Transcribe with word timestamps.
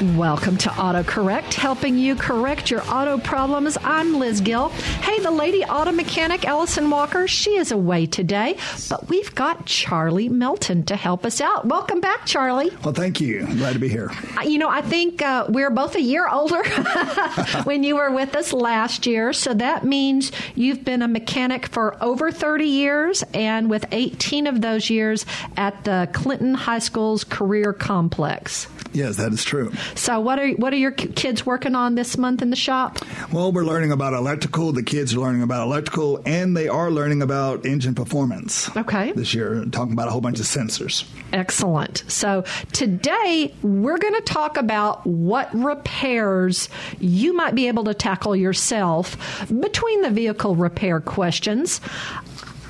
Welcome 0.00 0.56
to 0.58 0.70
AutoCorrect, 0.70 1.52
helping 1.52 1.98
you 1.98 2.14
correct 2.16 2.70
your 2.70 2.80
auto 2.90 3.18
problems. 3.18 3.76
I'm 3.84 4.18
Liz 4.18 4.40
Gill. 4.40 4.70
Hey, 4.70 5.18
the 5.20 5.30
lady 5.30 5.62
auto 5.62 5.92
mechanic, 5.92 6.46
Allison 6.46 6.88
Walker, 6.88 7.28
she 7.28 7.56
is 7.58 7.70
away 7.70 8.06
today, 8.06 8.56
but 8.88 9.10
we've 9.10 9.34
got 9.34 9.66
Charlie 9.66 10.30
Melton 10.30 10.84
to 10.84 10.96
help 10.96 11.26
us 11.26 11.42
out. 11.42 11.66
Welcome 11.66 12.00
back, 12.00 12.24
Charlie. 12.24 12.70
Well, 12.82 12.94
thank 12.94 13.20
you. 13.20 13.44
Glad 13.44 13.74
to 13.74 13.78
be 13.78 13.90
here. 13.90 14.10
Uh, 14.38 14.44
You 14.44 14.56
know, 14.58 14.70
I 14.70 14.80
think 14.80 15.20
uh, 15.20 15.44
we're 15.50 15.68
both 15.68 15.94
a 15.96 16.00
year 16.00 16.26
older 16.26 16.62
when 17.64 17.82
you 17.82 17.96
were 17.96 18.10
with 18.10 18.34
us 18.34 18.54
last 18.54 19.06
year, 19.06 19.34
so 19.34 19.52
that 19.52 19.84
means 19.84 20.32
you've 20.54 20.82
been 20.82 21.02
a 21.02 21.08
mechanic 21.08 21.66
for 21.66 22.02
over 22.02 22.32
30 22.32 22.64
years, 22.64 23.22
and 23.34 23.68
with 23.68 23.84
18 23.92 24.46
of 24.46 24.62
those 24.62 24.88
years 24.88 25.26
at 25.58 25.84
the 25.84 26.08
Clinton 26.14 26.54
High 26.54 26.78
School's 26.78 27.22
Career 27.22 27.74
Complex. 27.74 28.66
Yes, 28.92 29.16
that 29.16 29.32
is 29.32 29.44
true. 29.44 29.70
So, 29.94 30.20
what 30.20 30.38
are 30.38 30.48
what 30.52 30.72
are 30.72 30.76
your 30.76 30.90
kids 30.92 31.44
working 31.44 31.74
on 31.74 31.94
this 31.94 32.16
month 32.16 32.42
in 32.42 32.50
the 32.50 32.56
shop? 32.56 32.98
Well, 33.32 33.52
we're 33.52 33.64
learning 33.64 33.92
about 33.92 34.14
electrical. 34.14 34.72
The 34.72 34.82
kids 34.82 35.14
are 35.14 35.20
learning 35.20 35.42
about 35.42 35.66
electrical, 35.66 36.20
and 36.24 36.56
they 36.56 36.68
are 36.68 36.90
learning 36.90 37.22
about 37.22 37.66
engine 37.66 37.94
performance. 37.94 38.74
Okay. 38.76 39.12
This 39.12 39.34
year, 39.34 39.64
talking 39.66 39.92
about 39.92 40.08
a 40.08 40.10
whole 40.10 40.20
bunch 40.20 40.40
of 40.40 40.46
sensors. 40.46 41.04
Excellent. 41.32 42.04
So, 42.08 42.44
today 42.72 43.54
we're 43.62 43.98
going 43.98 44.14
to 44.14 44.20
talk 44.22 44.56
about 44.56 45.06
what 45.06 45.52
repairs 45.54 46.68
you 46.98 47.32
might 47.32 47.54
be 47.54 47.68
able 47.68 47.84
to 47.84 47.94
tackle 47.94 48.34
yourself 48.36 49.46
between 49.48 50.02
the 50.02 50.10
vehicle 50.10 50.56
repair 50.56 51.00
questions. 51.00 51.80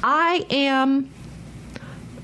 I 0.03 0.47
am 0.51 1.11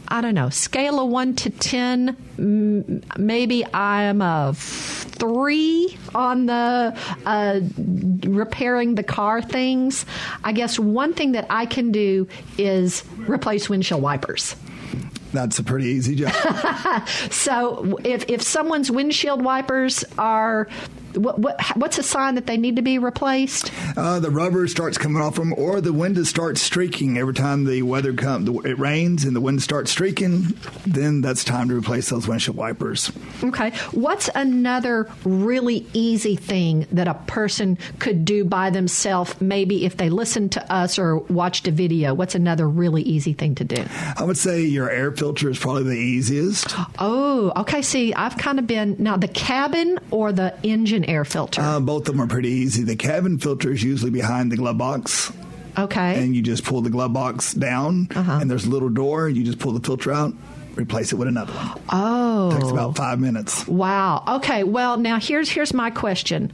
I 0.09 0.21
don't 0.21 0.35
know, 0.35 0.51
scale 0.51 1.01
of 1.01 1.09
one 1.09 1.35
to 1.37 1.51
10, 1.51 2.17
mm, 2.39 3.19
maybe 3.19 3.65
I'm 3.75 4.23
a 4.23 4.55
three 4.55 5.97
on 6.15 6.47
the 6.47 6.97
uh, 7.25 7.61
repairing 8.29 8.95
the 8.95 9.03
car 9.03 9.43
things. 9.43 10.07
I 10.45 10.53
guess 10.53 10.79
one 10.79 11.15
thing 11.15 11.33
that 11.33 11.47
I 11.51 11.67
can 11.67 11.93
do 11.93 12.29
is 12.59 13.05
replace 13.17 13.69
windshield 13.69 14.03
wipers. 14.03 14.55
That's 15.33 15.59
a 15.59 15.65
pretty 15.65 15.87
easy 15.89 16.15
job. 16.17 16.33
So 17.31 17.99
if, 18.05 18.25
if 18.29 18.43
someone's 18.43 18.91
windshield 18.91 19.43
wipers 19.43 20.05
are. 20.19 20.69
What, 21.15 21.39
what, 21.39 21.59
what's 21.79 21.97
a 21.97 22.03
sign 22.03 22.35
that 22.35 22.47
they 22.47 22.59
need 22.59 22.77
to 22.77 22.83
be 22.83 22.99
replaced? 22.99 23.73
uh, 23.97 24.21
the 24.21 24.31
rubber 24.31 24.69
starts 24.69 24.99
coming 24.99 25.23
off 25.23 25.37
them, 25.37 25.55
or 25.57 25.81
the 25.81 25.95
window 25.95 26.25
starts 26.25 26.61
streaking 26.61 27.17
every 27.17 27.33
time 27.33 27.65
the 27.65 27.81
weather 27.81 28.13
comes. 28.13 28.51
It 28.67 28.79
rains 28.79 29.25
and 29.25 29.35
the 29.35 29.41
wind 29.41 29.63
starts 29.63 29.91
streaking. 29.91 30.59
Then 30.87 31.23
that's 31.23 31.43
time 31.43 31.71
to 31.71 31.75
replace 31.79 32.11
those 32.11 32.29
windshield 32.29 32.59
wipers. 32.59 33.11
Okay. 33.43 33.71
What's 33.93 34.29
another 34.35 35.09
really 35.25 35.87
easy 35.95 36.37
thing 36.37 36.87
that 36.93 37.09
a 37.09 37.15
person 37.15 37.79
could 37.99 38.27
do 38.27 38.45
by 38.45 38.69
themselves, 38.69 39.41
maybe 39.41 39.87
if 39.87 39.97
they 39.97 40.11
listened 40.11 40.53
to 40.53 40.71
us 40.71 40.99
or 40.99 41.17
watched 41.17 41.67
a 41.67 41.71
video? 41.71 42.13
What's 42.13 42.35
another 42.35 42.69
really 42.69 43.01
easy 43.03 43.33
thing 43.33 43.55
to 43.55 43.65
do? 43.65 43.83
I 44.19 44.23
would 44.25 44.37
say 44.37 44.61
your 44.61 44.91
air 44.91 45.13
filter 45.17 45.51
is 45.51 45.59
probably 45.59 45.85
the 45.85 45.93
easiest. 45.93 46.75
Oh, 46.99 47.53
okay. 47.57 47.83
See, 47.83 48.13
I've 48.15 48.37
kind 48.37 48.59
of 48.59 48.67
been 48.67 48.97
now 48.99 49.17
the 49.17 49.29
cabin 49.29 49.99
or 50.11 50.33
the 50.33 50.55
engine 50.63 51.05
air 51.05 51.25
filter. 51.25 51.61
Uh, 51.61 51.81
both 51.81 52.09
of 52.09 52.15
them 52.15 52.21
are 52.21 52.27
pretty 52.27 52.51
easy. 52.51 52.83
The 52.85 52.97
cabin 52.97 53.39
filter 53.39 53.73
is 53.73 53.83
usually 53.83 54.11
behind 54.11 54.53
the 54.53 54.57
glove 54.57 54.79
box. 54.79 55.33
okay. 55.79 56.23
and 56.23 56.35
you 56.37 56.43
just 56.43 56.65
pull 56.65 56.81
the 56.83 56.91
glove 56.91 57.13
box 57.13 57.53
down, 57.55 58.09
Uh-huh. 58.15 58.39
and 58.41 58.51
there's 58.51 58.65
a 58.67 58.71
little 58.71 58.89
door. 58.89 59.29
You 59.29 59.45
just 59.45 59.59
pull 59.59 59.73
the 59.73 59.81
filter 59.81 60.13
out, 60.13 60.33
replace 60.75 61.13
it 61.13 61.17
with 61.17 61.29
another 61.29 61.53
one. 61.53 61.81
oh. 61.91 62.51
Takes 62.59 62.71
about 62.71 62.97
five 62.97 63.19
minutes. 63.21 63.67
Wow. 63.67 64.23
Okay. 64.39 64.65
Well, 64.65 64.97
now 64.99 65.19
here's 65.21 65.49
here's 65.51 65.75
my 65.75 65.91
question. 65.91 66.53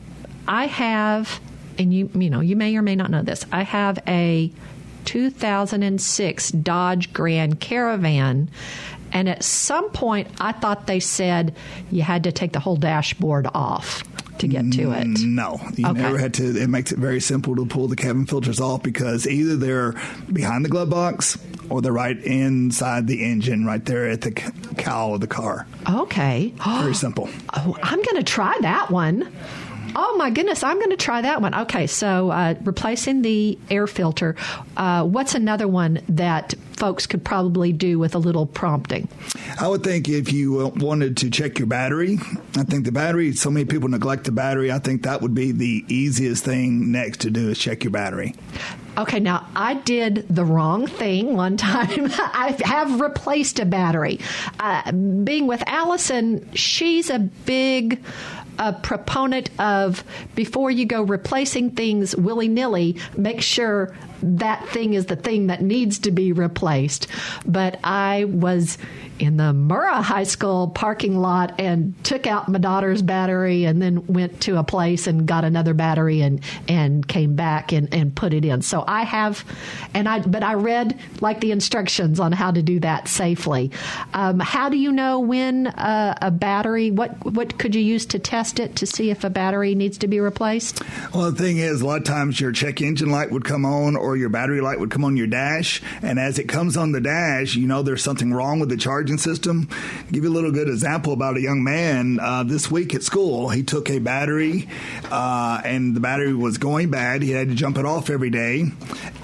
I 0.48 0.66
have, 0.66 1.40
and 1.78 1.92
you 1.94 2.10
you 2.14 2.30
know 2.30 2.40
you 2.40 2.56
may 2.56 2.76
or 2.76 2.82
may 2.82 2.96
not 2.96 3.10
know 3.10 3.22
this. 3.22 3.44
I 3.52 3.62
have 3.62 3.98
a 4.08 4.50
2006 5.04 6.50
Dodge 6.52 7.12
Grand 7.12 7.60
Caravan, 7.60 8.50
and 9.12 9.28
at 9.28 9.42
some 9.44 9.90
point 9.90 10.28
I 10.40 10.52
thought 10.52 10.86
they 10.86 11.00
said 11.00 11.54
you 11.90 12.02
had 12.02 12.24
to 12.24 12.32
take 12.32 12.52
the 12.52 12.60
whole 12.60 12.76
dashboard 12.76 13.46
off 13.54 14.04
to 14.38 14.48
get 14.48 14.72
to 14.72 14.90
it. 14.92 15.06
Mm, 15.06 15.24
no, 15.34 15.60
you 15.76 15.86
Okay. 15.86 16.00
never 16.02 16.18
had 16.18 16.34
to. 16.34 16.56
It 16.60 16.68
makes 16.68 16.90
it 16.90 16.98
very 16.98 17.20
simple 17.20 17.54
to 17.56 17.64
pull 17.66 17.86
the 17.86 17.94
cabin 17.96 18.26
filters 18.26 18.58
off 18.60 18.82
because 18.82 19.26
either 19.26 19.54
they're 19.56 19.94
behind 20.32 20.64
the 20.64 20.68
glove 20.68 20.90
box 20.90 21.38
or 21.68 21.80
they're 21.80 21.92
right 21.92 22.18
inside 22.24 23.06
the 23.06 23.22
engine, 23.22 23.64
right 23.64 23.84
there 23.84 24.08
at 24.08 24.22
the 24.22 24.32
cowl 24.32 25.14
of 25.14 25.20
the 25.20 25.26
car. 25.28 25.66
Okay. 25.88 26.52
Very 26.66 26.94
simple. 26.94 27.28
Oh, 27.54 27.78
I'm 27.82 28.02
going 28.02 28.16
to 28.16 28.24
try 28.24 28.56
that 28.62 28.90
one. 28.90 29.32
Oh 29.94 30.16
my 30.16 30.30
goodness, 30.30 30.62
I'm 30.62 30.78
going 30.78 30.90
to 30.90 30.96
try 30.96 31.20
that 31.22 31.40
one. 31.42 31.54
Okay, 31.54 31.86
so 31.86 32.30
uh, 32.30 32.54
replacing 32.64 33.22
the 33.22 33.58
air 33.70 33.86
filter. 33.86 34.36
Uh, 34.76 35.04
what's 35.04 35.34
another 35.34 35.68
one 35.68 36.00
that 36.08 36.54
folks 36.72 37.06
could 37.06 37.24
probably 37.24 37.72
do 37.72 37.98
with 37.98 38.14
a 38.14 38.18
little 38.18 38.46
prompting? 38.46 39.08
I 39.60 39.68
would 39.68 39.84
think 39.84 40.08
if 40.08 40.32
you 40.32 40.66
uh, 40.66 40.68
wanted 40.76 41.16
to 41.18 41.30
check 41.30 41.58
your 41.58 41.66
battery, 41.66 42.18
I 42.56 42.62
think 42.64 42.84
the 42.84 42.92
battery, 42.92 43.32
so 43.32 43.50
many 43.50 43.66
people 43.66 43.88
neglect 43.88 44.24
the 44.24 44.32
battery. 44.32 44.72
I 44.72 44.78
think 44.78 45.02
that 45.02 45.20
would 45.22 45.34
be 45.34 45.52
the 45.52 45.84
easiest 45.88 46.44
thing 46.44 46.90
next 46.90 47.20
to 47.22 47.30
do 47.30 47.50
is 47.50 47.58
check 47.58 47.84
your 47.84 47.90
battery. 47.92 48.34
Okay, 48.98 49.20
now 49.20 49.46
I 49.56 49.74
did 49.74 50.26
the 50.28 50.44
wrong 50.44 50.86
thing 50.86 51.34
one 51.34 51.56
time. 51.58 52.10
I 52.12 52.56
have 52.64 53.00
replaced 53.00 53.58
a 53.58 53.64
battery. 53.64 54.20
Uh, 54.58 54.92
being 54.92 55.46
with 55.46 55.62
Allison, 55.66 56.50
she's 56.54 57.08
a 57.10 57.18
big 57.18 58.02
uh, 58.58 58.72
proponent 58.72 59.50
of 59.58 60.04
before 60.34 60.70
you 60.70 60.84
go 60.84 61.02
replacing 61.02 61.70
things 61.70 62.14
willy 62.16 62.48
nilly, 62.48 62.96
make 63.16 63.40
sure 63.40 63.94
that 64.22 64.66
thing 64.68 64.94
is 64.94 65.06
the 65.06 65.16
thing 65.16 65.48
that 65.48 65.62
needs 65.62 65.98
to 66.00 66.10
be 66.10 66.32
replaced. 66.32 67.06
But 67.44 67.78
I 67.82 68.24
was 68.24 68.78
in 69.22 69.36
the 69.36 69.52
Murrah 69.52 70.02
High 70.02 70.24
School 70.24 70.68
parking 70.68 71.16
lot 71.16 71.60
and 71.60 71.94
took 72.04 72.26
out 72.26 72.48
my 72.48 72.58
daughter's 72.58 73.02
battery 73.02 73.64
and 73.64 73.80
then 73.80 74.04
went 74.08 74.40
to 74.42 74.58
a 74.58 74.64
place 74.64 75.06
and 75.06 75.26
got 75.26 75.44
another 75.44 75.74
battery 75.74 76.22
and, 76.22 76.40
and 76.66 77.06
came 77.06 77.36
back 77.36 77.72
and, 77.72 77.94
and 77.94 78.14
put 78.16 78.34
it 78.34 78.44
in. 78.44 78.62
So 78.62 78.82
I 78.84 79.04
have, 79.04 79.44
and 79.94 80.08
I, 80.08 80.18
but 80.18 80.42
I 80.42 80.54
read 80.54 80.98
like 81.20 81.40
the 81.40 81.52
instructions 81.52 82.18
on 82.18 82.32
how 82.32 82.50
to 82.50 82.62
do 82.62 82.80
that 82.80 83.06
safely. 83.06 83.70
Um, 84.12 84.40
how 84.40 84.68
do 84.68 84.76
you 84.76 84.90
know 84.90 85.20
when 85.20 85.68
uh, 85.68 86.18
a 86.20 86.32
battery, 86.32 86.90
what, 86.90 87.24
what 87.24 87.58
could 87.58 87.76
you 87.76 87.82
use 87.82 88.06
to 88.06 88.18
test 88.18 88.58
it 88.58 88.74
to 88.76 88.86
see 88.86 89.10
if 89.10 89.22
a 89.22 89.30
battery 89.30 89.76
needs 89.76 89.98
to 89.98 90.08
be 90.08 90.18
replaced? 90.18 90.82
Well, 91.14 91.30
the 91.30 91.38
thing 91.40 91.58
is, 91.58 91.80
a 91.80 91.86
lot 91.86 91.98
of 91.98 92.04
times 92.04 92.40
your 92.40 92.50
check 92.50 92.80
engine 92.80 93.12
light 93.12 93.30
would 93.30 93.44
come 93.44 93.64
on 93.64 93.94
or 93.94 94.16
your 94.16 94.30
battery 94.30 94.60
light 94.60 94.80
would 94.80 94.90
come 94.90 95.04
on 95.04 95.16
your 95.16 95.28
dash. 95.28 95.80
And 96.02 96.18
as 96.18 96.40
it 96.40 96.48
comes 96.48 96.76
on 96.76 96.90
the 96.90 97.00
dash, 97.00 97.54
you 97.54 97.68
know 97.68 97.82
there's 97.82 98.02
something 98.02 98.32
wrong 98.32 98.58
with 98.58 98.68
the 98.68 98.76
charging 98.76 99.11
system. 99.18 99.68
give 100.10 100.24
you 100.24 100.30
a 100.30 100.32
little 100.32 100.52
good 100.52 100.68
example 100.68 101.12
about 101.12 101.36
a 101.36 101.40
young 101.40 101.62
man 101.62 102.18
uh, 102.20 102.42
this 102.42 102.70
week 102.70 102.94
at 102.94 103.02
school. 103.02 103.48
He 103.48 103.62
took 103.62 103.90
a 103.90 103.98
battery 103.98 104.68
uh, 105.10 105.60
and 105.64 105.94
the 105.94 106.00
battery 106.00 106.34
was 106.34 106.58
going 106.58 106.90
bad. 106.90 107.22
He 107.22 107.30
had 107.30 107.48
to 107.48 107.54
jump 107.54 107.78
it 107.78 107.84
off 107.84 108.10
every 108.10 108.30
day. 108.30 108.70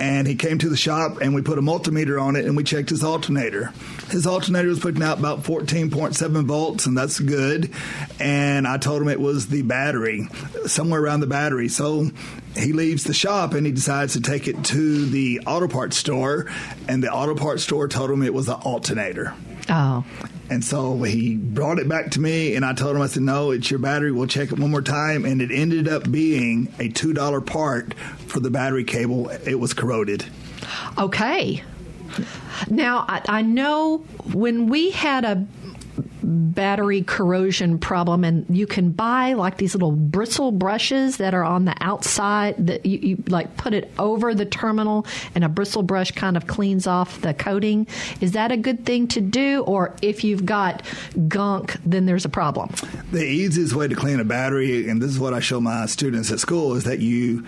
And 0.01 0.27
he 0.27 0.35
came 0.35 0.59
to 0.59 0.69
the 0.69 0.77
shop 0.77 1.21
and 1.21 1.35
we 1.35 1.43
put 1.43 1.59
a 1.59 1.63
multimeter 1.63 2.21
on 2.21 2.37
it 2.37 2.45
and 2.45 2.57
we 2.57 2.65
checked 2.65 2.91
his 2.91 3.05
alternator. 3.05 3.73
His 4.11 4.27
alternator 4.27 4.69
was 4.69 4.81
putting 4.81 5.03
out 5.03 5.19
about 5.19 5.43
14.7 5.43 6.45
volts, 6.45 6.87
and 6.87 6.97
that's 6.97 7.21
good. 7.21 7.71
And 8.19 8.67
I 8.67 8.79
told 8.79 9.03
him 9.03 9.09
it 9.09 9.21
was 9.21 9.49
the 9.49 9.63
battery, 9.63 10.29
somewhere 10.67 11.03
around 11.03 11.21
the 11.21 11.27
battery. 11.27 11.69
So 11.69 12.11
he 12.57 12.73
leaves 12.73 13.05
the 13.05 13.15
shop 13.15 13.53
and 13.53 13.67
he 13.67 13.73
decides 13.73 14.15
to 14.15 14.21
take 14.21 14.49
it 14.49 14.65
to 14.65 15.05
the 15.07 15.41
auto 15.47 15.69
parts 15.69 15.97
store, 15.97 16.51
and 16.89 17.03
the 17.03 17.13
auto 17.13 17.35
parts 17.35 17.63
store 17.63 17.87
told 17.89 18.11
him 18.11 18.23
it 18.23 18.35
was 18.35 18.47
the 18.47 18.55
alternator. 18.55 19.35
Oh, 19.71 20.05
And 20.51 20.65
so 20.65 21.03
he 21.03 21.37
brought 21.37 21.79
it 21.79 21.89
back 21.89 22.11
to 22.13 22.21
me, 22.21 22.55
and 22.55 22.65
I 22.65 22.73
told 22.73 22.97
him, 22.97 23.03
I 23.03 23.07
said, 23.07 23.23
No, 23.23 23.51
it's 23.51 23.71
your 23.71 23.81
battery. 23.81 24.11
We'll 24.13 24.27
check 24.27 24.51
it 24.51 24.59
one 24.59 24.71
more 24.71 24.81
time. 24.83 25.25
And 25.27 25.43
it 25.43 25.51
ended 25.51 25.89
up 25.89 26.11
being 26.11 26.69
a 26.79 26.89
$2 26.89 27.45
part 27.47 27.93
for 28.27 28.41
the 28.41 28.51
battery 28.51 28.85
cable. 28.85 29.29
It 29.29 29.57
was 29.57 29.75
corroded. 29.75 30.25
okay. 30.97 31.63
Now, 32.69 33.05
I, 33.09 33.23
I 33.29 33.43
know 33.43 33.99
when 34.33 34.67
we 34.69 34.91
had 34.91 35.25
a 35.25 35.47
battery 36.23 37.03
corrosion 37.03 37.79
problem 37.79 38.25
and 38.25 38.45
you 38.49 38.67
can 38.67 38.91
buy 38.91 39.33
like 39.33 39.59
these 39.59 39.75
little 39.75 39.93
bristle 39.93 40.53
brushes 40.53 41.17
that 41.19 41.35
are 41.35 41.45
on 41.45 41.65
the 41.65 41.75
outside 41.81 42.55
that 42.67 42.85
you, 42.85 42.99
you 42.99 43.25
like 43.29 43.57
put 43.57 43.75
it 43.75 43.91
over 43.99 44.35
the 44.35 44.45
terminal 44.45 45.07
and 45.35 45.45
a 45.45 45.49
bristle 45.49 45.83
brush 45.83 46.11
kind 46.13 46.37
of 46.37 46.47
cleans 46.47 46.87
off 46.87 47.21
the 47.21 47.35
coating. 47.35 47.87
Is 48.21 48.33
that 48.33 48.53
a 48.53 48.57
good 48.57 48.85
thing 48.85 49.09
to 49.09 49.21
do? 49.21 49.63
Or 49.63 49.95
if 50.03 50.25
you've 50.25 50.45
got 50.45 50.83
gunk 51.29 51.77
then 51.85 52.07
there's 52.07 52.25
a 52.25 52.29
problem. 52.29 52.71
The 53.13 53.25
easiest 53.25 53.75
way 53.75 53.89
to 53.89 53.95
clean 53.95 54.21
a 54.21 54.25
battery, 54.25 54.89
and 54.89 55.01
this 55.01 55.11
is 55.11 55.19
what 55.19 55.35
I 55.35 55.41
show 55.41 55.61
my 55.61 55.87
students 55.87 56.31
at 56.31 56.41
school, 56.41 56.75
is 56.75 56.85
that 56.85 56.99
you 56.99 57.45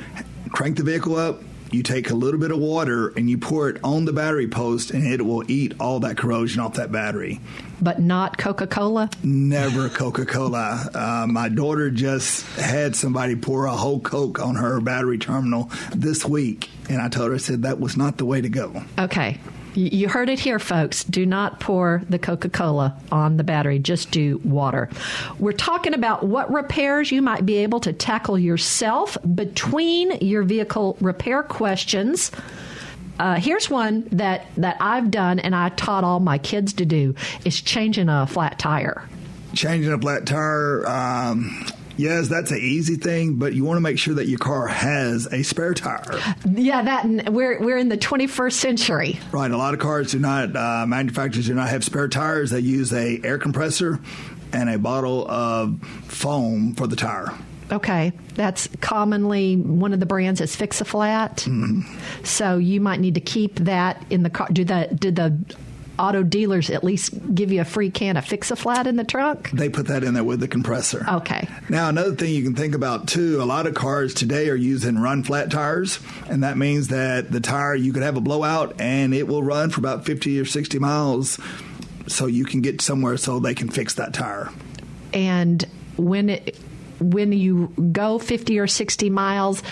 crank 0.51 0.77
the 0.77 0.83
vehicle 0.83 1.17
up, 1.17 1.43
you 1.73 1.83
take 1.83 2.11
a 2.11 2.15
little 2.15 2.41
bit 2.41 2.51
of 2.51 2.59
water 2.59 3.09
and 3.09 3.29
you 3.29 3.39
pour 3.39 3.69
it 3.69 3.79
on 3.83 4.05
the 4.05 4.13
battery 4.13 4.49
post, 4.49 4.91
and 4.91 5.07
it 5.07 5.23
will 5.25 5.49
eat 5.51 5.75
all 5.81 6.01
that 6.01 6.17
corrosion 6.17 6.61
off 6.61 6.75
that 6.75 6.93
battery. 6.93 7.41
But 7.81 7.99
not 7.99 8.37
Coca 8.39 8.67
Cola? 8.67 9.09
Never 9.23 9.89
Coca 9.89 10.27
Cola. 10.27 10.91
Uh, 10.95 11.27
my 11.27 11.49
daughter 11.49 11.91
just 11.91 12.47
had 12.57 12.95
somebody 12.95 13.37
pour 13.37 13.67
a 13.67 13.73
whole 13.73 14.01
Coke 14.01 14.41
on 14.41 14.57
her 14.57 14.81
battery 14.81 15.19
terminal 15.19 15.71
this 15.95 16.25
week, 16.25 16.69
and 16.89 17.01
I 17.01 17.09
told 17.09 17.29
her, 17.29 17.35
I 17.35 17.39
said, 17.39 17.63
that 17.63 17.81
was 17.81 17.97
not 17.97 18.19
the 18.19 18.25
way 18.27 18.41
to 18.41 18.49
go. 18.49 18.83
Okay. 18.99 19.39
You 19.75 20.09
heard 20.09 20.29
it 20.29 20.41
here, 20.41 20.59
folks. 20.59 21.05
Do 21.05 21.25
not 21.25 21.61
pour 21.61 22.03
the 22.09 22.19
Coca 22.19 22.49
Cola 22.49 22.97
on 23.13 23.37
the 23.37 23.45
battery, 23.45 23.79
just 23.79 24.11
do 24.11 24.41
water. 24.45 24.89
We're 25.39 25.53
talking 25.53 25.95
about 25.95 26.25
what 26.25 26.53
repairs 26.53 27.13
you 27.13 27.23
might 27.23 27.47
be 27.47 27.59
able 27.59 27.81
to 27.81 27.93
tackle 27.93 28.39
yourself 28.39 29.17
between 29.35 30.19
your 30.21 30.43
vehicle 30.43 30.97
repair 31.01 31.43
questions. 31.43 32.31
Uh, 33.19 33.37
here's 33.37 33.69
one 33.69 34.09
that, 34.13 34.47
that 34.57 34.79
I've 34.81 35.11
done 35.11 35.39
and 35.39 35.55
I 35.55 35.69
taught 35.69 36.05
all 36.05 36.21
my 36.21 36.39
kids 36.39 36.73
to 36.75 36.87
do 36.87 37.15
is 37.45 37.61
changing 37.61 38.09
a 38.09 38.27
flat 38.27 38.59
tire. 38.59 39.07
Changing 39.55 39.93
a 39.93 39.99
flat 39.99 40.27
tire, 40.27 40.87
um, 40.89 41.67
Yes, 42.01 42.29
that's 42.29 42.51
an 42.51 42.57
easy 42.59 42.97
thing, 42.97 43.35
but 43.35 43.53
you 43.53 43.63
want 43.63 43.77
to 43.77 43.83
make 43.83 43.99
sure 43.99 44.15
that 44.15 44.27
your 44.27 44.39
car 44.39 44.67
has 44.67 45.27
a 45.27 45.43
spare 45.43 45.75
tire. 45.75 46.19
Yeah, 46.47 46.83
that 46.83 47.31
we're 47.31 47.61
we're 47.61 47.77
in 47.77 47.91
the 47.91 47.99
21st 47.99 48.53
century. 48.53 49.21
Right. 49.33 49.51
A 49.51 49.57
lot 49.59 49.75
of 49.75 49.81
cars 49.81 50.13
do 50.13 50.19
not 50.19 50.57
uh, 50.57 50.87
manufacturers 50.87 51.47
do 51.47 51.55
not 51.55 51.69
have 51.69 51.85
spare 51.85 52.09
tires. 52.09 52.51
They 52.51 52.61
use 52.61 52.93
a 52.95 53.21
air 53.23 53.37
compressor 53.37 54.01
and 54.51 54.71
a 54.71 54.79
bottle 54.79 55.31
of 55.31 55.83
foam 56.07 56.75
for 56.75 56.87
the 56.87 56.97
tire. 56.97 57.35
Okay, 57.71 58.13
that's 58.35 58.67
commonly 58.81 59.57
one 59.57 59.93
of 59.93 60.01
the 60.01 60.07
brands 60.07 60.41
is 60.41 60.57
Fix 60.57 60.81
a 60.81 60.87
Flat. 60.87 61.37
Mm-hmm. 61.39 62.25
So 62.25 62.57
you 62.57 62.81
might 62.81 63.01
need 63.01 63.15
to 63.15 63.21
keep 63.21 63.57
that 63.57 64.03
in 64.09 64.23
the 64.23 64.31
car. 64.31 64.49
Do 64.51 64.65
the 64.65 64.89
did 64.99 65.17
the 65.17 65.39
auto 66.01 66.23
dealers 66.23 66.71
at 66.71 66.83
least 66.83 67.35
give 67.35 67.53
you 67.53 67.61
a 67.61 67.65
free 67.65 67.91
can 67.91 68.17
of 68.17 68.25
Fix 68.25 68.51
a 68.51 68.57
Flat 68.57 68.87
in 68.87 68.97
the 68.97 69.05
trunk? 69.05 69.51
They 69.51 69.69
put 69.69 69.89
that 69.89 70.03
in 70.03 70.15
there 70.15 70.25
with 70.25 70.41
the 70.41 70.49
compressor. 70.49 71.05
Okay. 71.09 71.47
Now, 71.69 71.89
another 71.89 72.15
thing 72.15 72.35
you 72.35 72.43
can 72.43 72.55
think 72.55 72.75
about 72.75 73.07
too 73.07 73.43
a 73.43 73.45
lot 73.45 73.67
of 73.67 73.75
cars 73.75 74.15
today 74.15 74.49
are 74.49 74.55
using 74.55 74.99
run 74.99 75.23
flat 75.23 75.51
tires, 75.51 76.01
and 76.29 76.43
that 76.43 76.57
means 76.57 76.89
that 76.89 77.31
the 77.31 77.41
tire, 77.41 77.75
you 77.75 77.93
could 77.93 78.03
have 78.03 78.17
a 78.17 78.21
blowout 78.21 78.81
and 78.81 79.15
it 79.15 79.29
will 79.29 79.43
run 79.43 79.71
for 79.71 79.81
about 79.81 80.05
50 80.07 80.41
or 80.41 80.45
60 80.45 80.79
miles 80.79 81.39
so 82.07 82.27
you 82.27 82.45
can 82.45 82.61
get 82.61 82.81
somewhere 82.81 83.17
so 83.17 83.39
they 83.39 83.55
can 83.55 83.69
fix 83.69 83.95
that 83.95 84.15
tire. 84.15 84.51
And 85.13 85.65
when 85.97 86.31
it 86.31 86.57
when 87.01 87.33
you 87.33 87.69
go 87.93 88.19
50 88.19 88.59
or 88.59 88.67
60 88.67 89.11
miles, 89.11 89.63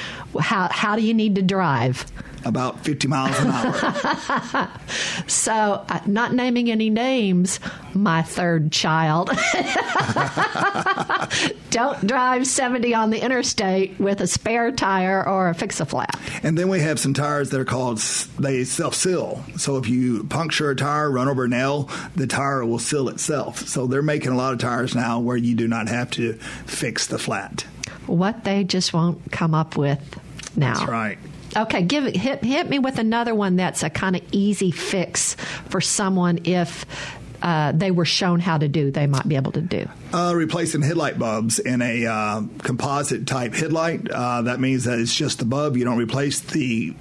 how, 0.40 0.68
how 0.70 0.96
do 0.96 1.02
you 1.02 1.14
need 1.14 1.34
to 1.34 1.42
drive? 1.42 2.06
About 2.48 2.84
50 2.84 3.08
miles 3.08 3.38
an 3.38 3.48
hour. 3.48 4.70
so, 5.26 5.84
uh, 5.88 6.00
not 6.06 6.32
naming 6.32 6.70
any 6.70 6.90
names, 6.90 7.60
my 7.94 8.22
third 8.22 8.72
child. 8.72 9.28
Don't 11.70 12.06
drive 12.06 12.46
70 12.46 12.94
on 12.94 13.10
the 13.10 13.22
interstate 13.22 13.98
with 14.00 14.20
a 14.20 14.26
spare 14.26 14.72
tire 14.72 15.26
or 15.26 15.50
a 15.50 15.54
fix 15.54 15.80
a 15.80 15.86
flat. 15.86 16.18
And 16.42 16.56
then 16.56 16.68
we 16.68 16.80
have 16.80 16.98
some 16.98 17.14
tires 17.14 17.50
that 17.50 17.60
are 17.60 17.64
called, 17.64 17.98
they 18.38 18.64
self 18.64 18.94
seal. 18.94 19.44
So, 19.56 19.76
if 19.76 19.88
you 19.88 20.24
puncture 20.24 20.70
a 20.70 20.76
tire, 20.76 21.10
run 21.10 21.28
over 21.28 21.44
a 21.44 21.48
nail, 21.48 21.90
the 22.16 22.26
tire 22.26 22.64
will 22.64 22.78
seal 22.78 23.08
itself. 23.08 23.68
So, 23.68 23.86
they're 23.86 24.02
making 24.02 24.32
a 24.32 24.36
lot 24.36 24.52
of 24.52 24.58
tires 24.58 24.94
now 24.94 25.20
where 25.20 25.36
you 25.36 25.54
do 25.54 25.68
not 25.68 25.88
have 25.88 26.10
to 26.12 26.34
fix 26.66 27.06
the 27.06 27.18
flat. 27.18 27.62
What 28.06 28.44
they 28.44 28.64
just 28.64 28.94
won't 28.94 29.30
come 29.30 29.54
up 29.54 29.76
with 29.76 30.00
now. 30.56 30.74
That's 30.74 30.88
right. 30.88 31.18
Okay, 31.56 31.82
give 31.82 32.04
hit 32.04 32.44
hit 32.44 32.68
me 32.68 32.78
with 32.78 32.98
another 32.98 33.34
one 33.34 33.56
that's 33.56 33.82
a 33.82 33.90
kind 33.90 34.16
of 34.16 34.22
easy 34.32 34.70
fix 34.70 35.34
for 35.68 35.80
someone 35.80 36.40
if 36.44 36.84
uh, 37.42 37.72
they 37.72 37.90
were 37.90 38.04
shown 38.04 38.40
how 38.40 38.58
to 38.58 38.68
do, 38.68 38.90
they 38.90 39.06
might 39.06 39.26
be 39.28 39.36
able 39.36 39.52
to 39.52 39.60
do? 39.60 39.88
Uh, 40.12 40.32
replacing 40.34 40.82
headlight 40.82 41.18
bulbs 41.18 41.58
in 41.58 41.82
a 41.82 42.06
uh, 42.06 42.42
composite 42.58 43.26
type 43.26 43.54
headlight. 43.54 44.10
Uh, 44.10 44.42
that 44.42 44.60
means 44.60 44.84
that 44.84 44.98
it's 44.98 45.14
just 45.14 45.38
the 45.38 45.44
bulb. 45.44 45.76
You 45.76 45.84
don't 45.84 45.98
replace 45.98 46.40
the 46.40 46.94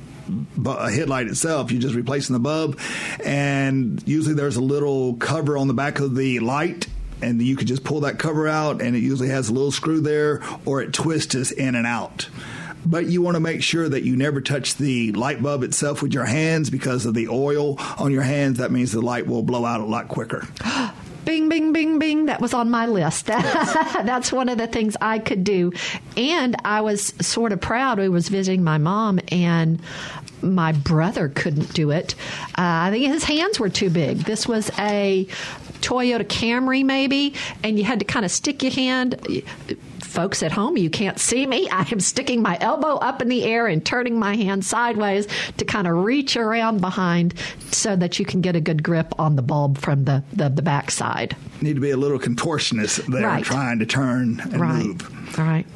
headlight 0.66 1.28
itself. 1.28 1.72
You're 1.72 1.82
just 1.82 1.96
replacing 1.96 2.34
the 2.34 2.40
bulb, 2.40 2.80
and 3.24 4.06
usually 4.08 4.36
there's 4.36 4.58
a 4.58 4.62
little 4.62 5.16
cover 5.16 5.58
on 5.58 5.68
the 5.68 5.74
back 5.74 6.00
of 6.00 6.16
the 6.16 6.40
light. 6.40 6.88
And 7.20 7.42
you 7.42 7.56
could 7.56 7.68
just 7.68 7.84
pull 7.84 8.02
that 8.02 8.20
cover 8.20 8.48
out, 8.48 8.80
and 8.80 8.96
it 8.96 9.00
usually 9.00 9.30
has 9.30 9.50
a 9.50 9.54
little 9.54 9.72
screw 9.72 10.02
there, 10.02 10.44
or 10.66 10.84
it 10.84 10.94
twists 10.94 11.52
in 11.52 11.74
and 11.74 11.88
out 11.88 12.30
but 12.90 13.06
you 13.08 13.22
want 13.22 13.36
to 13.36 13.40
make 13.40 13.62
sure 13.62 13.88
that 13.88 14.04
you 14.04 14.16
never 14.16 14.42
touch 14.42 14.76
the 14.76 15.12
light 15.14 15.42
bulb 15.42 15.64
itself 15.64 16.02
with 16.02 16.14
your 16.14 16.26
hands 16.26 16.70
because 16.70 17.06
of 17.06 17.14
the 17.14 17.28
oil 17.28 17.76
on 17.98 18.12
your 18.12 18.22
hands. 18.22 18.58
That 18.58 18.72
means 18.72 18.92
the 18.92 19.02
light 19.02 19.28
will 19.28 19.44
blow 19.44 19.66
out 19.66 19.82
a 19.82 19.86
lot 19.86 20.08
quicker. 20.08 20.48
bing, 21.26 21.50
bing, 21.50 21.74
bing, 21.74 22.00
bing. 22.00 22.26
That 22.28 22.40
was 22.40 22.54
on 22.54 22.70
my 22.70 22.86
list. 22.86 23.26
That's 23.26 24.32
one 24.32 24.50
of 24.50 24.58
the 24.58 24.68
things 24.68 24.96
I 25.02 25.20
could 25.20 25.44
do. 25.44 25.74
And 26.16 26.56
I 26.64 26.82
was 26.82 27.14
sort 27.22 27.52
of 27.52 27.60
proud. 27.60 28.00
We 28.00 28.10
was 28.10 28.30
visiting 28.30 28.64
my 28.64 28.78
mom, 28.78 29.20
and 29.30 29.82
my 30.42 30.72
brother 30.72 31.30
couldn't 31.30 31.74
do 31.74 31.92
it. 31.92 32.16
Uh, 32.58 32.88
I 32.88 32.92
think 32.92 33.06
his 33.06 33.26
hands 33.26 33.60
were 33.60 33.70
too 33.70 33.90
big. 33.90 34.20
This 34.20 34.48
was 34.48 34.72
a 34.80 35.28
Toyota 35.82 36.24
Camry, 36.24 36.84
maybe, 36.84 37.34
and 37.64 37.78
you 37.78 37.84
had 37.84 38.00
to 38.00 38.06
kind 38.06 38.26
of 38.26 38.32
stick 38.32 38.64
your 38.64 38.72
hand 38.72 39.16
folks 40.18 40.42
at 40.42 40.52
home, 40.52 40.76
you 40.78 40.90
can't 40.90 41.20
see 41.20 41.46
me. 41.46 41.70
I 41.72 41.88
am 41.92 42.00
sticking 42.00 42.42
my 42.42 42.58
elbow 42.60 42.96
up 42.96 43.22
in 43.22 43.30
the 43.30 43.44
air 43.44 43.68
and 43.68 43.86
turning 43.86 44.18
my 44.18 44.36
hand 44.36 44.66
sideways 44.66 45.28
to 45.58 45.64
kind 45.64 45.86
of 45.86 45.94
reach 46.04 46.36
around 46.36 46.82
behind 46.82 47.36
so 47.70 47.96
that 47.96 48.18
you 48.18 48.26
can 48.26 48.42
get 48.42 48.56
a 48.56 48.60
good 48.60 48.82
grip 48.82 49.14
on 49.20 49.36
the 49.36 49.44
bulb 49.44 49.78
from 49.78 50.06
the, 50.06 50.24
the, 50.34 50.50
the 50.50 50.64
back 50.64 50.90
side. 50.90 51.36
Need 51.62 51.76
to 51.76 51.82
be 51.82 51.92
a 51.92 51.98
little 51.98 52.18
contortionist 52.18 53.06
there 53.14 53.28
right. 53.28 53.44
trying 53.44 53.78
to 53.78 53.86
turn 53.86 54.40
and 54.40 54.60
right. 54.60 54.86
move. 54.88 55.38
All 55.40 55.46
right. 55.46 55.68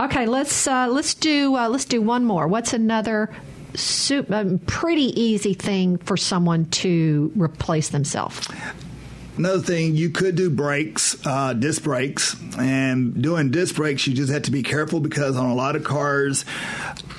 Okay, 0.00 0.26
let's 0.26 0.66
uh, 0.66 0.88
let's 0.88 1.14
do 1.14 1.54
uh, 1.54 1.68
let's 1.68 1.84
do 1.84 2.00
one 2.02 2.24
more. 2.24 2.48
What's 2.48 2.72
another 2.72 3.30
super, 3.74 4.34
um, 4.34 4.58
pretty 4.60 5.20
easy 5.20 5.54
thing 5.54 5.98
for 5.98 6.16
someone 6.16 6.64
to 6.66 7.30
replace 7.36 7.90
themselves? 7.90 8.48
Another 9.38 9.60
thing, 9.60 9.94
you 9.94 10.10
could 10.10 10.34
do 10.34 10.50
brakes, 10.50 11.16
uh, 11.24 11.52
disc 11.52 11.84
brakes, 11.84 12.34
and 12.58 13.22
doing 13.22 13.52
disc 13.52 13.76
brakes, 13.76 14.04
you 14.08 14.12
just 14.12 14.32
have 14.32 14.42
to 14.42 14.50
be 14.50 14.64
careful 14.64 14.98
because 14.98 15.36
on 15.36 15.48
a 15.48 15.54
lot 15.54 15.76
of 15.76 15.84
cars, 15.84 16.44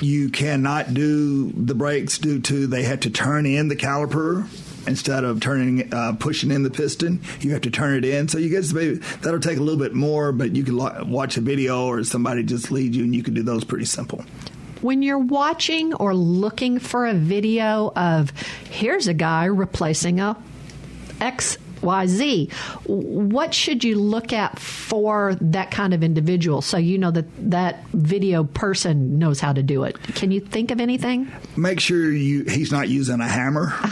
you 0.02 0.28
cannot 0.28 0.94
do 0.94 1.50
the 1.54 1.74
brakes 1.74 2.18
due 2.18 2.42
to 2.42 2.68
they 2.68 2.84
have 2.84 3.00
to 3.02 3.10
turn 3.10 3.46
in 3.46 3.70
the 3.70 3.76
caliper 3.78 4.46
instead 4.86 5.24
of 5.24 5.40
turning 5.40 5.94
uh, 5.94 6.14
pushing 6.20 6.52
in 6.52 6.64
the 6.64 6.70
piston. 6.70 7.22
You 7.40 7.54
have 7.54 7.62
to 7.62 7.72
turn 7.72 7.96
it 7.96 8.04
in. 8.04 8.28
So 8.28 8.38
you 8.38 8.54
guys 8.54 8.74
that'll 8.74 9.40
take 9.40 9.58
a 9.58 9.62
little 9.62 9.80
bit 9.80 9.94
more 9.94 10.34
but 10.34 10.54
you 10.54 10.66
can 10.66 11.10
watch 11.10 11.38
a 11.38 11.42
video 11.42 11.88
or 11.88 12.04
somebody 12.04 12.44
just 12.44 12.70
lead 12.70 12.96
you 12.96 13.04
and 13.04 13.16
you 13.16 13.24
can 13.24 13.34
do 13.34 13.44
those 13.44 13.64
pretty 13.64 13.86
simple. 13.86 14.26
When 14.82 15.02
you're 15.02 15.20
watching 15.20 15.94
or 15.94 16.14
looking 16.14 16.80
for 16.80 17.06
a 17.06 17.14
video 17.14 17.94
of 17.96 18.32
here's 18.70 19.08
a 19.08 19.14
guy 19.14 19.46
replacing 19.46 20.20
a 20.20 20.36
X 21.22 21.58
YZ. 21.82 22.52
What 22.86 23.54
should 23.54 23.84
you 23.84 23.96
look 23.96 24.34
at 24.34 24.60
for 24.60 25.36
that 25.42 25.72
kind 25.72 25.94
of 25.94 26.04
individual 26.04 26.62
so 26.62 26.78
you 26.78 26.98
know 26.98 27.12
that 27.12 27.26
that 27.52 27.86
video 27.88 28.44
person 28.44 29.20
knows 29.20 29.40
how 29.40 29.54
to 29.54 29.64
do 29.64 29.84
it? 29.84 30.02
Can 30.16 30.32
you 30.32 30.40
think 30.40 30.72
of 30.72 30.80
anything? 30.80 31.32
Make 31.56 31.80
sure 31.80 32.12
you 32.12 32.44
he's 32.44 32.72
not 32.72 32.90
using 32.90 33.22
a 33.22 33.28
hammer 33.28 33.74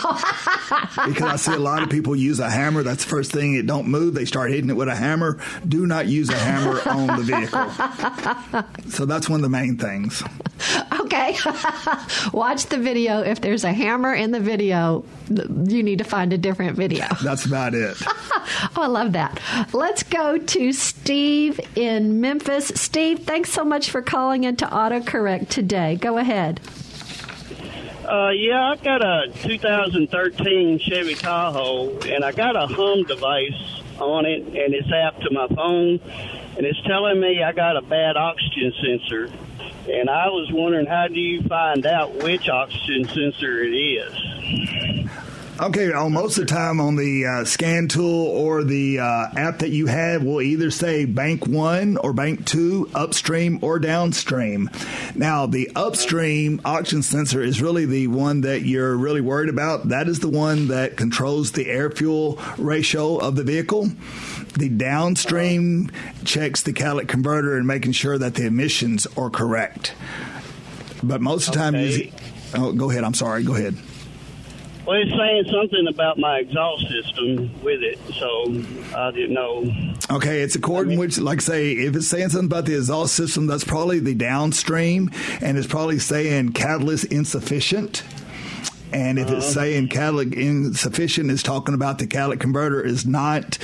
because 1.05 1.21
I 1.23 1.35
see 1.37 1.53
a 1.53 1.59
lot 1.59 1.83
of 1.83 1.89
people 1.89 2.15
use 2.15 2.39
a 2.39 2.49
hammer. 2.49 2.83
That's 2.83 3.03
the 3.03 3.09
first 3.09 3.31
thing. 3.31 3.55
It 3.55 3.65
don't 3.65 3.87
move. 3.87 4.13
They 4.13 4.25
start 4.25 4.51
hitting 4.51 4.69
it 4.69 4.75
with 4.75 4.87
a 4.87 4.95
hammer. 4.95 5.39
Do 5.67 5.85
not 5.85 6.07
use 6.07 6.29
a 6.29 6.37
hammer 6.37 6.81
on 6.89 7.07
the 7.07 7.23
vehicle. 7.23 8.91
So 8.91 9.05
that's 9.05 9.29
one 9.29 9.39
of 9.39 9.43
the 9.43 9.49
main 9.49 9.77
things. 9.77 10.23
Okay. 11.01 11.35
Watch 12.33 12.65
the 12.67 12.77
video. 12.77 13.21
If 13.21 13.41
there's 13.41 13.63
a 13.63 13.71
hammer 13.73 14.13
in 14.13 14.31
the 14.31 14.39
video, 14.39 15.05
you 15.29 15.83
need 15.83 15.99
to 15.99 16.03
find 16.03 16.33
a 16.33 16.37
different 16.37 16.77
video. 16.77 17.05
That's 17.23 17.45
about 17.45 17.73
it. 17.73 17.76
oh, 18.07 18.69
I 18.75 18.87
love 18.87 19.13
that. 19.13 19.39
Let's 19.73 20.03
go 20.03 20.37
to 20.37 20.73
Steve 20.73 21.59
in 21.75 22.21
Memphis. 22.21 22.67
Steve, 22.75 23.19
thanks 23.19 23.51
so 23.51 23.63
much 23.63 23.89
for 23.89 24.01
calling 24.01 24.43
into 24.43 24.65
AutoCorrect 24.65 25.49
today. 25.49 25.95
Go 25.95 26.17
ahead. 26.17 26.59
Uh, 28.07 28.29
yeah, 28.29 28.71
I 28.71 28.75
got 28.77 29.03
a 29.03 29.27
2013 29.43 30.79
Chevy 30.79 31.13
Tahoe, 31.15 31.99
and 31.99 32.23
I 32.23 32.31
got 32.31 32.55
a 32.55 32.65
hum 32.65 33.03
device 33.03 33.81
on 33.99 34.25
it, 34.25 34.43
and 34.43 34.73
it's 34.73 34.89
app 34.91 35.19
to 35.21 35.29
my 35.31 35.47
phone, 35.47 35.99
and 36.55 36.65
it's 36.65 36.81
telling 36.83 37.19
me 37.19 37.43
I 37.43 37.51
got 37.51 37.75
a 37.75 37.81
bad 37.81 38.15
oxygen 38.15 38.73
sensor. 38.81 39.29
And 39.89 40.09
I 40.09 40.27
was 40.27 40.49
wondering, 40.51 40.85
how 40.85 41.07
do 41.07 41.19
you 41.19 41.41
find 41.43 41.85
out 41.85 42.13
which 42.23 42.47
oxygen 42.49 43.07
sensor 43.07 43.63
it 43.63 43.71
is? 43.71 45.09
Okay, 45.59 45.89
well, 45.89 46.11
most 46.11 46.37
of 46.37 46.45
the 46.45 46.53
time 46.53 46.79
on 46.79 46.95
the 46.97 47.25
uh, 47.25 47.43
scan 47.43 47.87
tool 47.87 48.27
or 48.27 48.63
the 48.63 48.99
uh, 48.99 49.27
app 49.35 49.59
that 49.59 49.69
you 49.69 49.87
have 49.87 50.23
will 50.23 50.39
either 50.39 50.69
say 50.69 51.05
bank 51.05 51.47
one 51.47 51.97
or 51.97 52.13
bank 52.13 52.45
two, 52.45 52.87
upstream 52.93 53.57
or 53.63 53.79
downstream. 53.79 54.69
Now, 55.15 55.47
the 55.47 55.71
upstream 55.75 56.61
oxygen 56.63 57.01
sensor 57.01 57.41
is 57.41 57.59
really 57.59 57.87
the 57.87 58.05
one 58.05 58.41
that 58.41 58.61
you're 58.61 58.95
really 58.95 59.19
worried 59.21 59.49
about. 59.49 59.89
That 59.89 60.07
is 60.07 60.19
the 60.19 60.29
one 60.29 60.67
that 60.67 60.95
controls 60.95 61.53
the 61.53 61.67
air 61.67 61.89
fuel 61.89 62.39
ratio 62.59 63.17
of 63.17 63.35
the 63.35 63.43
vehicle. 63.43 63.89
The 64.59 64.69
downstream 64.69 65.89
checks 66.23 66.61
the 66.61 66.73
catalytic 66.73 67.09
converter 67.09 67.57
and 67.57 67.65
making 67.65 67.93
sure 67.93 68.19
that 68.19 68.35
the 68.35 68.45
emissions 68.45 69.07
are 69.17 69.31
correct. 69.31 69.95
But 71.01 71.19
most 71.19 71.47
of 71.47 71.53
the 71.55 71.59
time, 71.59 71.73
Okay. 71.75 72.05
you, 72.05 72.11
oh, 72.53 72.73
go 72.73 72.91
ahead. 72.91 73.03
I'm 73.03 73.15
sorry. 73.15 73.43
Go 73.43 73.55
ahead. 73.55 73.75
Well, 74.87 75.01
it's 75.01 75.11
saying 75.11 75.43
something 75.51 75.85
about 75.89 76.17
my 76.17 76.37
exhaust 76.37 76.87
system 76.87 77.51
with 77.61 77.83
it, 77.83 77.99
so 78.13 78.97
I 78.97 79.11
didn't 79.11 79.33
know. 79.33 79.69
Okay, 80.09 80.39
it's 80.39 80.55
according 80.55 80.97
which, 80.97 81.19
like, 81.19 81.41
say, 81.41 81.73
if 81.73 81.93
it's 81.93 82.07
saying 82.07 82.29
something 82.29 82.45
about 82.45 82.63
the 82.63 82.77
exhaust 82.77 83.13
system, 83.13 83.47
that's 83.47 83.65
probably 83.65 83.99
the 83.99 84.15
downstream, 84.15 85.11
and 85.41 85.57
it's 85.57 85.67
probably 85.67 85.99
saying 85.99 86.53
catalyst 86.53 87.03
insufficient. 87.11 88.03
And 88.93 89.19
if 89.19 89.29
it's 89.29 89.45
saying 89.45 89.89
catalytic 89.89 90.39
insufficient, 90.39 91.31
it's 91.31 91.43
talking 91.43 91.75
about 91.75 91.99
the 91.99 92.07
catalytic 92.07 92.39
converter 92.39 92.81
is 92.81 93.05
not 93.05 93.57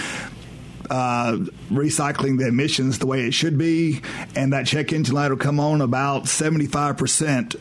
uh, 0.90 1.38
recycling 1.72 2.38
the 2.38 2.50
emissions 2.50 3.00
the 3.00 3.08
way 3.08 3.22
it 3.22 3.34
should 3.34 3.58
be, 3.58 4.02
and 4.36 4.52
that 4.52 4.68
check 4.68 4.92
engine 4.92 5.16
light 5.16 5.30
will 5.30 5.38
come 5.38 5.62
on 5.62 5.80
about 5.80 6.28
seventy 6.28 6.68
five 6.68 6.98
percent 6.98 7.56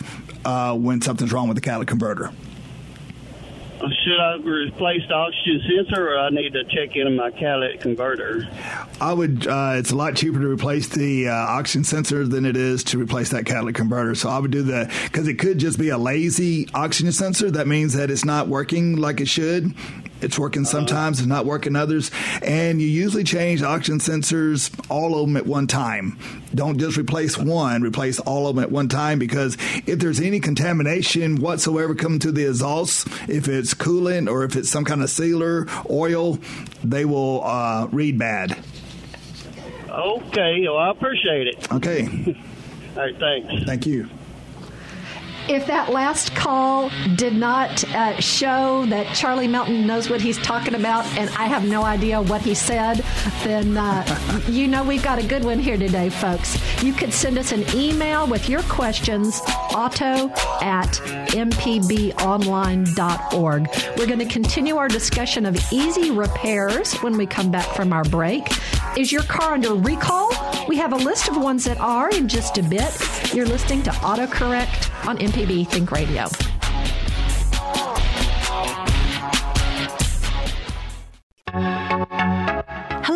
uh, 0.44 0.76
when 0.76 1.00
something's 1.00 1.32
wrong 1.32 1.46
with 1.46 1.54
the 1.54 1.60
catalytic 1.60 1.86
converter. 1.86 2.32
Should 3.82 4.20
I 4.20 4.36
replace 4.36 5.02
the 5.08 5.14
oxygen 5.14 5.60
sensor, 5.66 6.10
or 6.10 6.18
I 6.18 6.30
need 6.30 6.52
to 6.52 6.62
check 6.64 6.94
in 6.94 7.16
my 7.16 7.32
catalytic 7.32 7.80
converter? 7.80 8.48
I 9.00 9.12
would. 9.12 9.46
Uh, 9.46 9.74
it's 9.76 9.90
a 9.90 9.96
lot 9.96 10.14
cheaper 10.14 10.38
to 10.38 10.46
replace 10.46 10.88
the 10.88 11.28
uh, 11.28 11.32
oxygen 11.32 11.82
sensor 11.82 12.26
than 12.26 12.46
it 12.46 12.56
is 12.56 12.84
to 12.84 12.98
replace 12.98 13.30
that 13.30 13.44
catalytic 13.44 13.74
converter. 13.74 14.14
So 14.14 14.28
I 14.28 14.38
would 14.38 14.52
do 14.52 14.62
the 14.62 14.92
because 15.04 15.26
it 15.26 15.34
could 15.40 15.58
just 15.58 15.80
be 15.80 15.88
a 15.88 15.98
lazy 15.98 16.68
oxygen 16.74 17.10
sensor. 17.10 17.50
That 17.50 17.66
means 17.66 17.94
that 17.94 18.10
it's 18.10 18.24
not 18.24 18.46
working 18.46 18.96
like 18.96 19.20
it 19.20 19.28
should. 19.28 19.74
It's 20.22 20.38
working 20.38 20.64
sometimes, 20.64 21.18
it's 21.18 21.26
not 21.28 21.46
working 21.46 21.76
others. 21.76 22.10
And 22.42 22.80
you 22.80 22.88
usually 22.88 23.24
change 23.24 23.62
oxygen 23.62 23.98
sensors, 23.98 24.70
all 24.90 25.20
of 25.20 25.26
them 25.26 25.36
at 25.36 25.46
one 25.46 25.66
time. 25.66 26.18
Don't 26.54 26.78
just 26.78 26.96
replace 26.96 27.36
one, 27.36 27.82
replace 27.82 28.18
all 28.20 28.46
of 28.46 28.56
them 28.56 28.64
at 28.64 28.70
one 28.70 28.88
time 28.88 29.18
because 29.18 29.56
if 29.86 29.98
there's 29.98 30.20
any 30.20 30.40
contamination 30.40 31.36
whatsoever 31.36 31.94
coming 31.94 32.18
to 32.20 32.32
the 32.32 32.46
exhaust, 32.46 33.08
if 33.28 33.48
it's 33.48 33.74
coolant 33.74 34.30
or 34.30 34.44
if 34.44 34.56
it's 34.56 34.68
some 34.70 34.84
kind 34.84 35.02
of 35.02 35.10
sealer, 35.10 35.66
oil, 35.90 36.38
they 36.84 37.04
will 37.04 37.42
uh, 37.44 37.86
read 37.90 38.18
bad. 38.18 38.58
Okay, 39.88 40.62
well, 40.66 40.78
I 40.78 40.90
appreciate 40.90 41.48
it. 41.48 41.72
Okay, 41.72 42.02
All 42.96 43.02
right, 43.02 43.18
thanks. 43.18 43.64
thank 43.64 43.86
you. 43.86 44.08
If 45.48 45.66
that 45.66 45.90
last 45.90 46.34
call 46.34 46.90
did 47.16 47.34
not 47.34 47.84
uh, 47.94 48.18
show 48.20 48.86
that 48.86 49.14
Charlie 49.14 49.48
Melton 49.48 49.86
knows 49.86 50.08
what 50.08 50.20
he's 50.20 50.38
talking 50.38 50.74
about 50.74 51.04
and 51.18 51.28
I 51.30 51.46
have 51.46 51.66
no 51.66 51.82
idea 51.82 52.22
what 52.22 52.42
he 52.42 52.54
said, 52.54 53.04
then 53.42 53.76
uh, 53.76 54.40
you 54.48 54.68
know 54.68 54.84
we've 54.84 55.02
got 55.02 55.18
a 55.18 55.26
good 55.26 55.44
one 55.44 55.58
here 55.58 55.76
today, 55.76 56.10
folks. 56.10 56.58
You 56.82 56.92
could 56.92 57.12
send 57.12 57.38
us 57.38 57.52
an 57.52 57.64
email 57.74 58.26
with 58.26 58.48
your 58.48 58.62
questions, 58.62 59.40
auto 59.74 60.30
at 60.60 60.92
mpbonline.org. 61.32 63.68
We're 63.96 64.06
going 64.06 64.18
to 64.18 64.26
continue 64.26 64.76
our 64.76 64.88
discussion 64.88 65.46
of 65.46 65.56
easy 65.72 66.10
repairs 66.10 66.94
when 66.96 67.16
we 67.16 67.26
come 67.26 67.50
back 67.50 67.74
from 67.74 67.92
our 67.92 68.04
break. 68.04 68.46
Is 68.96 69.10
your 69.10 69.22
car 69.22 69.54
under 69.54 69.74
recall? 69.74 70.30
We 70.68 70.76
have 70.76 70.92
a 70.92 70.96
list 70.96 71.28
of 71.28 71.36
ones 71.36 71.64
that 71.64 71.80
are 71.80 72.10
in 72.10 72.28
just 72.28 72.58
a 72.58 72.62
bit. 72.62 72.92
You're 73.34 73.46
listening 73.46 73.82
to 73.84 73.90
AutoCorrect 73.90 75.08
on 75.08 75.16
MPB 75.16 75.66
Think 75.66 75.90
Radio. 75.90 76.26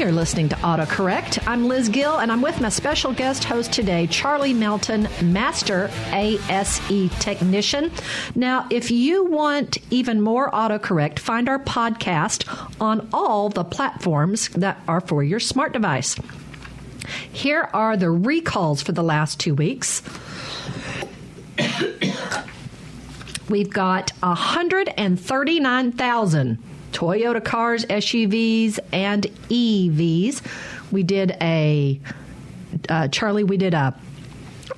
You're 0.00 0.12
listening 0.12 0.48
to 0.48 0.56
AutoCorrect. 0.56 1.46
I'm 1.46 1.68
Liz 1.68 1.90
Gill, 1.90 2.20
and 2.20 2.32
I'm 2.32 2.40
with 2.40 2.58
my 2.58 2.70
special 2.70 3.12
guest 3.12 3.44
host 3.44 3.70
today, 3.70 4.06
Charlie 4.06 4.54
Melton, 4.54 5.06
Master 5.22 5.90
ASE 6.10 7.10
Technician. 7.18 7.92
Now, 8.34 8.66
if 8.70 8.90
you 8.90 9.26
want 9.26 9.76
even 9.90 10.22
more 10.22 10.50
AutoCorrect, 10.52 11.18
find 11.18 11.50
our 11.50 11.58
podcast 11.58 12.48
on 12.80 13.10
all 13.12 13.50
the 13.50 13.62
platforms 13.62 14.48
that 14.48 14.80
are 14.88 15.02
for 15.02 15.22
your 15.22 15.38
smart 15.38 15.74
device. 15.74 16.16
Here 17.30 17.68
are 17.74 17.98
the 17.98 18.10
recalls 18.10 18.80
for 18.80 18.92
the 18.92 19.02
last 19.02 19.38
two 19.38 19.54
weeks. 19.54 20.00
We've 23.50 23.68
got 23.68 24.12
139,000 24.20 26.69
Toyota 26.92 27.44
cars, 27.44 27.84
SUVs, 27.86 28.78
and 28.92 29.24
EVs. 29.48 30.42
We 30.90 31.02
did 31.02 31.36
a, 31.40 32.00
uh, 32.88 33.08
Charlie, 33.08 33.44
we 33.44 33.56
did 33.56 33.74
a 33.74 33.94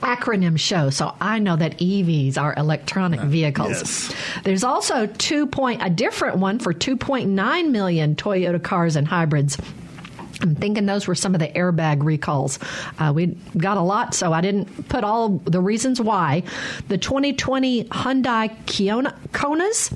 acronym 0.03 0.59
show, 0.59 0.91
so 0.91 1.15
I 1.21 1.39
know 1.39 1.57
that 1.57 1.79
EVs 1.79 2.37
are 2.37 2.55
electronic 2.57 3.21
vehicles. 3.21 3.71
yes. 3.71 4.15
There's 4.43 4.65
also 4.65 5.07
two 5.07 5.47
point 5.47 5.81
a 5.83 5.91
different 5.91 6.39
one 6.39 6.59
for 6.59 6.75
2.9 6.75 7.71
million 7.71 8.17
Toyota 8.17 8.63
cars 8.63 8.97
and 8.97 9.07
hybrids. 9.07 9.57
I'm 10.43 10.57
thinking 10.57 10.87
those 10.87 11.07
were 11.07 11.15
some 11.15 11.35
of 11.35 11.41
the 11.41 11.49
airbag 11.49 12.05
recalls. 12.05 12.59
Uh, 12.99 13.13
we 13.15 13.27
got 13.57 13.77
a 13.77 13.83
lot, 13.83 14.15
so 14.15 14.33
I 14.33 14.41
didn't 14.41 14.89
put 14.89 15.05
all 15.05 15.31
the 15.31 15.61
reasons 15.61 16.01
why. 16.01 16.43
The 16.89 16.99
2020 16.99 17.85
Hyundai 17.85 18.55
Kiona, 18.65 19.17
Konas, 19.29 19.95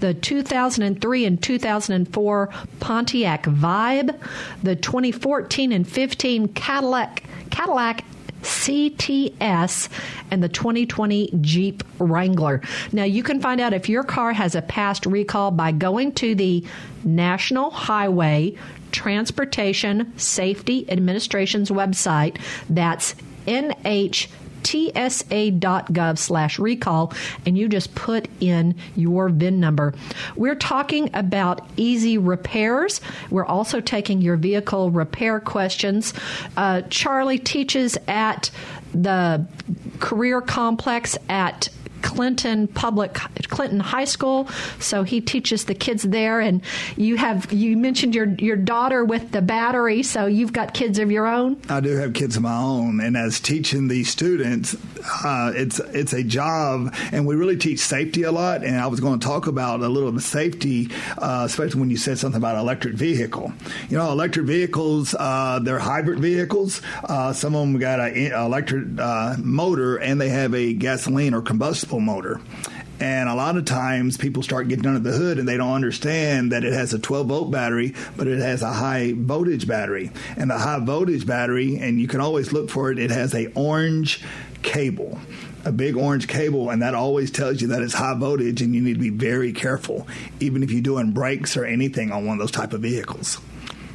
the 0.00 0.14
2003 0.14 1.24
and 1.24 1.42
2004 1.42 2.48
Pontiac 2.80 3.42
Vibe, 3.44 4.18
the 4.62 4.76
2014 4.76 5.72
and 5.72 5.86
15 5.86 6.48
Cadillac 6.48 7.24
Cadillac 7.50 8.04
CTS 8.42 9.88
and 10.30 10.42
the 10.42 10.48
2020 10.48 11.32
Jeep 11.40 11.82
Wrangler. 11.98 12.62
Now, 12.92 13.04
you 13.04 13.22
can 13.22 13.40
find 13.40 13.60
out 13.60 13.72
if 13.72 13.88
your 13.88 14.04
car 14.04 14.32
has 14.32 14.54
a 14.54 14.62
past 14.62 15.06
recall 15.06 15.50
by 15.50 15.72
going 15.72 16.12
to 16.12 16.34
the 16.34 16.64
National 17.04 17.70
Highway 17.70 18.56
Transportation 18.92 20.12
Safety 20.18 20.90
Administration's 20.90 21.70
website. 21.70 22.40
That's 22.68 23.14
NH 23.46 24.28
tsa.gov 24.62 26.18
slash 26.18 26.58
recall 26.58 27.12
and 27.46 27.56
you 27.56 27.68
just 27.68 27.94
put 27.94 28.28
in 28.40 28.74
your 28.96 29.28
VIN 29.28 29.60
number. 29.60 29.94
We're 30.36 30.54
talking 30.54 31.10
about 31.14 31.66
easy 31.76 32.18
repairs. 32.18 33.00
We're 33.30 33.46
also 33.46 33.80
taking 33.80 34.20
your 34.20 34.36
vehicle 34.36 34.90
repair 34.90 35.40
questions. 35.40 36.12
Uh, 36.56 36.82
Charlie 36.90 37.38
teaches 37.38 37.96
at 38.06 38.50
the 38.92 39.46
career 40.00 40.40
complex 40.40 41.16
at 41.28 41.68
Clinton 42.02 42.68
Public 42.68 43.14
Clinton 43.48 43.80
High 43.80 44.04
School, 44.04 44.48
so 44.78 45.02
he 45.02 45.20
teaches 45.20 45.64
the 45.64 45.74
kids 45.74 46.02
there. 46.02 46.40
And 46.40 46.62
you 46.96 47.16
have 47.16 47.52
you 47.52 47.76
mentioned 47.76 48.14
your 48.14 48.26
your 48.38 48.56
daughter 48.56 49.04
with 49.04 49.32
the 49.32 49.42
battery, 49.42 50.02
so 50.02 50.26
you've 50.26 50.52
got 50.52 50.74
kids 50.74 50.98
of 50.98 51.10
your 51.10 51.26
own. 51.26 51.60
I 51.68 51.80
do 51.80 51.96
have 51.96 52.12
kids 52.14 52.36
of 52.36 52.42
my 52.42 52.56
own, 52.56 53.00
and 53.00 53.16
as 53.16 53.40
teaching 53.40 53.88
these 53.88 54.08
students, 54.08 54.76
uh, 55.24 55.52
it's 55.54 55.78
it's 55.78 56.12
a 56.12 56.22
job, 56.22 56.94
and 57.12 57.26
we 57.26 57.36
really 57.36 57.56
teach 57.56 57.80
safety 57.80 58.22
a 58.22 58.32
lot. 58.32 58.64
And 58.64 58.76
I 58.76 58.86
was 58.86 59.00
going 59.00 59.18
to 59.18 59.26
talk 59.26 59.46
about 59.46 59.80
a 59.80 59.88
little 59.88 60.08
of 60.08 60.22
safety, 60.22 60.90
uh, 61.18 61.42
especially 61.46 61.80
when 61.80 61.90
you 61.90 61.96
said 61.96 62.18
something 62.18 62.38
about 62.38 62.56
electric 62.56 62.94
vehicle. 62.94 63.52
You 63.88 63.98
know, 63.98 64.10
electric 64.10 64.46
vehicles, 64.46 65.14
uh, 65.18 65.60
they're 65.62 65.78
hybrid 65.78 66.18
vehicles. 66.18 66.82
Uh, 67.04 67.32
some 67.32 67.54
of 67.54 67.60
them 67.60 67.78
got 67.78 68.00
an 68.00 68.32
electric 68.32 68.98
uh, 68.98 69.36
motor, 69.38 69.96
and 69.96 70.20
they 70.20 70.28
have 70.28 70.54
a 70.54 70.72
gasoline 70.72 71.34
or 71.34 71.42
motor. 71.92 72.40
And 73.00 73.28
a 73.28 73.34
lot 73.34 73.56
of 73.56 73.64
times 73.64 74.16
people 74.16 74.42
start 74.42 74.68
getting 74.68 74.86
under 74.86 74.98
the 74.98 75.16
hood 75.16 75.38
and 75.38 75.46
they 75.46 75.56
don't 75.56 75.72
understand 75.72 76.52
that 76.52 76.64
it 76.64 76.72
has 76.72 76.92
a 76.92 76.98
12 76.98 77.26
volt 77.28 77.50
battery, 77.50 77.94
but 78.16 78.26
it 78.26 78.40
has 78.40 78.62
a 78.62 78.72
high 78.72 79.12
voltage 79.16 79.68
battery. 79.68 80.10
And 80.36 80.50
the 80.50 80.58
high 80.58 80.80
voltage 80.80 81.26
battery, 81.26 81.78
and 81.78 82.00
you 82.00 82.08
can 82.08 82.20
always 82.20 82.52
look 82.52 82.70
for 82.70 82.90
it, 82.90 82.98
it 82.98 83.10
has 83.10 83.34
a 83.34 83.46
orange 83.54 84.24
cable 84.62 85.18
a 85.64 85.72
big 85.72 85.96
orange 85.96 86.28
cable, 86.28 86.70
and 86.70 86.82
that 86.82 86.94
always 86.94 87.30
tells 87.30 87.60
you 87.60 87.68
that 87.68 87.82
it's 87.82 87.92
high 87.92 88.14
voltage, 88.14 88.62
and 88.62 88.74
you 88.74 88.80
need 88.80 88.94
to 88.94 89.00
be 89.00 89.10
very 89.10 89.52
careful, 89.52 90.06
even 90.40 90.62
if 90.62 90.70
you're 90.70 90.80
doing 90.80 91.12
brakes 91.12 91.56
or 91.56 91.64
anything 91.64 92.10
on 92.10 92.24
one 92.24 92.34
of 92.34 92.38
those 92.38 92.50
type 92.50 92.72
of 92.72 92.80
vehicles. 92.80 93.38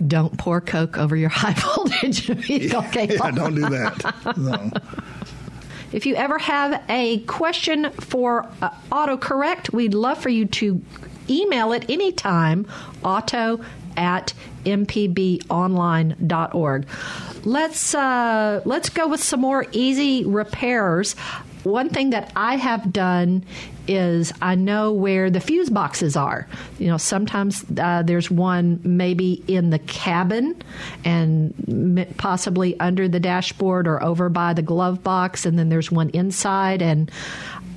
Don't 0.05 0.37
pour 0.37 0.61
Coke 0.61 0.97
over 0.97 1.15
your 1.15 1.29
high 1.33 1.53
voltage 1.53 2.27
vehicle 2.27 2.81
cable. 2.91 3.15
Yeah, 3.15 3.31
don't 3.31 3.55
do 3.55 3.61
that. 3.61 4.13
No. 4.37 4.71
If 5.93 6.05
you 6.07 6.15
ever 6.15 6.39
have 6.39 6.83
a 6.89 7.19
question 7.19 7.91
for 7.91 8.49
uh, 8.61 8.71
autocorrect, 8.91 9.71
we'd 9.71 9.93
love 9.93 10.17
for 10.17 10.29
you 10.29 10.47
to 10.47 10.81
email 11.29 11.71
it 11.71 11.89
anytime 11.89 12.67
auto 13.03 13.61
at 13.95 14.33
mpbonline.org. 14.65 16.87
Let's 17.45 17.93
uh, 17.93 18.61
let's 18.65 18.89
go 18.89 19.07
with 19.07 19.21
some 19.21 19.41
more 19.41 19.67
easy 19.71 20.25
repairs. 20.25 21.13
One 21.63 21.89
thing 21.89 22.09
that 22.09 22.31
I 22.35 22.55
have 22.57 22.91
done 22.91 23.45
is 23.87 24.33
I 24.41 24.55
know 24.55 24.91
where 24.91 25.29
the 25.29 25.39
fuse 25.39 25.69
boxes 25.69 26.15
are. 26.15 26.47
You 26.79 26.87
know, 26.87 26.97
sometimes 26.97 27.65
uh, 27.77 28.03
there's 28.03 28.31
one 28.31 28.79
maybe 28.83 29.43
in 29.47 29.69
the 29.69 29.79
cabin 29.79 30.61
and 31.03 32.07
possibly 32.17 32.79
under 32.79 33.07
the 33.07 33.19
dashboard 33.19 33.87
or 33.87 34.01
over 34.01 34.29
by 34.29 34.53
the 34.53 34.61
glove 34.61 35.03
box, 35.03 35.45
and 35.45 35.57
then 35.57 35.69
there's 35.69 35.91
one 35.91 36.09
inside. 36.11 36.81
And 36.81 37.11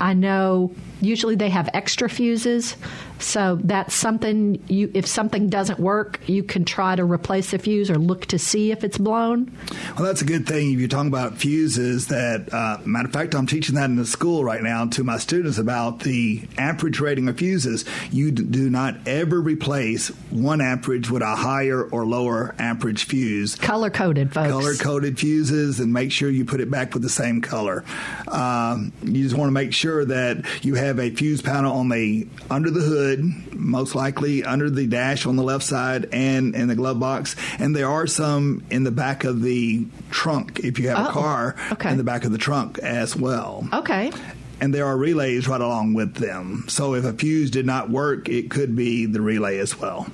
I 0.00 0.14
know 0.14 0.72
usually 1.00 1.36
they 1.36 1.50
have 1.50 1.68
extra 1.74 2.08
fuses. 2.08 2.76
So 3.18 3.58
that's 3.62 3.94
something 3.94 4.62
you 4.68 4.90
if 4.94 5.06
something 5.06 5.48
doesn't 5.48 5.78
work, 5.78 6.20
you 6.26 6.42
can 6.42 6.64
try 6.64 6.96
to 6.96 7.04
replace 7.04 7.50
the 7.50 7.58
fuse 7.58 7.90
or 7.90 7.96
look 7.96 8.26
to 8.26 8.38
see 8.38 8.72
if 8.72 8.84
it's 8.84 8.98
blown. 8.98 9.56
Well, 9.96 10.04
that's 10.04 10.22
a 10.22 10.26
good 10.26 10.46
thing 10.46 10.72
if 10.72 10.78
you're 10.78 10.88
talking 10.88 11.08
about 11.08 11.38
fuses. 11.38 12.08
That 12.08 12.52
uh, 12.52 12.78
matter 12.84 13.08
of 13.08 13.14
fact, 13.14 13.34
I'm 13.34 13.46
teaching 13.46 13.76
that 13.76 13.86
in 13.86 13.96
the 13.96 14.06
school 14.06 14.44
right 14.44 14.62
now 14.62 14.86
to 14.86 15.04
my 15.04 15.18
students 15.18 15.58
about 15.58 16.00
the 16.00 16.42
amperage 16.58 17.00
rating 17.00 17.28
of 17.28 17.38
fuses. 17.38 17.84
You 18.10 18.30
do 18.30 18.68
not 18.68 18.96
ever 19.06 19.40
replace 19.40 20.08
one 20.30 20.60
amperage 20.60 21.10
with 21.10 21.22
a 21.22 21.36
higher 21.36 21.82
or 21.82 22.04
lower 22.04 22.54
amperage 22.58 23.04
fuse. 23.04 23.54
Color 23.54 23.90
coded, 23.90 24.32
folks. 24.32 24.50
Color 24.50 24.74
coded 24.74 25.18
fuses, 25.18 25.80
and 25.80 25.92
make 25.92 26.12
sure 26.12 26.28
you 26.28 26.44
put 26.44 26.60
it 26.60 26.70
back 26.70 26.92
with 26.92 27.02
the 27.02 27.08
same 27.08 27.40
color. 27.40 27.84
Um, 28.28 28.92
you 29.02 29.22
just 29.22 29.36
want 29.36 29.48
to 29.48 29.52
make 29.52 29.72
sure 29.72 30.04
that 30.04 30.44
you 30.62 30.74
have 30.74 30.98
a 30.98 31.10
fuse 31.10 31.40
panel 31.40 31.76
on 31.78 31.88
the 31.88 32.26
under 32.50 32.70
the 32.70 32.80
hood 32.80 33.05
most 33.52 33.94
likely 33.94 34.44
under 34.44 34.68
the 34.70 34.86
dash 34.86 35.26
on 35.26 35.36
the 35.36 35.42
left 35.42 35.64
side 35.64 36.08
and 36.12 36.54
in 36.54 36.68
the 36.68 36.74
glove 36.74 36.98
box. 36.98 37.36
And 37.58 37.74
there 37.74 37.88
are 37.88 38.06
some 38.06 38.64
in 38.70 38.84
the 38.84 38.90
back 38.90 39.24
of 39.24 39.42
the 39.42 39.86
trunk 40.10 40.60
if 40.64 40.78
you 40.78 40.88
have 40.88 41.06
oh, 41.06 41.08
a 41.10 41.12
car 41.12 41.56
okay. 41.72 41.90
in 41.90 41.98
the 41.98 42.04
back 42.04 42.24
of 42.24 42.32
the 42.32 42.38
trunk 42.38 42.78
as 42.78 43.14
well. 43.14 43.68
Okay. 43.72 44.12
And 44.60 44.74
there 44.74 44.86
are 44.86 44.96
relays 44.96 45.46
right 45.48 45.60
along 45.60 45.94
with 45.94 46.14
them. 46.14 46.64
So 46.68 46.94
if 46.94 47.04
a 47.04 47.12
fuse 47.12 47.50
did 47.50 47.66
not 47.66 47.90
work, 47.90 48.28
it 48.28 48.50
could 48.50 48.74
be 48.74 49.06
the 49.06 49.20
relay 49.20 49.58
as 49.58 49.78
well. 49.78 50.06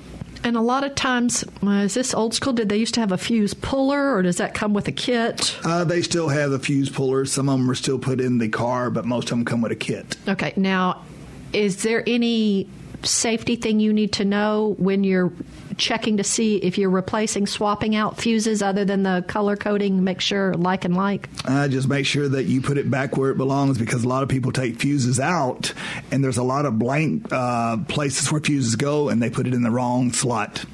And 0.43 0.57
a 0.57 0.61
lot 0.61 0.83
of 0.83 0.93
times, 0.95 1.45
uh, 1.63 1.69
is 1.69 1.93
this 1.93 2.13
old 2.13 2.33
school? 2.33 2.51
Did 2.51 2.67
they 2.67 2.75
used 2.75 2.93
to 2.95 2.99
have 2.99 3.13
a 3.13 3.17
fuse 3.17 3.53
puller, 3.53 4.13
or 4.13 4.21
does 4.21 4.37
that 4.37 4.53
come 4.53 4.73
with 4.73 4.89
a 4.89 4.91
kit? 4.91 5.57
Uh, 5.63 5.85
they 5.85 6.01
still 6.01 6.27
have 6.27 6.51
the 6.51 6.59
fuse 6.59 6.89
puller. 6.89 7.23
Some 7.23 7.47
of 7.47 7.57
them 7.57 7.71
are 7.71 7.75
still 7.75 7.97
put 7.97 8.19
in 8.19 8.39
the 8.39 8.49
car, 8.49 8.89
but 8.89 9.05
most 9.05 9.25
of 9.25 9.29
them 9.29 9.45
come 9.45 9.61
with 9.61 9.71
a 9.71 9.77
kit. 9.77 10.17
Okay. 10.27 10.51
Now, 10.57 11.03
is 11.53 11.83
there 11.83 12.03
any 12.05 12.67
safety 13.05 13.55
thing 13.55 13.79
you 13.79 13.93
need 13.93 14.13
to 14.13 14.25
know 14.25 14.75
when 14.77 15.03
you're 15.03 15.31
checking 15.77 16.17
to 16.17 16.23
see 16.23 16.57
if 16.57 16.77
you're 16.77 16.89
replacing, 16.89 17.47
swapping 17.47 17.95
out 17.95 18.19
fuses 18.19 18.61
other 18.61 18.85
than 18.85 19.03
the 19.03 19.23
color 19.27 19.55
coding? 19.55 20.03
Make 20.03 20.21
sure 20.21 20.53
like 20.53 20.85
and 20.85 20.95
like. 20.95 21.29
Uh, 21.45 21.67
just 21.67 21.87
make 21.87 22.05
sure 22.05 22.27
that 22.27 22.43
you 22.43 22.61
put 22.61 22.77
it 22.77 22.89
back 22.89 23.17
where 23.17 23.31
it 23.31 23.37
belongs 23.37 23.77
because 23.77 24.03
a 24.03 24.07
lot 24.07 24.23
of 24.23 24.29
people 24.29 24.51
take 24.51 24.79
fuses 24.79 25.19
out, 25.19 25.73
and 26.11 26.23
there's 26.23 26.37
a 26.37 26.43
lot 26.43 26.65
of 26.65 26.79
blank 26.79 27.31
uh, 27.31 27.77
places 27.87 28.31
where 28.31 28.41
fuses 28.41 28.75
go, 28.75 29.09
and 29.09 29.21
they 29.21 29.29
put 29.29 29.47
it 29.47 29.53
in 29.53 29.63
the 29.63 29.71
wrong 29.71 30.11
slot. 30.11 30.65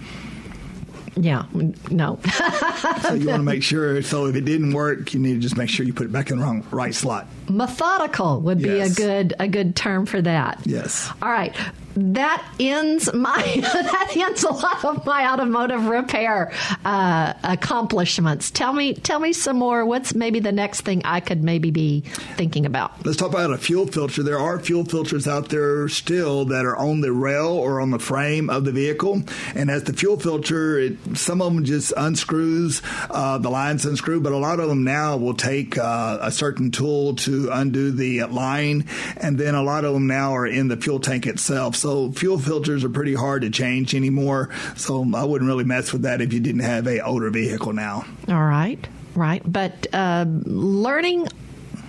Yeah, 1.16 1.46
no. 1.90 2.20
so 3.02 3.14
you 3.14 3.28
want 3.28 3.40
to 3.40 3.44
make 3.44 3.64
sure. 3.64 4.02
So 4.02 4.28
if 4.28 4.36
it 4.36 4.46
didn't 4.46 4.74
work, 4.74 5.14
you 5.14 5.20
need 5.20 5.34
to 5.34 5.40
just 5.40 5.58
make 5.58 5.70
sure 5.70 5.86
you 5.86 5.94
put 5.94 6.06
it 6.06 6.12
back 6.12 6.32
in 6.32 6.38
the 6.38 6.44
wrong 6.44 6.66
right 6.72 6.96
slot. 6.96 7.28
Methodical 7.50 8.42
would 8.42 8.62
be 8.62 8.70
yes. 8.70 8.92
a 8.92 8.96
good 8.96 9.34
a 9.40 9.48
good 9.48 9.76
term 9.76 10.06
for 10.06 10.22
that. 10.22 10.62
Yes. 10.66 11.12
All 11.22 11.30
right 11.30 11.56
that 11.96 12.44
ends 12.60 13.12
my 13.14 13.42
that 13.62 14.14
ends 14.16 14.44
a 14.44 14.52
lot 14.52 14.86
of 14.86 15.06
my 15.06 15.32
automotive 15.32 15.86
repair 15.86 16.52
uh, 16.86 17.34
accomplishments. 17.44 18.52
Tell 18.52 18.74
me, 18.74 18.94
tell 18.94 19.20
me 19.20 19.34
some 19.34 19.58
more. 19.58 19.86
What's 19.86 20.16
maybe 20.16 20.40
the 20.40 20.52
next 20.52 20.82
thing 20.82 21.02
I 21.06 21.20
could 21.20 21.44
maybe 21.44 21.72
be 21.72 22.02
thinking 22.36 22.66
about? 22.66 23.06
Let's 23.06 23.18
talk 23.18 23.30
about 23.30 23.52
a 23.52 23.58
fuel 23.58 23.88
filter. 23.88 24.24
There 24.24 24.40
are 24.40 24.60
fuel 24.60 24.86
filters 24.86 25.28
out 25.28 25.50
there 25.50 25.88
still 25.90 26.46
that 26.46 26.66
are 26.66 26.78
on 26.78 27.02
the 27.02 27.12
rail 27.12 27.50
or 27.50 27.82
on 27.82 27.92
the 27.92 28.00
frame 28.00 28.50
of 28.50 28.66
the 28.66 28.72
vehicle, 28.72 29.24
and 29.56 29.70
as 29.70 29.84
the 29.84 29.94
fuel 29.94 30.20
filter, 30.20 30.80
it, 30.80 31.18
some 31.18 31.42
of 31.42 31.54
them 31.54 31.64
just 31.64 31.94
unscrews 31.98 32.82
uh, 33.10 33.38
the 33.38 33.50
lines 33.50 33.86
unscrew, 33.86 34.20
but 34.20 34.32
a 34.32 34.38
lot 34.38 34.60
of 34.60 34.70
them 34.70 34.84
now 34.84 35.18
will 35.18 35.34
take 35.34 35.78
uh, 35.78 36.18
a 36.22 36.32
certain 36.32 36.72
tool 36.72 37.16
to 37.16 37.39
undo 37.52 37.92
the 37.92 38.24
line, 38.26 38.86
and 39.18 39.38
then 39.38 39.56
a 39.56 39.64
lot 39.64 39.86
of 39.86 39.94
them 39.94 40.08
now 40.08 40.36
are 40.36 40.48
in 40.48 40.68
the 40.68 40.78
fuel 40.78 41.00
tank 41.00 41.28
itself. 41.28 41.76
So 41.76 42.12
fuel 42.12 42.38
filters 42.38 42.84
are 42.84 42.90
pretty 42.90 43.14
hard 43.14 43.44
to 43.44 43.50
change 43.50 43.96
anymore. 43.96 44.50
So 44.76 45.06
I 45.16 45.24
wouldn't 45.24 45.48
really 45.48 45.64
mess 45.64 45.94
with 45.94 46.02
that 46.04 46.22
if 46.22 46.34
you 46.34 46.40
didn't 46.40 46.62
have 46.62 46.88
a 46.88 47.04
older 47.04 47.30
vehicle 47.30 47.74
now. 47.74 48.06
All 48.28 48.46
right, 48.46 48.86
right. 49.16 49.42
But 49.46 49.88
uh, 49.94 50.26
learning 50.28 51.28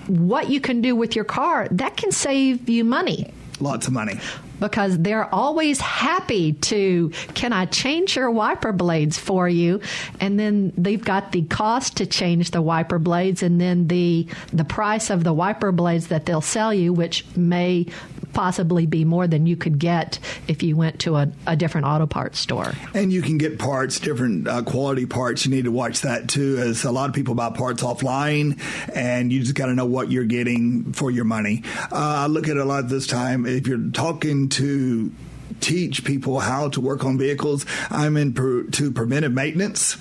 what 0.06 0.50
you 0.50 0.60
can 0.60 0.80
do 0.80 0.96
with 0.96 1.14
your 1.14 1.24
car 1.24 1.68
that 1.70 1.96
can 1.96 2.12
save 2.12 2.68
you 2.68 2.84
money. 2.84 3.32
Lots 3.60 3.86
of 3.86 3.92
money 3.92 4.18
because 4.60 4.98
they're 4.98 5.32
always 5.34 5.80
happy 5.80 6.52
to 6.52 7.10
can 7.34 7.52
I 7.52 7.66
change 7.66 8.16
your 8.16 8.30
wiper 8.30 8.72
blades 8.72 9.18
for 9.18 9.48
you? 9.48 9.80
And 10.20 10.38
then 10.38 10.72
they've 10.76 11.02
got 11.04 11.32
the 11.32 11.42
cost 11.42 11.96
to 11.96 12.06
change 12.06 12.50
the 12.50 12.62
wiper 12.62 12.98
blades 12.98 13.42
and 13.42 13.60
then 13.60 13.88
the 13.88 14.26
the 14.52 14.64
price 14.64 15.10
of 15.10 15.24
the 15.24 15.32
wiper 15.32 15.72
blades 15.72 16.08
that 16.08 16.26
they'll 16.26 16.40
sell 16.40 16.72
you 16.72 16.92
which 16.92 17.24
may 17.36 17.86
possibly 18.32 18.86
be 18.86 19.04
more 19.04 19.26
than 19.26 19.46
you 19.46 19.56
could 19.56 19.78
get 19.78 20.18
if 20.48 20.62
you 20.62 20.76
went 20.76 21.00
to 21.00 21.16
a, 21.16 21.30
a 21.46 21.56
different 21.56 21.86
auto 21.86 22.06
parts 22.06 22.38
store. 22.38 22.72
And 22.94 23.12
you 23.12 23.22
can 23.22 23.38
get 23.38 23.58
parts, 23.58 23.98
different 23.98 24.48
uh, 24.48 24.62
quality 24.62 25.06
parts. 25.06 25.44
You 25.44 25.50
need 25.50 25.64
to 25.64 25.72
watch 25.72 26.00
that 26.00 26.28
too, 26.28 26.58
as 26.58 26.84
a 26.84 26.90
lot 26.90 27.08
of 27.08 27.14
people 27.14 27.34
buy 27.34 27.50
parts 27.50 27.82
offline, 27.82 28.60
and 28.94 29.32
you 29.32 29.40
just 29.40 29.54
got 29.54 29.66
to 29.66 29.74
know 29.74 29.86
what 29.86 30.10
you're 30.10 30.24
getting 30.24 30.92
for 30.92 31.10
your 31.10 31.24
money. 31.24 31.62
Uh, 31.92 32.24
I 32.24 32.26
look 32.26 32.48
at 32.48 32.56
a 32.56 32.64
lot 32.64 32.88
this 32.88 33.06
time. 33.06 33.46
If 33.46 33.66
you're 33.66 33.90
talking 33.90 34.48
to 34.50 35.12
teach 35.60 36.04
people 36.04 36.40
how 36.40 36.68
to 36.70 36.80
work 36.80 37.04
on 37.04 37.18
vehicles. 37.18 37.66
I'm 37.90 38.16
into 38.16 38.92
preventive 38.92 39.32
maintenance 39.32 39.98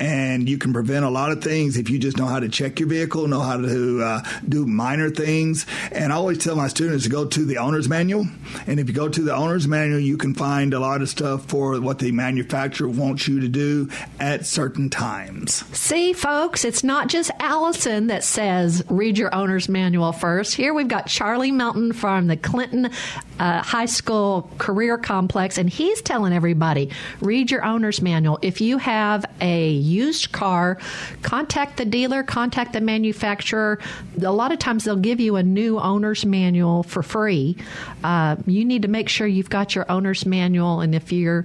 and 0.00 0.48
you 0.48 0.56
can 0.58 0.72
prevent 0.72 1.04
a 1.04 1.10
lot 1.10 1.30
of 1.30 1.44
things 1.44 1.76
if 1.76 1.90
you 1.90 1.98
just 1.98 2.16
know 2.16 2.26
how 2.26 2.40
to 2.40 2.48
check 2.48 2.80
your 2.80 2.88
vehicle, 2.88 3.28
know 3.28 3.40
how 3.40 3.58
to 3.58 4.02
uh, 4.02 4.22
do 4.48 4.66
minor 4.66 5.10
things. 5.10 5.66
And 5.92 6.12
I 6.12 6.16
always 6.16 6.38
tell 6.38 6.56
my 6.56 6.68
students 6.68 7.04
to 7.04 7.10
go 7.10 7.26
to 7.26 7.44
the 7.44 7.58
owner's 7.58 7.88
manual. 7.88 8.26
And 8.66 8.80
if 8.80 8.88
you 8.88 8.94
go 8.94 9.08
to 9.08 9.22
the 9.22 9.34
owner's 9.34 9.68
manual, 9.68 10.00
you 10.00 10.16
can 10.16 10.34
find 10.34 10.72
a 10.72 10.80
lot 10.80 11.02
of 11.02 11.08
stuff 11.10 11.44
for 11.46 11.78
what 11.80 11.98
the 11.98 12.12
manufacturer 12.12 12.88
wants 12.88 13.28
you 13.28 13.40
to 13.40 13.48
do 13.48 13.90
at 14.18 14.46
certain 14.46 14.88
times. 14.88 15.64
See, 15.76 16.14
folks, 16.14 16.64
it's 16.64 16.82
not 16.82 17.08
just 17.08 17.30
Allison 17.38 18.06
that 18.06 18.24
says 18.24 18.82
read 18.88 19.18
your 19.18 19.34
owner's 19.34 19.68
manual 19.68 20.12
first. 20.12 20.54
Here 20.54 20.72
we've 20.72 20.88
got 20.88 21.08
Charlie 21.08 21.52
Melton 21.52 21.92
from 21.92 22.26
the 22.26 22.36
Clinton 22.36 22.90
uh, 23.38 23.62
High 23.62 23.86
School 23.86 24.50
Career 24.58 24.96
Complex, 24.96 25.58
and 25.58 25.68
he's 25.68 26.00
telling 26.00 26.32
everybody 26.32 26.90
read 27.20 27.50
your 27.50 27.64
owner's 27.64 28.00
manual. 28.00 28.38
If 28.40 28.60
you 28.60 28.78
have 28.78 29.26
a 29.40 29.70
used 29.90 30.32
car, 30.32 30.78
contact 31.22 31.76
the 31.76 31.84
dealer, 31.84 32.22
contact 32.22 32.72
the 32.72 32.80
manufacturer. 32.80 33.78
A 34.22 34.32
lot 34.32 34.52
of 34.52 34.58
times 34.58 34.84
they'll 34.84 34.96
give 34.96 35.20
you 35.20 35.36
a 35.36 35.42
new 35.42 35.78
owner's 35.78 36.24
manual 36.24 36.82
for 36.82 37.02
free. 37.02 37.56
Uh, 38.04 38.36
you 38.46 38.64
need 38.64 38.82
to 38.82 38.88
make 38.88 39.08
sure 39.08 39.26
you've 39.26 39.50
got 39.50 39.74
your 39.74 39.90
owner's 39.90 40.24
manual, 40.24 40.80
and 40.80 40.94
if 40.94 41.12
you're 41.12 41.44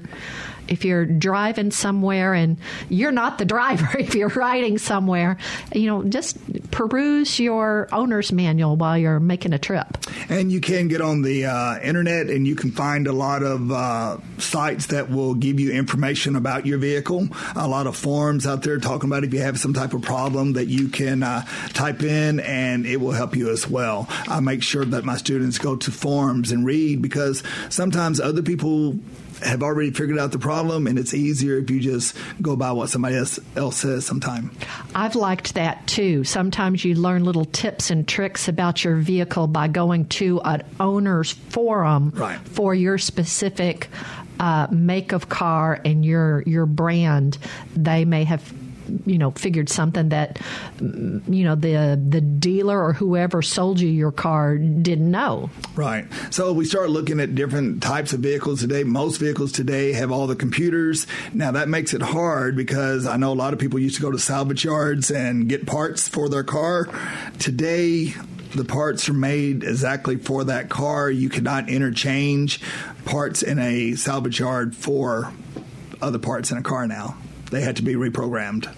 if 0.67 0.85
you're 0.85 1.05
driving 1.05 1.71
somewhere 1.71 2.33
and 2.33 2.57
you're 2.89 3.11
not 3.11 3.37
the 3.37 3.45
driver, 3.45 3.89
if 3.99 4.15
you're 4.15 4.29
riding 4.29 4.77
somewhere, 4.77 5.37
you 5.73 5.87
know, 5.87 6.03
just 6.03 6.37
peruse 6.71 7.39
your 7.39 7.87
owner's 7.91 8.31
manual 8.31 8.75
while 8.75 8.97
you're 8.97 9.19
making 9.19 9.53
a 9.53 9.59
trip. 9.59 9.97
And 10.29 10.51
you 10.51 10.61
can 10.61 10.87
get 10.87 11.01
on 11.01 11.21
the 11.21 11.45
uh, 11.45 11.79
internet 11.79 12.27
and 12.27 12.47
you 12.47 12.55
can 12.55 12.71
find 12.71 13.07
a 13.07 13.13
lot 13.13 13.43
of 13.43 13.71
uh, 13.71 14.17
sites 14.37 14.87
that 14.87 15.09
will 15.09 15.33
give 15.33 15.59
you 15.59 15.71
information 15.71 16.35
about 16.35 16.65
your 16.65 16.77
vehicle. 16.77 17.27
A 17.55 17.67
lot 17.67 17.87
of 17.87 17.95
forums 17.95 18.45
out 18.47 18.63
there 18.63 18.77
talking 18.79 19.09
about 19.09 19.23
if 19.23 19.33
you 19.33 19.41
have 19.41 19.59
some 19.59 19.73
type 19.73 19.93
of 19.93 20.01
problem 20.01 20.53
that 20.53 20.65
you 20.65 20.89
can 20.89 21.23
uh, 21.23 21.45
type 21.73 22.03
in 22.03 22.39
and 22.39 22.85
it 22.85 22.97
will 22.97 23.11
help 23.11 23.35
you 23.35 23.49
as 23.49 23.69
well. 23.69 24.07
I 24.27 24.39
make 24.39 24.63
sure 24.63 24.85
that 24.85 25.05
my 25.05 25.17
students 25.17 25.57
go 25.57 25.75
to 25.75 25.91
forums 25.91 26.51
and 26.51 26.65
read 26.65 27.01
because 27.01 27.43
sometimes 27.69 28.19
other 28.19 28.41
people 28.41 28.99
have 29.43 29.63
already 29.63 29.91
figured 29.91 30.17
out 30.17 30.31
the 30.31 30.39
problem, 30.39 30.87
and 30.87 30.97
it's 30.97 31.13
easier 31.13 31.57
if 31.57 31.69
you 31.69 31.79
just 31.79 32.15
go 32.41 32.55
by 32.55 32.71
what 32.71 32.89
somebody 32.89 33.15
else, 33.15 33.39
else 33.55 33.77
says 33.77 34.05
sometime. 34.05 34.51
I've 34.93 35.15
liked 35.15 35.55
that 35.55 35.85
too. 35.87 36.23
Sometimes 36.23 36.83
you 36.83 36.95
learn 36.95 37.23
little 37.23 37.45
tips 37.45 37.89
and 37.91 38.07
tricks 38.07 38.47
about 38.47 38.83
your 38.83 38.95
vehicle 38.95 39.47
by 39.47 39.67
going 39.67 40.07
to 40.07 40.41
an 40.41 40.63
owner's 40.79 41.31
forum 41.31 42.11
right. 42.15 42.39
for 42.47 42.73
your 42.73 42.97
specific 42.97 43.89
uh, 44.39 44.67
make 44.71 45.11
of 45.11 45.29
car 45.29 45.79
and 45.85 46.05
your 46.05 46.43
your 46.45 46.65
brand. 46.65 47.37
They 47.75 48.05
may 48.05 48.25
have 48.25 48.53
you 49.05 49.17
know 49.17 49.31
figured 49.31 49.69
something 49.69 50.09
that 50.09 50.39
you 50.79 51.43
know 51.43 51.55
the 51.55 51.99
the 52.09 52.21
dealer 52.21 52.83
or 52.83 52.93
whoever 52.93 53.41
sold 53.41 53.79
you 53.79 53.89
your 53.89 54.11
car 54.11 54.57
didn't 54.57 55.09
know. 55.09 55.49
Right. 55.75 56.07
So 56.29 56.53
we 56.53 56.65
start 56.65 56.89
looking 56.89 57.19
at 57.19 57.35
different 57.35 57.81
types 57.81 58.13
of 58.13 58.19
vehicles 58.21 58.61
today. 58.61 58.83
Most 58.83 59.17
vehicles 59.17 59.51
today 59.51 59.93
have 59.93 60.11
all 60.11 60.27
the 60.27 60.35
computers. 60.35 61.07
Now 61.33 61.51
that 61.51 61.69
makes 61.69 61.93
it 61.93 62.01
hard 62.01 62.55
because 62.55 63.05
I 63.05 63.17
know 63.17 63.31
a 63.31 63.33
lot 63.33 63.53
of 63.53 63.59
people 63.59 63.79
used 63.79 63.95
to 63.95 64.01
go 64.01 64.11
to 64.11 64.19
salvage 64.19 64.65
yards 64.65 65.11
and 65.11 65.49
get 65.49 65.65
parts 65.65 66.07
for 66.07 66.29
their 66.29 66.43
car. 66.43 66.87
Today 67.39 68.13
the 68.55 68.65
parts 68.65 69.09
are 69.09 69.13
made 69.13 69.63
exactly 69.63 70.15
for 70.15 70.45
that 70.45 70.69
car. 70.69 71.09
You 71.09 71.29
cannot 71.29 71.69
interchange 71.69 72.61
parts 73.03 73.43
in 73.43 73.59
a 73.59 73.95
salvage 73.95 74.39
yard 74.39 74.75
for 74.75 75.31
other 76.01 76.19
parts 76.19 76.51
in 76.51 76.57
a 76.57 76.61
car 76.61 76.87
now 76.87 77.17
they 77.51 77.61
had 77.61 77.77
to 77.77 77.81
be 77.81 77.95
reprogrammed. 77.95 78.69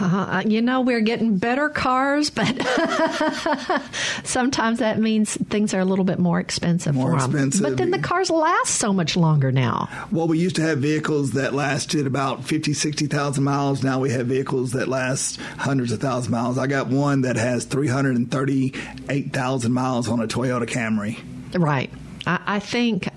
Uh, 0.00 0.44
you 0.46 0.62
know, 0.62 0.82
we're 0.82 1.00
getting 1.00 1.38
better 1.38 1.68
cars, 1.68 2.30
but 2.30 2.46
sometimes 4.24 4.78
that 4.80 4.98
means 4.98 5.36
things 5.48 5.72
are 5.74 5.80
a 5.80 5.84
little 5.84 6.04
bit 6.04 6.18
more 6.18 6.38
expensive 6.38 6.94
more 6.94 7.10
for 7.10 7.16
expensive. 7.16 7.62
But 7.62 7.76
then 7.78 7.90
the 7.90 7.98
cars 7.98 8.30
last 8.30 8.76
so 8.76 8.92
much 8.92 9.16
longer 9.16 9.50
now. 9.50 9.88
Well, 10.12 10.28
we 10.28 10.38
used 10.38 10.56
to 10.56 10.62
have 10.62 10.78
vehicles 10.78 11.32
that 11.32 11.54
lasted 11.54 12.06
about 12.06 12.44
50, 12.44 12.74
60,000 12.74 13.42
miles. 13.42 13.82
Now 13.82 13.98
we 13.98 14.10
have 14.10 14.26
vehicles 14.26 14.72
that 14.72 14.88
last 14.88 15.40
hundreds 15.56 15.90
of 15.92 16.00
thousands 16.00 16.26
of 16.26 16.32
miles. 16.32 16.58
I 16.58 16.66
got 16.66 16.88
one 16.88 17.22
that 17.22 17.36
has 17.36 17.64
338,000 17.64 19.72
miles 19.72 20.06
on 20.08 20.20
a 20.20 20.28
Toyota 20.28 20.66
Camry. 20.66 21.18
Right. 21.58 21.90
I, 22.26 22.40
I 22.46 22.60
think 22.60 23.08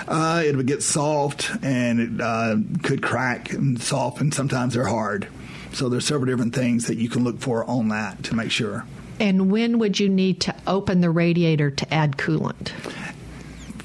Uh, 0.08 0.44
it 0.46 0.56
would 0.56 0.68
get 0.68 0.84
soft 0.84 1.50
and 1.64 2.00
it 2.00 2.22
uh, 2.22 2.58
could 2.84 3.02
crack 3.02 3.52
and 3.52 3.82
soft, 3.82 4.22
and 4.22 4.32
sometimes 4.32 4.76
they're 4.76 4.86
hard. 4.86 5.28
So 5.74 5.90
there's 5.90 6.06
several 6.06 6.26
different 6.26 6.54
things 6.54 6.88
that 6.88 6.98
you 6.98 7.10
can 7.10 7.24
look 7.24 7.40
for 7.40 7.66
on 7.66 7.90
that 7.90 8.24
to 8.24 8.36
make 8.36 8.52
sure. 8.52 8.86
And 9.20 9.52
when 9.52 9.80
would 9.80 10.00
you 10.00 10.10
need 10.10 10.42
to 10.42 10.56
open 10.66 11.02
the 11.02 11.10
radiator 11.10 11.70
to 11.70 11.94
add 11.94 12.18
coolant? 12.18 12.72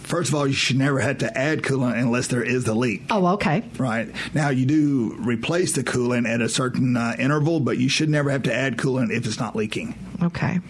First 0.06 0.28
of 0.28 0.36
all, 0.36 0.46
you 0.46 0.52
should 0.52 0.78
never 0.78 1.00
have 1.00 1.18
to 1.18 1.36
add 1.36 1.62
coolant 1.62 1.98
unless 1.98 2.28
there 2.28 2.42
is 2.42 2.68
a 2.68 2.74
leak. 2.74 3.02
Oh, 3.10 3.26
okay. 3.34 3.64
Right. 3.76 4.08
Now, 4.34 4.50
you 4.50 4.64
do 4.64 5.16
replace 5.18 5.72
the 5.72 5.82
coolant 5.82 6.32
at 6.32 6.40
a 6.40 6.48
certain 6.48 6.96
uh, 6.96 7.16
interval, 7.18 7.58
but 7.58 7.78
you 7.78 7.88
should 7.88 8.08
never 8.08 8.30
have 8.30 8.44
to 8.44 8.54
add 8.54 8.76
coolant 8.76 9.10
if 9.10 9.26
it's 9.26 9.40
not 9.40 9.56
leaking. 9.56 9.98
Okay. 10.22 10.60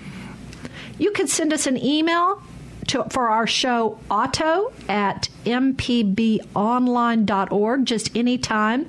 You 0.99 1.13
can 1.13 1.29
send 1.29 1.53
us 1.53 1.67
an 1.67 1.77
email 1.77 2.43
to, 2.89 3.05
for 3.11 3.29
our 3.29 3.47
show, 3.47 3.99
auto 4.11 4.73
at 4.89 5.29
mpbonline.org, 5.45 7.85
just 7.85 8.17
anytime. 8.17 8.89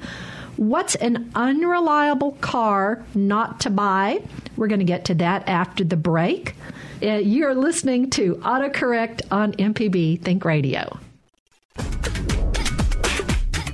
What's 0.58 0.96
an 0.96 1.32
unreliable 1.36 2.32
car 2.42 3.06
not 3.14 3.60
to 3.62 3.70
buy? 3.70 4.24
We're 4.56 4.68
going 4.68 4.80
to 4.80 4.86
get 4.86 5.06
to 5.06 5.14
that 5.16 5.48
after 5.48 5.84
the 5.84 5.96
break. 5.96 6.56
Uh, 7.02 7.14
you're 7.18 7.54
listening 7.54 8.10
to 8.12 8.36
AutoCorrect 8.38 9.22
on 9.30 9.54
MPB 9.54 10.20
Think 10.24 10.44
Radio. 10.44 10.98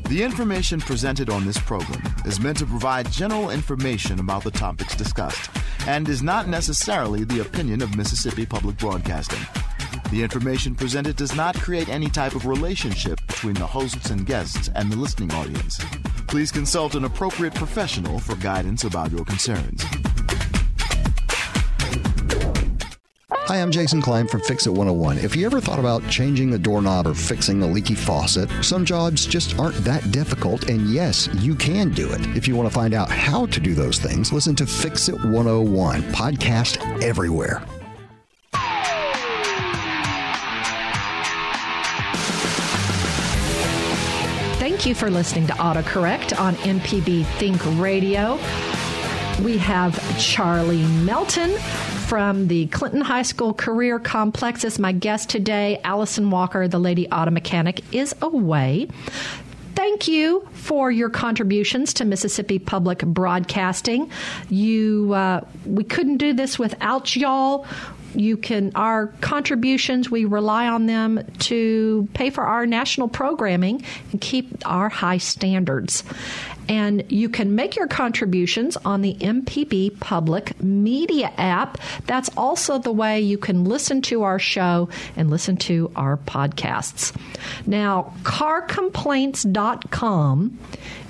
The 0.10 0.22
information 0.22 0.82
presented 0.82 1.30
on 1.30 1.46
this 1.46 1.58
program 1.58 2.04
is 2.26 2.42
meant 2.42 2.58
to 2.58 2.66
provide 2.66 3.10
general 3.10 3.50
information 3.50 4.20
about 4.20 4.44
the 4.44 4.52
topics 4.52 4.94
discussed 4.94 5.50
and 5.88 6.08
is 6.10 6.22
not 6.22 6.50
necessarily 6.50 7.24
the 7.24 7.40
opinion 7.40 7.82
of 7.82 7.96
Mississippi 7.96 8.46
Public 8.46 8.78
Broadcasting. 8.78 9.40
The 10.14 10.22
information 10.22 10.76
presented 10.76 11.16
does 11.16 11.36
not 11.36 11.56
create 11.56 11.90
any 11.90 12.08
type 12.08 12.36
of 12.36 12.46
relationship 12.46 13.20
between 13.26 13.56
the 13.56 13.66
hosts 13.66 14.12
and 14.12 14.28
guests 14.28 14.70
and 14.76 14.92
the 14.92 14.96
listening 14.96 15.34
audience. 15.34 15.84
Please 16.28 16.52
consult 16.52 16.94
an 16.94 17.06
appropriate 17.06 17.56
professional 17.56 18.20
for 18.20 18.36
guidance 18.36 18.84
about 18.84 19.12
your 19.12 19.26
concerns. 19.26 19.84
Hi, 23.32 23.60
I'm 23.60 23.72
Jason 23.72 24.04
Klein 24.04 24.28
from 24.28 24.42
Fix 24.42 24.68
It 24.68 24.70
101. 24.70 25.18
If 25.18 25.36
you 25.36 25.48
ever 25.48 25.60
thought 25.60 25.80
about 25.80 26.08
changing 26.08 26.54
a 26.54 26.60
doorknob 26.60 27.08
or 27.08 27.16
fixing 27.16 27.64
a 27.64 27.66
leaky 27.66 27.96
faucet, 27.96 28.52
some 28.62 28.86
jobs 28.86 29.26
just 29.26 29.58
aren't 29.58 29.78
that 29.78 30.12
difficult, 30.12 30.70
and 30.70 30.92
yes, 30.92 31.28
you 31.38 31.56
can 31.56 31.90
do 31.90 32.08
it. 32.12 32.22
If 32.38 32.48
you 32.48 32.56
want 32.56 32.70
to 32.70 32.74
find 32.74 32.94
out 32.94 33.10
how 33.10 33.48
to 33.48 33.60
do 33.60 33.74
those 33.74 33.98
things, 33.98 34.32
listen 34.32 34.56
to 34.58 34.68
Fix 34.68 35.10
It 35.10 35.16
101, 35.16 36.04
podcast 36.14 37.02
everywhere. 37.02 37.66
Thank 44.84 44.98
you 44.98 45.00
for 45.00 45.10
listening 45.10 45.48
to 45.48 45.54
AutoCorrect 45.54 46.38
on 46.38 46.56
MPB 46.56 47.26
Think 47.38 47.62
Radio. 47.80 48.38
We 49.42 49.58
have 49.60 49.98
Charlie 50.20 50.84
Melton 50.84 51.52
from 52.08 52.50
the 52.50 52.66
Clinton 52.68 53.00
High 53.00 53.22
School 53.22 53.54
Career 53.54 53.98
Complex 53.98 54.66
as 54.66 54.80
my 54.80 54.92
guest 54.92 55.30
today. 55.30 55.80
Allison 55.86 56.32
Walker, 56.32 56.68
the 56.68 56.80
lady 56.80 57.08
auto 57.08 57.32
mechanic, 57.32 57.82
is 57.94 58.14
away. 58.22 58.90
Thank 59.74 60.10
you 60.10 60.46
for 60.52 60.92
your 60.92 61.10
contributions 61.10 61.94
to 61.94 62.04
Mississippi 62.04 62.60
Public 62.60 63.00
Broadcasting. 63.06 64.12
You, 64.50 65.14
uh, 65.14 65.46
we 65.66 65.86
couldn't 65.86 66.18
do 66.18 66.34
this 66.34 66.60
without 66.60 67.16
y'all 67.16 67.66
you 68.16 68.38
can 68.38 68.72
our 68.76 69.08
contributions 69.22 70.10
we 70.10 70.26
rely 70.26 70.68
on 70.68 70.86
them 70.86 71.24
to 71.40 72.08
pay 72.14 72.30
for 72.30 72.44
our 72.44 72.66
national 72.66 73.08
programming 73.08 73.84
and 74.12 74.22
keep 74.22 74.50
our 74.66 74.90
high 74.90 75.18
standards 75.18 76.04
And 76.70 77.12
you 77.12 77.28
can 77.30 77.56
make 77.56 77.76
your 77.76 77.88
contributions 77.88 78.78
on 78.78 79.02
the 79.02 79.16
MPB 79.16 80.00
Public 80.00 80.62
Media 80.62 81.34
app. 81.38 81.80
That's 82.06 82.30
also 82.38 82.78
the 82.80 82.92
way 82.92 83.22
you 83.22 83.38
can 83.38 83.66
listen 83.66 84.02
to 84.04 84.24
our 84.24 84.40
show 84.40 84.88
and 85.16 85.30
listen 85.30 85.58
to 85.58 85.92
our 85.96 86.18
podcasts. 86.18 87.16
Now, 87.68 88.14
carcomplaints.com 88.24 90.58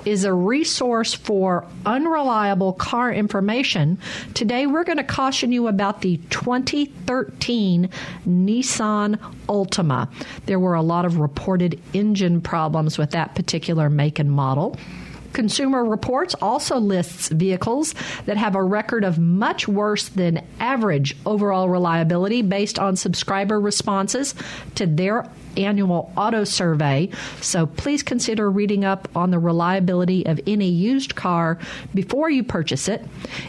is 0.05 0.25
a 0.25 0.33
resource 0.33 1.13
for 1.13 1.65
unreliable 1.85 2.73
car 2.73 3.11
information. 3.11 3.97
Today, 4.33 4.67
we're 4.67 4.83
going 4.83 4.97
to 4.97 5.03
caution 5.03 5.51
you 5.51 5.67
about 5.67 6.01
the 6.01 6.17
2013 6.29 7.89
Nissan 8.27 9.19
Altima. 9.47 10.09
There 10.45 10.59
were 10.59 10.73
a 10.73 10.81
lot 10.81 11.05
of 11.05 11.19
reported 11.19 11.79
engine 11.93 12.41
problems 12.41 12.97
with 12.97 13.11
that 13.11 13.35
particular 13.35 13.89
make 13.89 14.19
and 14.19 14.31
model. 14.31 14.77
Consumer 15.33 15.83
Reports 15.83 16.35
also 16.41 16.79
lists 16.79 17.29
vehicles 17.29 17.93
that 18.25 18.37
have 18.37 18.55
a 18.55 18.63
record 18.63 19.03
of 19.03 19.19
much 19.19 19.67
worse 19.67 20.07
than 20.09 20.45
average 20.59 21.15
overall 21.25 21.67
reliability 21.67 22.41
based 22.41 22.79
on 22.79 22.95
subscriber 22.95 23.59
responses 23.59 24.35
to 24.75 24.85
their 24.85 25.29
annual 25.57 26.11
auto 26.17 26.43
survey. 26.43 27.09
So 27.41 27.65
please 27.65 28.03
consider 28.03 28.49
reading 28.49 28.85
up 28.85 29.07
on 29.15 29.31
the 29.31 29.39
reliability 29.39 30.25
of 30.25 30.39
any 30.47 30.69
used 30.69 31.15
car 31.15 31.57
before 31.93 32.29
you 32.29 32.43
purchase 32.43 32.87
it. 32.87 33.03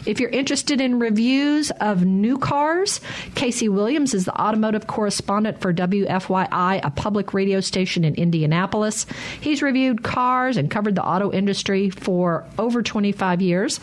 If 0.05 0.19
you're 0.19 0.29
interested 0.29 0.81
in 0.81 0.99
reviews 0.99 1.71
of 1.81 2.05
new 2.05 2.37
cars, 2.37 3.01
Casey 3.35 3.69
Williams 3.69 4.13
is 4.13 4.25
the 4.25 4.41
automotive 4.41 4.87
correspondent 4.87 5.61
for 5.61 5.73
WFYI, 5.73 6.79
a 6.83 6.89
public 6.91 7.33
radio 7.33 7.59
station 7.59 8.03
in 8.03 8.15
Indianapolis. 8.15 9.05
He's 9.41 9.61
reviewed 9.61 10.03
cars 10.03 10.57
and 10.57 10.71
covered 10.71 10.95
the 10.95 11.03
auto 11.03 11.31
industry 11.31 11.89
for 11.89 12.45
over 12.57 12.81
25 12.81 13.41
years 13.41 13.79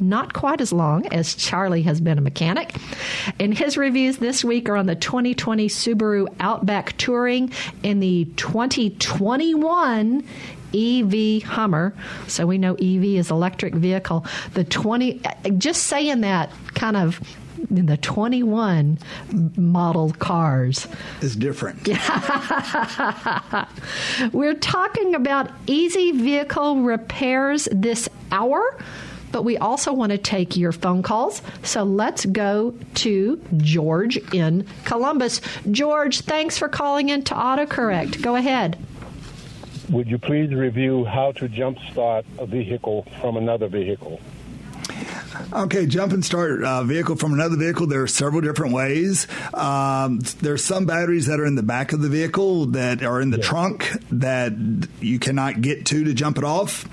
not 0.00 0.32
quite 0.32 0.60
as 0.60 0.72
long 0.72 1.06
as 1.08 1.34
Charlie 1.34 1.82
has 1.82 2.00
been 2.00 2.18
a 2.18 2.20
mechanic. 2.20 2.74
And 3.38 3.56
his 3.56 3.76
reviews 3.76 4.18
this 4.18 4.44
week 4.44 4.68
are 4.68 4.76
on 4.76 4.86
the 4.86 4.94
2020 4.94 5.68
Subaru 5.68 6.32
Outback 6.40 6.96
Touring 6.96 7.52
and 7.82 8.02
the 8.02 8.26
2021 8.36 10.24
EV 10.74 11.42
Hummer. 11.42 11.94
So 12.26 12.46
we 12.46 12.58
know 12.58 12.74
EV 12.74 13.04
is 13.04 13.30
electric 13.30 13.74
vehicle. 13.74 14.26
The 14.54 14.64
20, 14.64 15.22
just 15.58 15.84
saying 15.84 16.22
that 16.22 16.50
kind 16.74 16.96
of 16.96 17.20
in 17.70 17.86
the 17.86 17.96
21 17.96 18.98
model 19.56 20.10
cars 20.12 20.86
is 21.22 21.34
different. 21.36 21.88
We're 24.32 24.54
talking 24.54 25.14
about 25.14 25.50
easy 25.66 26.12
vehicle 26.12 26.82
repairs 26.82 27.68
this 27.72 28.08
hour 28.30 28.78
but 29.34 29.42
we 29.42 29.58
also 29.58 29.92
want 29.92 30.12
to 30.12 30.16
take 30.16 30.56
your 30.56 30.70
phone 30.70 31.02
calls. 31.02 31.42
So 31.64 31.82
let's 31.82 32.24
go 32.24 32.72
to 32.94 33.42
George 33.56 34.16
in 34.32 34.64
Columbus. 34.84 35.40
George, 35.72 36.20
thanks 36.20 36.56
for 36.56 36.68
calling 36.68 37.08
in 37.08 37.24
to 37.24 37.34
AutoCorrect. 37.34 38.22
Go 38.22 38.36
ahead. 38.36 38.78
Would 39.90 40.06
you 40.06 40.18
please 40.18 40.54
review 40.54 41.04
how 41.04 41.32
to 41.32 41.48
jumpstart 41.48 42.24
a 42.38 42.46
vehicle 42.46 43.08
from 43.20 43.36
another 43.36 43.66
vehicle? 43.66 44.20
Okay, 45.52 45.86
jump 45.86 46.12
and 46.12 46.24
start 46.24 46.62
a 46.64 46.84
vehicle 46.84 47.16
from 47.16 47.32
another 47.32 47.56
vehicle. 47.56 47.86
There 47.86 48.02
are 48.02 48.06
several 48.06 48.40
different 48.40 48.72
ways. 48.72 49.26
Um, 49.52 50.20
there's 50.40 50.64
some 50.64 50.86
batteries 50.86 51.26
that 51.26 51.40
are 51.40 51.46
in 51.46 51.54
the 51.54 51.62
back 51.62 51.92
of 51.92 52.00
the 52.00 52.08
vehicle 52.08 52.66
that 52.66 53.02
are 53.02 53.20
in 53.20 53.30
the 53.30 53.38
yeah. 53.38 53.44
trunk 53.44 53.90
that 54.10 54.52
you 55.00 55.18
cannot 55.18 55.60
get 55.60 55.86
to 55.86 56.04
to 56.04 56.14
jump 56.14 56.38
it 56.38 56.44
off. 56.44 56.84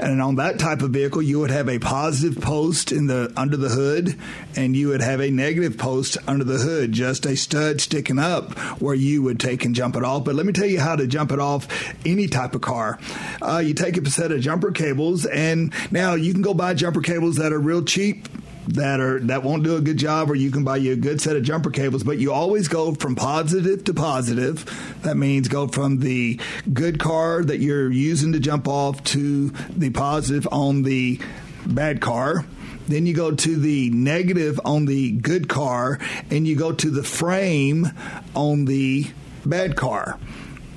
And 0.00 0.22
on 0.22 0.36
that 0.36 0.58
type 0.58 0.82
of 0.82 0.90
vehicle, 0.90 1.20
you 1.20 1.40
would 1.40 1.50
have 1.50 1.68
a 1.68 1.78
positive 1.78 2.42
post 2.42 2.92
in 2.92 3.06
the 3.06 3.32
under 3.36 3.56
the 3.56 3.68
hood, 3.68 4.16
and 4.56 4.74
you 4.74 4.88
would 4.88 5.02
have 5.02 5.20
a 5.20 5.30
negative 5.30 5.76
post 5.76 6.16
under 6.26 6.44
the 6.44 6.58
hood, 6.58 6.92
just 6.92 7.26
a 7.26 7.36
stud 7.36 7.80
sticking 7.80 8.18
up 8.18 8.58
where 8.80 8.94
you 8.94 9.22
would 9.22 9.38
take 9.38 9.64
and 9.64 9.74
jump 9.74 9.96
it 9.96 10.04
off. 10.04 10.24
But 10.24 10.34
let 10.34 10.46
me 10.46 10.52
tell 10.52 10.66
you 10.66 10.80
how 10.80 10.96
to 10.96 11.06
jump 11.06 11.32
it 11.32 11.38
off 11.38 11.68
any 12.06 12.28
type 12.28 12.54
of 12.54 12.62
car. 12.62 12.98
Uh, 13.42 13.58
you 13.58 13.74
take 13.74 13.96
a 13.96 14.10
set 14.10 14.32
of 14.32 14.40
jumper 14.40 14.72
cables, 14.72 15.26
and 15.26 15.72
now 15.90 16.14
you 16.14 16.32
can 16.32 16.42
go 16.42 16.54
buy 16.54 16.74
jumper 16.74 17.02
cables 17.02 17.36
that 17.36 17.52
are 17.52 17.58
real 17.58 17.82
cheap 17.90 18.28
that 18.68 19.00
are 19.00 19.18
that 19.18 19.42
won't 19.42 19.64
do 19.64 19.76
a 19.76 19.80
good 19.80 19.96
job 19.96 20.30
or 20.30 20.36
you 20.36 20.50
can 20.50 20.62
buy 20.62 20.76
you 20.76 20.92
a 20.92 20.96
good 20.96 21.20
set 21.20 21.34
of 21.34 21.42
jumper 21.42 21.70
cables 21.70 22.04
but 22.04 22.18
you 22.18 22.32
always 22.32 22.68
go 22.68 22.94
from 22.94 23.16
positive 23.16 23.82
to 23.84 23.92
positive. 23.92 24.64
That 25.02 25.16
means 25.16 25.48
go 25.48 25.66
from 25.66 25.98
the 25.98 26.38
good 26.72 27.00
car 27.00 27.42
that 27.42 27.58
you're 27.58 27.90
using 27.90 28.32
to 28.34 28.38
jump 28.38 28.68
off 28.68 29.02
to 29.04 29.50
the 29.70 29.90
positive 29.90 30.46
on 30.52 30.82
the 30.82 31.20
bad 31.66 32.00
car. 32.00 32.46
Then 32.86 33.06
you 33.06 33.14
go 33.14 33.32
to 33.32 33.56
the 33.56 33.90
negative 33.90 34.60
on 34.64 34.84
the 34.84 35.10
good 35.10 35.48
car 35.48 35.98
and 36.30 36.46
you 36.46 36.54
go 36.54 36.72
to 36.72 36.90
the 36.90 37.02
frame 37.02 37.88
on 38.36 38.66
the 38.66 39.10
bad 39.44 39.74
car 39.74 40.18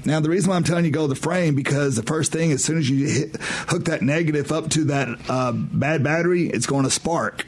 now, 0.05 0.19
the 0.19 0.29
reason 0.29 0.49
why 0.49 0.57
I'm 0.57 0.63
telling 0.63 0.85
you 0.85 0.91
go 0.91 1.07
the 1.07 1.15
frame 1.15 1.55
because 1.55 1.95
the 1.95 2.03
first 2.03 2.31
thing, 2.31 2.51
as 2.51 2.63
soon 2.63 2.77
as 2.77 2.89
you 2.89 3.07
hit, 3.07 3.35
hook 3.69 3.85
that 3.85 4.01
negative 4.01 4.51
up 4.51 4.69
to 4.71 4.85
that 4.85 5.07
uh, 5.29 5.53
bad 5.53 6.03
battery, 6.03 6.47
it's 6.47 6.65
going 6.65 6.83
to 6.83 6.89
spark. 6.89 7.45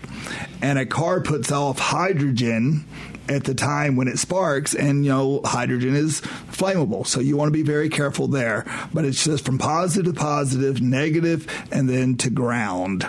And 0.61 0.79
a 0.79 0.85
car 0.85 1.21
puts 1.21 1.51
off 1.51 1.79
hydrogen 1.79 2.85
at 3.27 3.43
the 3.43 3.55
time 3.55 3.95
when 3.95 4.07
it 4.07 4.19
sparks, 4.19 4.73
and 4.73 5.03
you 5.03 5.11
know, 5.11 5.41
hydrogen 5.43 5.95
is 5.95 6.21
flammable. 6.21 7.05
So 7.05 7.19
you 7.19 7.35
want 7.35 7.49
to 7.49 7.53
be 7.53 7.63
very 7.63 7.89
careful 7.89 8.27
there. 8.27 8.65
But 8.93 9.03
it's 9.03 9.23
just 9.23 9.45
from 9.45 9.57
positive 9.57 10.13
to 10.13 10.19
positive, 10.19 10.81
negative, 10.81 11.47
and 11.71 11.89
then 11.89 12.15
to 12.17 12.29
ground 12.29 13.05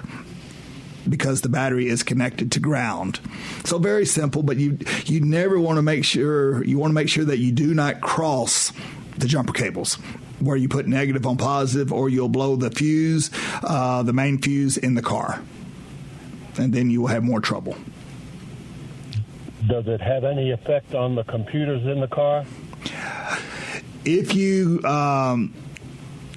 because 1.09 1.43
the 1.43 1.49
battery 1.49 1.87
is 1.87 2.03
connected 2.03 2.51
to 2.53 2.61
ground. 2.61 3.21
So 3.65 3.79
very 3.79 4.07
simple, 4.07 4.43
but 4.43 4.57
you 4.57 4.79
you 5.05 5.21
never 5.21 5.59
want 5.61 5.77
to 5.77 5.83
make 5.83 6.05
sure 6.05 6.65
you 6.65 6.79
want 6.79 6.91
to 6.91 6.95
make 6.95 7.09
sure 7.09 7.25
that 7.25 7.39
you 7.39 7.53
do 7.53 7.75
not 7.75 8.01
cross 8.01 8.73
the 9.19 9.27
jumper 9.27 9.53
cables 9.53 9.95
where 10.41 10.57
you 10.57 10.69
put 10.69 10.87
negative 10.87 11.27
on 11.27 11.37
positive 11.37 11.93
or 11.93 12.09
you'll 12.09 12.29
blow 12.29 12.57
the 12.57 12.71
fuse, 12.71 13.31
uh, 13.63 14.03
the 14.03 14.13
main 14.13 14.39
fuse 14.39 14.77
in 14.77 14.95
the 14.95 15.03
car. 15.03 15.43
And 16.59 16.73
then 16.73 16.91
you 16.91 17.03
will 17.03 17.09
have 17.09 17.23
more 17.23 17.41
trouble. 17.41 17.77
Does 19.67 19.87
it 19.89 20.01
have 20.01 20.25
any 20.25 20.51
effect 20.53 20.95
on 20.95 21.15
the 21.15 21.25
computers 21.25 21.85
in 21.87 22.01
the 22.01 22.09
car? 22.09 22.45
If 24.05 24.35
you 24.35 24.81
um, 24.85 25.53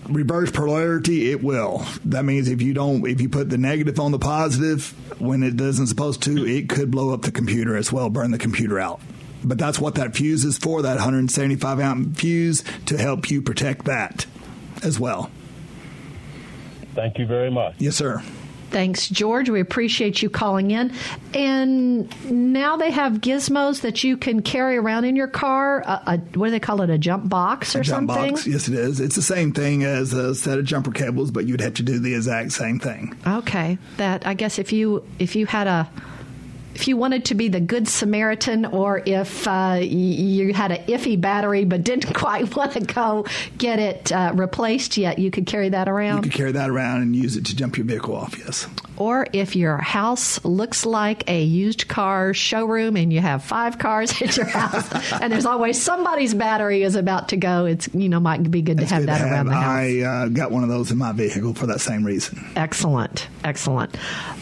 reverse 0.07 0.51
polarity, 0.51 1.31
it 1.31 1.43
will. 1.43 1.85
That 2.05 2.25
means 2.25 2.49
if 2.49 2.61
you 2.61 2.73
don't, 2.73 3.07
if 3.07 3.21
you 3.21 3.29
put 3.29 3.49
the 3.49 3.57
negative 3.57 3.99
on 3.99 4.11
the 4.11 4.19
positive 4.19 4.93
when 5.21 5.43
it 5.43 5.55
doesn't 5.55 5.87
supposed 5.87 6.23
to, 6.23 6.45
it 6.45 6.69
could 6.69 6.89
blow 6.89 7.13
up 7.13 7.21
the 7.21 7.31
computer 7.31 7.75
as 7.75 7.91
well, 7.91 8.09
burn 8.09 8.31
the 8.31 8.39
computer 8.39 8.79
out. 8.79 8.99
But 9.43 9.57
that's 9.57 9.79
what 9.79 9.95
that 9.95 10.15
fuse 10.15 10.43
is 10.45 10.57
for, 10.57 10.81
that 10.81 10.95
175 10.95 11.79
amp 11.79 12.17
fuse, 12.17 12.63
to 12.87 12.97
help 12.97 13.29
you 13.31 13.41
protect 13.41 13.85
that 13.85 14.25
as 14.83 14.99
well. 14.99 15.31
Thank 16.95 17.17
you 17.17 17.25
very 17.25 17.49
much. 17.49 17.75
Yes, 17.77 17.95
sir. 17.95 18.21
Thanks, 18.69 19.09
George. 19.09 19.49
We 19.49 19.59
appreciate 19.59 20.21
you 20.21 20.29
calling 20.29 20.71
in. 20.71 20.93
And 21.33 22.13
now 22.31 22.77
they 22.77 22.91
have 22.91 23.13
gizmos 23.13 23.81
that 23.81 24.03
you 24.03 24.17
can 24.17 24.41
carry 24.41 24.77
around 24.77 25.05
in 25.05 25.15
your 25.15 25.27
car. 25.27 25.81
A, 25.81 26.01
a, 26.05 26.17
what 26.37 26.47
do 26.47 26.51
they 26.51 26.59
call 26.59 26.81
it? 26.81 26.89
A 26.89 26.97
jump 26.97 27.27
box 27.29 27.75
or 27.75 27.83
something. 27.83 27.91
a 27.91 28.07
jump 28.07 28.11
something? 28.11 28.33
Box. 28.35 28.47
Yes, 28.47 28.67
it 28.67 28.75
is. 28.75 28.99
It's 28.99 29.15
the 29.15 29.21
same 29.21 29.53
thing 29.53 29.83
as 29.83 30.13
a 30.13 30.35
set 30.35 30.59
of 30.59 30.65
jumper 30.65 30.91
cables, 30.91 31.31
but 31.31 31.47
you'd 31.47 31.61
have 31.61 31.75
to 31.75 31.83
do 31.83 31.99
the 31.99 32.13
exact 32.13 32.51
same 32.51 32.79
thing. 32.79 33.17
Okay. 33.25 33.77
That 33.97 34.27
I 34.27 34.33
guess 34.35 34.59
if 34.59 34.71
you 34.71 35.03
if 35.17 35.35
you 35.35 35.45
had 35.45 35.67
a 35.67 35.89
if 36.75 36.87
you 36.87 36.97
wanted 36.97 37.25
to 37.25 37.35
be 37.35 37.47
the 37.47 37.59
good 37.59 37.87
Samaritan 37.87 38.65
or 38.65 39.01
if 39.05 39.47
uh, 39.47 39.79
you 39.81 40.53
had 40.53 40.71
an 40.71 40.85
iffy 40.85 41.19
battery 41.19 41.65
but 41.65 41.83
didn't 41.83 42.13
quite 42.15 42.55
want 42.55 42.73
to 42.73 42.81
go 42.81 43.25
get 43.57 43.79
it 43.79 44.11
uh, 44.11 44.31
replaced 44.35 44.97
yet, 44.97 45.19
you 45.19 45.31
could 45.31 45.45
carry 45.45 45.69
that 45.69 45.89
around. 45.89 46.17
You 46.17 46.31
could 46.31 46.37
carry 46.37 46.51
that 46.53 46.69
around 46.69 47.01
and 47.01 47.15
use 47.15 47.35
it 47.37 47.45
to 47.47 47.55
jump 47.55 47.77
your 47.77 47.85
vehicle 47.85 48.15
off, 48.15 48.37
yes. 48.37 48.67
Or 48.99 49.25
if 49.31 49.55
your 49.55 49.77
house 49.77 50.43
looks 50.43 50.85
like 50.85 51.29
a 51.29 51.41
used 51.41 51.87
car 51.87 52.33
showroom 52.33 52.97
and 52.97 53.11
you 53.11 53.21
have 53.21 53.43
five 53.43 53.79
cars 53.79 54.11
at 54.21 54.35
your 54.35 54.45
house 54.45 55.11
and 55.13 55.31
there's 55.31 55.45
always 55.45 55.81
somebody's 55.81 56.33
battery 56.33 56.83
is 56.83 56.95
about 56.95 57.29
to 57.29 57.37
go, 57.37 57.65
it's 57.65 57.89
you 57.93 58.09
know 58.09 58.19
might 58.19 58.49
be 58.51 58.61
good 58.61 58.77
to 58.77 58.85
have 58.85 59.01
good 59.01 59.09
that 59.09 59.17
to 59.19 59.23
have. 59.23 59.31
around 59.31 59.45
the 59.47 59.53
house. 59.53 59.65
I 59.65 59.99
uh, 60.01 60.27
got 60.27 60.51
one 60.51 60.63
of 60.63 60.69
those 60.69 60.91
in 60.91 60.97
my 60.97 61.13
vehicle 61.13 61.53
for 61.53 61.67
that 61.67 61.79
same 61.81 62.05
reason. 62.05 62.45
Excellent, 62.55 63.27
excellent. 63.43 63.95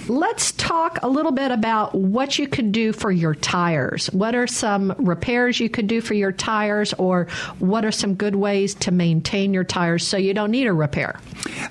Let's 0.08 0.54
talk 0.54 1.00
a 1.04 1.10
little 1.10 1.34
bit 1.34 1.52
about 1.52 1.94
what 1.94 2.40
you 2.40 2.48
could 2.48 2.72
do 2.72 2.94
for 2.94 3.12
your 3.12 3.36
tires. 3.36 4.08
What 4.08 4.36
are 4.36 4.48
some 4.48 4.96
repairs 4.98 5.60
you 5.60 5.70
could 5.70 5.88
do 5.88 6.02
for 6.02 6.14
your 6.14 6.32
tires, 6.32 6.94
or 6.94 7.28
what 7.60 7.86
are 7.86 7.92
some 7.92 8.16
good 8.16 8.36
ways 8.36 8.74
to 8.76 8.92
maintain 8.92 9.54
your 9.54 9.66
tires 9.66 10.08
so 10.08 10.18
you 10.18 10.34
don't 10.34 10.52
need 10.52 10.66
a 10.66 10.74
repair? 10.74 11.20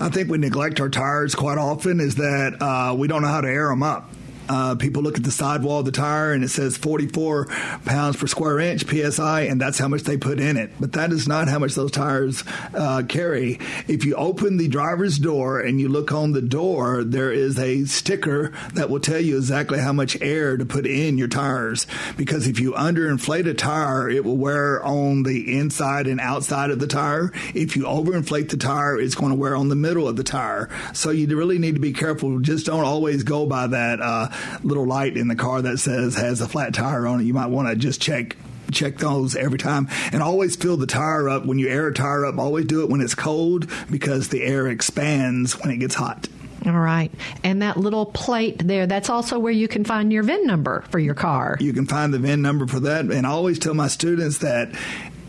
I 0.00 0.10
think 0.10 0.30
we 0.30 0.38
neglect 0.38 0.80
our 0.80 0.88
tires 0.88 1.34
quite 1.34 1.58
often. 1.58 1.98
Is 1.98 2.16
that 2.16 2.58
uh, 2.60 2.75
Uh, 2.76 2.92
we 2.92 3.08
don't 3.08 3.22
know 3.22 3.28
how 3.28 3.40
to 3.40 3.48
air 3.48 3.68
them 3.68 3.82
up 3.82 4.04
Uh, 4.48 4.74
people 4.74 5.02
look 5.02 5.16
at 5.16 5.24
the 5.24 5.30
sidewall 5.30 5.80
of 5.80 5.84
the 5.84 5.92
tire 5.92 6.32
and 6.32 6.44
it 6.44 6.48
says 6.48 6.76
44 6.76 7.46
pounds 7.84 8.16
per 8.16 8.26
square 8.26 8.58
inch 8.60 8.84
psi, 8.86 9.42
and 9.42 9.60
that's 9.60 9.78
how 9.78 9.88
much 9.88 10.02
they 10.02 10.16
put 10.16 10.40
in 10.40 10.56
it. 10.56 10.70
But 10.78 10.92
that 10.92 11.12
is 11.12 11.26
not 11.26 11.48
how 11.48 11.58
much 11.58 11.74
those 11.74 11.90
tires 11.90 12.44
uh, 12.74 13.02
carry. 13.08 13.58
If 13.88 14.04
you 14.04 14.14
open 14.14 14.56
the 14.56 14.68
driver's 14.68 15.18
door 15.18 15.60
and 15.60 15.80
you 15.80 15.88
look 15.88 16.12
on 16.12 16.32
the 16.32 16.42
door, 16.42 17.04
there 17.04 17.32
is 17.32 17.58
a 17.58 17.84
sticker 17.84 18.52
that 18.74 18.90
will 18.90 19.00
tell 19.00 19.20
you 19.20 19.36
exactly 19.36 19.78
how 19.78 19.92
much 19.92 20.20
air 20.20 20.56
to 20.56 20.64
put 20.64 20.86
in 20.86 21.18
your 21.18 21.28
tires. 21.28 21.86
Because 22.16 22.46
if 22.46 22.60
you 22.60 22.72
underinflate 22.72 23.48
a 23.48 23.54
tire, 23.54 24.08
it 24.08 24.24
will 24.24 24.36
wear 24.36 24.82
on 24.84 25.22
the 25.22 25.56
inside 25.58 26.06
and 26.06 26.20
outside 26.20 26.70
of 26.70 26.78
the 26.78 26.86
tire. 26.86 27.32
If 27.54 27.76
you 27.76 27.84
overinflate 27.84 28.50
the 28.50 28.56
tire, 28.56 28.98
it's 28.98 29.14
going 29.14 29.30
to 29.30 29.38
wear 29.38 29.56
on 29.56 29.68
the 29.68 29.76
middle 29.76 30.08
of 30.08 30.16
the 30.16 30.24
tire. 30.24 30.68
So 30.92 31.10
you 31.10 31.26
really 31.36 31.58
need 31.58 31.74
to 31.74 31.80
be 31.80 31.92
careful. 31.92 32.38
Just 32.40 32.66
don't 32.66 32.84
always 32.84 33.22
go 33.22 33.46
by 33.46 33.66
that 33.68 34.00
uh, 34.00 34.28
little 34.62 34.86
light 34.86 35.16
in 35.16 35.28
the 35.28 35.36
car 35.36 35.62
that 35.62 35.78
says 35.78 36.16
has 36.16 36.40
a 36.40 36.48
flat 36.48 36.74
tire 36.74 37.06
on 37.06 37.20
it. 37.20 37.24
You 37.24 37.34
might 37.34 37.46
want 37.46 37.68
to 37.68 37.76
just 37.76 38.00
check 38.00 38.36
check 38.72 38.98
those 38.98 39.36
every 39.36 39.58
time 39.58 39.88
and 40.12 40.22
always 40.22 40.56
fill 40.56 40.76
the 40.76 40.88
tire 40.88 41.28
up 41.28 41.46
when 41.46 41.56
you 41.56 41.68
air 41.68 41.86
a 41.86 41.94
tire 41.94 42.26
up 42.26 42.36
always 42.36 42.64
do 42.64 42.82
it 42.82 42.90
when 42.90 43.00
it's 43.00 43.14
cold 43.14 43.70
because 43.88 44.28
the 44.30 44.42
air 44.42 44.66
expands 44.66 45.52
when 45.60 45.70
it 45.70 45.76
gets 45.76 45.94
hot 45.94 46.26
all 46.66 46.72
right. 46.72 47.12
And 47.44 47.62
that 47.62 47.76
little 47.76 48.06
plate 48.06 48.58
there, 48.58 48.86
that's 48.86 49.08
also 49.08 49.38
where 49.38 49.52
you 49.52 49.68
can 49.68 49.84
find 49.84 50.12
your 50.12 50.24
VIN 50.24 50.46
number 50.46 50.84
for 50.90 50.98
your 50.98 51.14
car. 51.14 51.56
You 51.60 51.72
can 51.72 51.86
find 51.86 52.12
the 52.12 52.18
VIN 52.18 52.42
number 52.42 52.66
for 52.66 52.80
that. 52.80 53.04
And 53.04 53.26
I 53.26 53.30
always 53.30 53.58
tell 53.58 53.74
my 53.74 53.88
students 53.88 54.38
that 54.38 54.74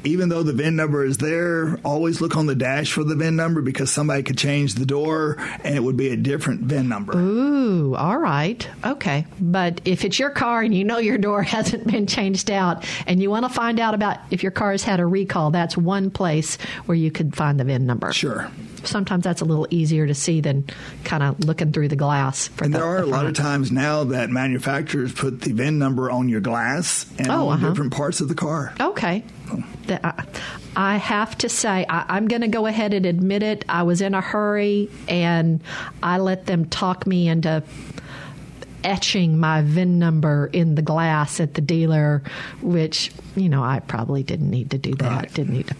even 0.03 0.29
though 0.29 0.43
the 0.43 0.53
VIN 0.53 0.75
number 0.75 1.03
is 1.03 1.17
there, 1.17 1.79
always 1.83 2.21
look 2.21 2.35
on 2.37 2.45
the 2.45 2.55
dash 2.55 2.91
for 2.91 3.03
the 3.03 3.15
VIN 3.15 3.35
number 3.35 3.61
because 3.61 3.91
somebody 3.91 4.23
could 4.23 4.37
change 4.37 4.75
the 4.75 4.85
door 4.85 5.37
and 5.63 5.75
it 5.75 5.83
would 5.83 5.97
be 5.97 6.09
a 6.09 6.17
different 6.17 6.61
VIN 6.61 6.87
number. 6.87 7.17
Ooh, 7.17 7.95
all 7.95 8.17
right. 8.17 8.67
Okay. 8.85 9.25
But 9.39 9.81
if 9.85 10.05
it's 10.05 10.19
your 10.19 10.29
car 10.29 10.61
and 10.61 10.73
you 10.73 10.83
know 10.83 10.97
your 10.97 11.17
door 11.17 11.43
hasn't 11.57 11.87
been 11.87 12.07
changed 12.07 12.51
out 12.51 12.85
and 13.05 13.21
you 13.21 13.29
want 13.29 13.45
to 13.45 13.49
find 13.49 13.79
out 13.79 13.93
about 13.93 14.17
if 14.31 14.43
your 14.43 14.51
car 14.51 14.71
has 14.71 14.83
had 14.83 14.99
a 14.99 15.05
recall, 15.05 15.51
that's 15.51 15.77
one 15.77 16.11
place 16.11 16.57
where 16.85 16.95
you 16.95 17.11
could 17.11 17.35
find 17.35 17.59
the 17.59 17.63
VIN 17.63 17.85
number. 17.85 18.11
Sure 18.13 18.49
sometimes 18.87 19.23
that's 19.23 19.41
a 19.41 19.45
little 19.45 19.67
easier 19.69 20.07
to 20.07 20.15
see 20.15 20.41
than 20.41 20.65
kind 21.03 21.23
of 21.23 21.39
looking 21.41 21.71
through 21.71 21.87
the 21.87 21.95
glass. 21.95 22.49
and 22.61 22.73
the, 22.73 22.79
there 22.79 22.87
are 22.87 23.01
the 23.01 23.07
a 23.07 23.11
lot 23.11 23.25
of 23.25 23.33
times 23.33 23.71
now 23.71 24.05
that 24.05 24.29
manufacturers 24.29 25.13
put 25.13 25.41
the 25.41 25.51
VIN 25.51 25.77
number 25.77 26.09
on 26.09 26.29
your 26.29 26.41
glass 26.41 27.05
and 27.17 27.29
oh, 27.29 27.49
on 27.49 27.57
uh-huh. 27.57 27.69
different 27.69 27.93
parts 27.93 28.21
of 28.21 28.27
the 28.27 28.35
car. 28.35 28.73
Okay. 28.79 29.23
I 30.75 30.97
have 30.97 31.37
to 31.39 31.49
say, 31.49 31.85
I, 31.89 32.17
am 32.17 32.27
going 32.27 32.41
to 32.41 32.47
go 32.47 32.65
ahead 32.65 32.93
and 32.93 33.05
admit 33.05 33.43
it. 33.43 33.65
I 33.67 33.83
was 33.83 34.01
in 34.01 34.13
a 34.13 34.21
hurry 34.21 34.89
and 35.07 35.61
I 36.03 36.19
let 36.19 36.45
them 36.45 36.65
talk 36.65 37.07
me 37.07 37.27
into 37.27 37.63
etching 38.83 39.37
my 39.37 39.61
VIN 39.61 39.99
number 39.99 40.47
in 40.47 40.75
the 40.75 40.81
glass 40.81 41.39
at 41.39 41.55
the 41.55 41.61
dealer, 41.61 42.23
which, 42.61 43.11
you 43.35 43.49
know, 43.49 43.63
I 43.63 43.79
probably 43.79 44.23
didn't 44.23 44.49
need 44.49 44.71
to 44.71 44.77
do 44.77 44.93
that. 44.95 45.11
Right. 45.11 45.33
Didn't 45.33 45.53
need 45.53 45.67
to. 45.67 45.75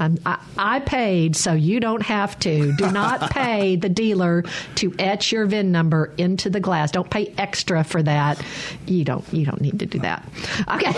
I, 0.00 0.38
I 0.56 0.80
paid, 0.80 1.36
so 1.36 1.52
you 1.52 1.80
don't 1.80 2.02
have 2.02 2.38
to. 2.40 2.72
Do 2.76 2.90
not 2.90 3.30
pay 3.30 3.76
the 3.76 3.88
dealer 3.88 4.44
to 4.76 4.94
etch 4.98 5.32
your 5.32 5.46
VIN 5.46 5.72
number 5.72 6.12
into 6.18 6.50
the 6.50 6.60
glass. 6.60 6.90
Don't 6.90 7.10
pay 7.10 7.32
extra 7.38 7.84
for 7.84 8.02
that. 8.02 8.42
You 8.86 9.04
don't. 9.04 9.24
You 9.32 9.44
don't 9.44 9.60
need 9.60 9.78
to 9.80 9.86
do 9.86 9.98
that. 10.00 10.26
Okay, 10.68 10.92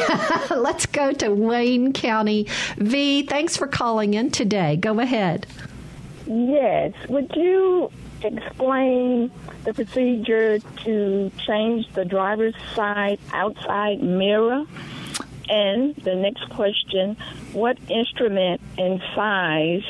let's 0.55 0.87
go 0.87 1.13
to 1.13 1.31
Wayne 1.31 1.93
County. 1.93 2.47
V, 2.77 3.23
thanks 3.25 3.57
for 3.57 3.67
calling 3.67 4.15
in 4.15 4.31
today. 4.31 4.77
Go 4.77 5.01
ahead. 5.01 5.47
Yes. 6.27 6.93
Would 7.09 7.35
you 7.35 7.91
explain 8.23 9.31
the 9.65 9.75
procedure 9.75 10.59
to 10.59 11.33
change 11.47 11.91
the 11.95 12.05
driver's 12.05 12.55
side 12.75 13.19
outside 13.33 14.03
mirror? 14.03 14.65
And 15.51 15.97
the 15.97 16.15
next 16.15 16.49
question 16.51 17.17
what 17.53 17.77
instrument 17.91 18.61
and 18.79 19.03
size 19.17 19.83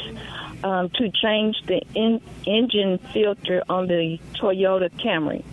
um, 0.65 0.89
to 0.91 1.11
change 1.11 1.57
the 1.67 1.83
in- 1.95 2.23
engine 2.47 2.99
filter 3.13 3.63
on 3.69 3.87
the 3.87 4.19
Toyota 4.35 4.91
Camry? 4.91 5.45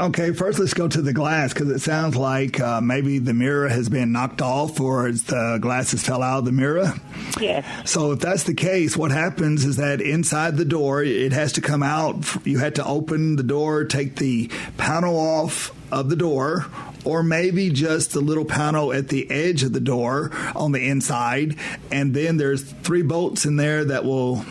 Okay, 0.00 0.32
first 0.32 0.60
let's 0.60 0.74
go 0.74 0.86
to 0.86 1.02
the 1.02 1.12
glass 1.12 1.52
because 1.52 1.70
it 1.70 1.80
sounds 1.80 2.14
like 2.14 2.60
uh, 2.60 2.80
maybe 2.80 3.18
the 3.18 3.34
mirror 3.34 3.68
has 3.68 3.88
been 3.88 4.12
knocked 4.12 4.40
off 4.40 4.78
or 4.80 5.10
the 5.10 5.58
glasses 5.60 6.04
fell 6.04 6.22
out 6.22 6.38
of 6.40 6.44
the 6.44 6.52
mirror. 6.52 6.92
Yes. 7.40 7.90
So 7.90 8.12
if 8.12 8.20
that's 8.20 8.44
the 8.44 8.54
case, 8.54 8.96
what 8.96 9.10
happens 9.10 9.64
is 9.64 9.76
that 9.76 10.00
inside 10.00 10.56
the 10.56 10.64
door, 10.64 11.02
it 11.02 11.32
has 11.32 11.54
to 11.54 11.60
come 11.60 11.82
out. 11.82 12.46
You 12.46 12.58
had 12.58 12.76
to 12.76 12.84
open 12.84 13.34
the 13.34 13.42
door, 13.42 13.86
take 13.86 14.16
the 14.16 14.50
panel 14.76 15.18
off 15.18 15.72
of 15.90 16.10
the 16.10 16.16
door 16.16 16.66
or 17.04 17.22
maybe 17.22 17.70
just 17.70 18.12
the 18.12 18.20
little 18.20 18.44
panel 18.44 18.92
at 18.92 19.08
the 19.08 19.30
edge 19.30 19.62
of 19.62 19.72
the 19.72 19.80
door 19.80 20.30
on 20.54 20.72
the 20.72 20.88
inside. 20.88 21.56
And 21.90 22.14
then 22.14 22.36
there's 22.36 22.62
three 22.62 23.02
bolts 23.02 23.44
in 23.44 23.56
there 23.56 23.84
that 23.84 24.04
will 24.04 24.44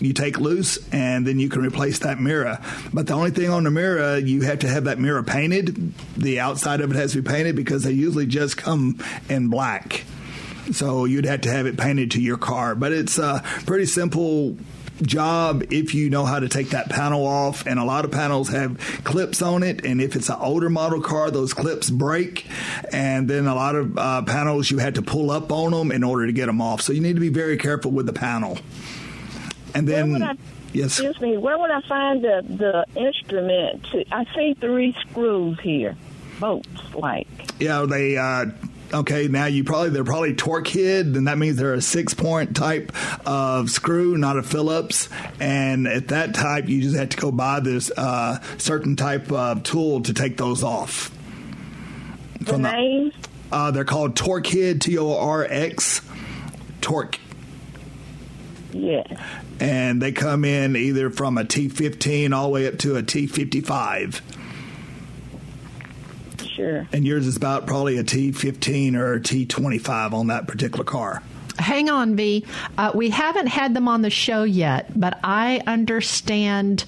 you 0.00 0.12
take 0.12 0.38
loose 0.38 0.78
and 0.92 1.26
then 1.26 1.38
you 1.38 1.48
can 1.48 1.62
replace 1.62 2.00
that 2.00 2.20
mirror. 2.20 2.58
But 2.92 3.06
the 3.06 3.14
only 3.14 3.30
thing 3.30 3.50
on 3.50 3.64
the 3.64 3.70
mirror, 3.70 4.18
you 4.18 4.42
have 4.42 4.60
to 4.60 4.68
have 4.68 4.84
that 4.84 4.98
mirror 4.98 5.22
painted. 5.22 5.94
The 6.16 6.40
outside 6.40 6.80
of 6.80 6.90
it 6.90 6.96
has 6.96 7.12
to 7.12 7.22
be 7.22 7.28
painted 7.28 7.56
because 7.56 7.84
they 7.84 7.92
usually 7.92 8.26
just 8.26 8.56
come 8.56 8.98
in 9.28 9.48
black. 9.48 10.04
So 10.72 11.04
you'd 11.04 11.26
have 11.26 11.42
to 11.42 11.50
have 11.50 11.66
it 11.66 11.76
painted 11.76 12.12
to 12.12 12.20
your 12.20 12.38
car. 12.38 12.74
But 12.74 12.92
it's 12.92 13.18
a 13.18 13.42
pretty 13.66 13.86
simple 13.86 14.56
job 15.00 15.64
if 15.72 15.94
you 15.94 16.10
know 16.10 16.24
how 16.24 16.38
to 16.38 16.48
take 16.48 16.70
that 16.70 16.90
panel 16.90 17.26
off. 17.26 17.66
And 17.66 17.78
a 17.78 17.84
lot 17.84 18.04
of 18.04 18.10
panels 18.10 18.48
have 18.50 18.78
clips 19.04 19.42
on 19.42 19.62
it. 19.62 19.84
And 19.84 20.00
if 20.00 20.16
it's 20.16 20.28
an 20.28 20.36
older 20.40 20.68
model 20.68 21.00
car, 21.00 21.30
those 21.30 21.54
clips 21.54 21.90
break. 21.90 22.46
And 22.92 23.28
then 23.28 23.46
a 23.46 23.54
lot 23.54 23.74
of 23.74 23.96
uh, 23.96 24.22
panels 24.22 24.70
you 24.70 24.78
had 24.78 24.96
to 24.96 25.02
pull 25.02 25.30
up 25.30 25.50
on 25.50 25.72
them 25.72 25.92
in 25.92 26.04
order 26.04 26.26
to 26.26 26.32
get 26.32 26.46
them 26.46 26.60
off. 26.60 26.80
So 26.82 26.92
you 26.92 27.00
need 27.00 27.14
to 27.14 27.20
be 27.20 27.28
very 27.30 27.56
careful 27.56 27.90
with 27.90 28.06
the 28.06 28.12
panel. 28.12 28.58
And 29.74 29.88
then. 29.88 30.22
I, 30.22 30.34
yes. 30.72 30.98
Excuse 30.98 31.20
me. 31.20 31.38
Where 31.38 31.58
would 31.58 31.70
I 31.70 31.80
find 31.88 32.22
the, 32.22 32.44
the 32.46 33.00
instrument? 33.00 33.84
To, 33.92 34.04
I 34.14 34.26
see 34.34 34.54
three 34.54 34.94
screws 35.00 35.58
here, 35.60 35.96
bolts 36.38 36.68
like. 36.94 37.28
Yeah, 37.58 37.86
they 37.88 38.16
uh, 38.16 38.46
Okay, 38.92 39.26
now 39.28 39.46
you 39.46 39.64
probably 39.64 39.90
they're 39.90 40.04
probably 40.04 40.34
Torx-Head, 40.34 41.06
and 41.06 41.26
that 41.26 41.38
means 41.38 41.56
they're 41.56 41.72
a 41.72 41.80
six 41.80 42.12
point 42.12 42.54
type 42.54 42.92
of 43.26 43.70
screw, 43.70 44.18
not 44.18 44.36
a 44.36 44.42
Phillips. 44.42 45.08
And 45.40 45.86
at 45.86 46.08
that 46.08 46.34
type, 46.34 46.68
you 46.68 46.82
just 46.82 46.96
have 46.96 47.08
to 47.10 47.16
go 47.16 47.30
buy 47.32 47.60
this 47.60 47.90
uh, 47.96 48.40
certain 48.58 48.96
type 48.96 49.32
of 49.32 49.62
tool 49.62 50.02
to 50.02 50.12
take 50.12 50.36
those 50.36 50.62
off. 50.62 51.10
The 52.40 52.58
name? 52.58 53.12
The, 53.50 53.56
uh, 53.56 53.70
they're 53.70 53.84
called 53.84 54.14
Torx-Head, 54.14 54.82
T 54.82 54.98
O 54.98 55.16
R 55.16 55.46
X, 55.48 56.02
Torque. 56.82 57.18
Yeah. 58.72 59.04
And 59.60 60.02
they 60.02 60.12
come 60.12 60.44
in 60.44 60.76
either 60.76 61.10
from 61.10 61.38
a 61.38 61.44
T15 61.44 62.34
all 62.34 62.44
the 62.44 62.50
way 62.50 62.66
up 62.66 62.78
to 62.78 62.96
a 62.96 63.02
T55 63.02 64.20
sure. 66.62 66.88
And 66.92 67.06
yours 67.06 67.26
is 67.26 67.36
about 67.36 67.66
probably 67.66 67.98
a 67.98 68.04
T15 68.04 68.96
or 68.96 69.14
a 69.14 69.20
T25 69.20 70.12
on 70.12 70.28
that 70.28 70.46
particular 70.46 70.84
car. 70.84 71.22
Hang 71.58 71.90
on, 71.90 72.16
V. 72.16 72.44
Uh, 72.78 72.92
we 72.94 73.10
haven't 73.10 73.48
had 73.48 73.74
them 73.74 73.86
on 73.86 74.02
the 74.02 74.10
show 74.10 74.42
yet, 74.42 74.98
but 74.98 75.18
I 75.22 75.62
understand 75.66 76.84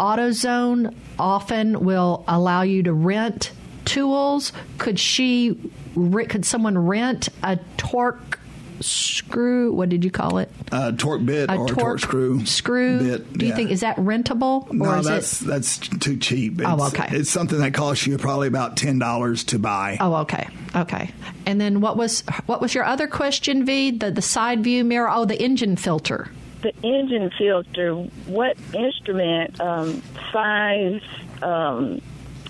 AutoZone 0.00 0.94
often 1.18 1.80
will 1.80 2.24
allow 2.26 2.62
you 2.62 2.82
to 2.84 2.92
rent 2.92 3.52
tools. 3.84 4.52
Could 4.78 4.98
she? 4.98 5.58
Could 5.94 6.44
someone 6.44 6.78
rent 6.78 7.28
a 7.42 7.58
torque 7.76 8.37
screw. 8.80 9.72
What 9.72 9.88
did 9.88 10.04
you 10.04 10.10
call 10.10 10.38
it? 10.38 10.50
A 10.72 10.92
torque 10.92 11.24
bit 11.24 11.50
a 11.50 11.56
or 11.56 11.66
torque, 11.66 11.78
torque 11.78 12.00
screw. 12.00 12.46
Screw. 12.46 12.98
Bit, 12.98 13.32
Do 13.32 13.46
you 13.46 13.54
think 13.54 13.70
is 13.70 13.80
that 13.80 13.96
rentable? 13.96 14.70
No, 14.72 15.02
that's 15.02 15.42
it... 15.42 15.46
that's 15.46 15.78
too 15.78 16.16
cheap. 16.16 16.60
Oh, 16.64 16.74
it's, 16.74 16.82
oh, 16.82 16.86
okay. 16.88 17.16
It's 17.16 17.30
something 17.30 17.58
that 17.58 17.74
costs 17.74 18.06
you 18.06 18.16
probably 18.18 18.48
about 18.48 18.76
ten 18.76 18.98
dollars 18.98 19.44
to 19.44 19.58
buy. 19.58 19.98
Oh, 20.00 20.14
okay, 20.16 20.48
okay. 20.74 21.10
And 21.46 21.60
then 21.60 21.80
what 21.80 21.96
was 21.96 22.22
what 22.46 22.60
was 22.60 22.74
your 22.74 22.84
other 22.84 23.06
question, 23.06 23.64
V? 23.64 23.92
The 23.92 24.10
the 24.10 24.22
side 24.22 24.64
view 24.64 24.84
mirror. 24.84 25.10
Oh, 25.10 25.24
the 25.24 25.40
engine 25.40 25.76
filter. 25.76 26.30
The 26.62 26.74
engine 26.82 27.30
filter. 27.38 27.94
What 28.26 28.56
instrument 28.74 29.60
um, 29.60 30.02
size? 30.32 31.02
Um, 31.40 32.00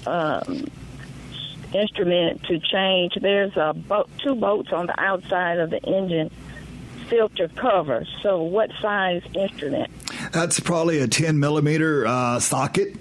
um, 0.07 0.67
instrument 1.73 2.43
to 2.45 2.59
change. 2.59 3.15
There's 3.21 3.57
a 3.57 3.75
boat, 3.75 4.09
two 4.23 4.35
bolts 4.35 4.73
on 4.73 4.87
the 4.87 4.99
outside 5.01 5.59
of 5.59 5.71
the 5.71 5.83
engine 5.83 6.31
filter 7.09 7.49
cover. 7.49 8.07
So, 8.23 8.43
what 8.43 8.71
size 8.81 9.23
instrument? 9.35 9.91
That's 10.33 10.61
probably 10.61 11.01
a 11.01 11.09
10 11.09 11.39
millimeter 11.39 12.07
uh, 12.07 12.41
socket. 12.41 12.97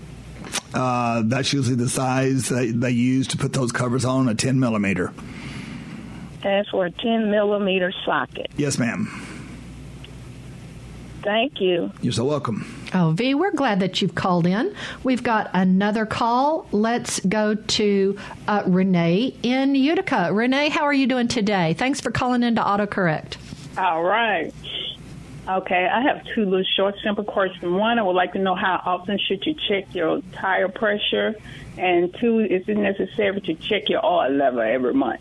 Uh, 0.73 1.23
that's 1.25 1.51
usually 1.53 1.75
the 1.75 1.89
size 1.89 2.49
they, 2.49 2.71
they 2.71 2.91
use 2.91 3.27
to 3.27 3.37
put 3.37 3.53
those 3.53 3.71
covers 3.71 4.05
on, 4.05 4.29
a 4.29 4.35
10 4.35 4.59
millimeter. 4.59 5.13
That's 6.43 6.69
for 6.69 6.85
a 6.85 6.91
10 6.91 7.31
millimeter 7.31 7.91
socket. 8.05 8.51
Yes, 8.57 8.77
ma'am. 8.77 9.26
Thank 11.27 11.59
you. 11.59 11.91
You're 12.01 12.13
so 12.13 12.23
welcome. 12.23 12.65
Oh, 12.93 13.11
V, 13.11 13.35
we're 13.35 13.51
glad 13.51 13.81
that 13.81 14.01
you've 14.01 14.15
called 14.15 14.47
in. 14.47 14.73
We've 15.03 15.21
got 15.21 15.49
another 15.53 16.05
call. 16.05 16.65
Let's 16.71 17.19
go 17.19 17.53
to 17.53 18.17
uh, 18.47 18.63
Renee 18.65 19.35
in 19.43 19.75
Utica. 19.75 20.29
Renee, 20.31 20.69
how 20.69 20.83
are 20.83 20.93
you 20.93 21.05
doing 21.05 21.27
today? 21.27 21.73
Thanks 21.73 21.99
for 21.99 22.11
calling 22.11 22.43
into 22.43 22.61
AutoCorrect. 22.61 23.35
All 23.77 24.03
right. 24.03 24.53
Okay, 25.49 25.89
I 25.93 26.01
have 26.01 26.23
two 26.33 26.45
little 26.45 26.63
short, 26.77 26.95
simple 27.03 27.25
questions. 27.25 27.73
One, 27.73 27.99
I 27.99 28.03
would 28.03 28.15
like 28.15 28.31
to 28.31 28.39
know 28.39 28.55
how 28.55 28.81
often 28.85 29.19
should 29.19 29.45
you 29.45 29.53
check 29.67 29.93
your 29.93 30.21
tire 30.31 30.69
pressure, 30.69 31.35
and 31.77 32.15
two, 32.21 32.39
is 32.39 32.69
it 32.69 32.77
necessary 32.77 33.41
to 33.41 33.53
check 33.55 33.89
your 33.89 34.05
oil 34.05 34.31
level 34.31 34.61
every 34.61 34.93
month? 34.93 35.19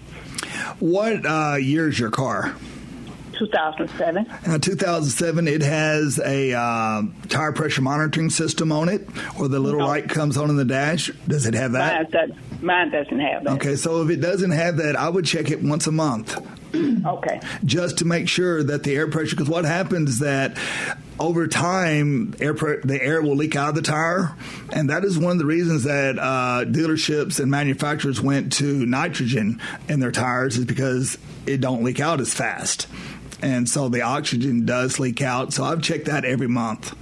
What 0.78 1.26
uh, 1.26 1.56
year 1.56 1.88
is 1.88 1.98
your 1.98 2.10
car? 2.10 2.54
2007. 3.38 4.26
Uh, 4.46 4.58
2007, 4.58 5.48
it 5.48 5.62
has 5.62 6.18
a 6.18 6.52
uh, 6.52 7.02
tire 7.28 7.52
pressure 7.52 7.82
monitoring 7.82 8.30
system 8.30 8.72
on 8.72 8.88
it, 8.88 9.06
or 9.38 9.48
the 9.48 9.58
little 9.60 9.80
No. 9.80 9.86
light 9.86 10.08
comes 10.08 10.36
on 10.36 10.50
in 10.50 10.56
the 10.56 10.64
dash. 10.64 11.10
Does 11.28 11.46
it 11.46 11.54
have 11.54 11.72
that? 11.72 12.12
Mine, 12.12 12.28
does, 12.28 12.62
mine 12.62 12.90
doesn't 12.90 13.20
have 13.20 13.44
that. 13.44 13.52
Okay, 13.54 13.76
so 13.76 14.02
if 14.02 14.10
it 14.10 14.20
doesn't 14.20 14.50
have 14.52 14.78
that, 14.78 14.96
I 14.96 15.08
would 15.08 15.24
check 15.24 15.50
it 15.50 15.62
once 15.62 15.86
a 15.86 15.92
month. 15.92 16.36
Okay. 17.06 17.40
just 17.64 17.98
to 17.98 18.04
make 18.04 18.28
sure 18.28 18.62
that 18.62 18.82
the 18.82 18.94
air 18.94 19.08
pressure 19.08 19.34
because 19.34 19.48
what 19.48 19.64
happens 19.64 20.10
is 20.10 20.18
that 20.18 20.58
over 21.18 21.46
time 21.46 22.34
air 22.40 22.52
pre- 22.52 22.80
the 22.84 23.00
air 23.02 23.22
will 23.22 23.36
leak 23.36 23.56
out 23.56 23.70
of 23.70 23.74
the 23.76 23.82
tire 23.82 24.34
and 24.72 24.90
that 24.90 25.02
is 25.04 25.16
one 25.18 25.32
of 25.32 25.38
the 25.38 25.46
reasons 25.46 25.84
that 25.84 26.18
uh, 26.18 26.64
dealerships 26.66 27.40
and 27.40 27.50
manufacturers 27.50 28.20
went 28.20 28.52
to 28.54 28.84
nitrogen 28.84 29.58
in 29.88 30.00
their 30.00 30.12
tires 30.12 30.58
is 30.58 30.66
because 30.66 31.16
it 31.46 31.60
don't 31.62 31.82
leak 31.82 32.00
out 32.00 32.20
as 32.20 32.34
fast 32.34 32.88
and 33.42 33.68
so 33.68 33.88
the 33.88 34.02
oxygen 34.02 34.64
does 34.64 34.98
leak 34.98 35.20
out 35.22 35.52
so 35.52 35.64
i've 35.64 35.82
checked 35.82 36.06
that 36.06 36.24
every 36.24 36.48
month 36.48 36.94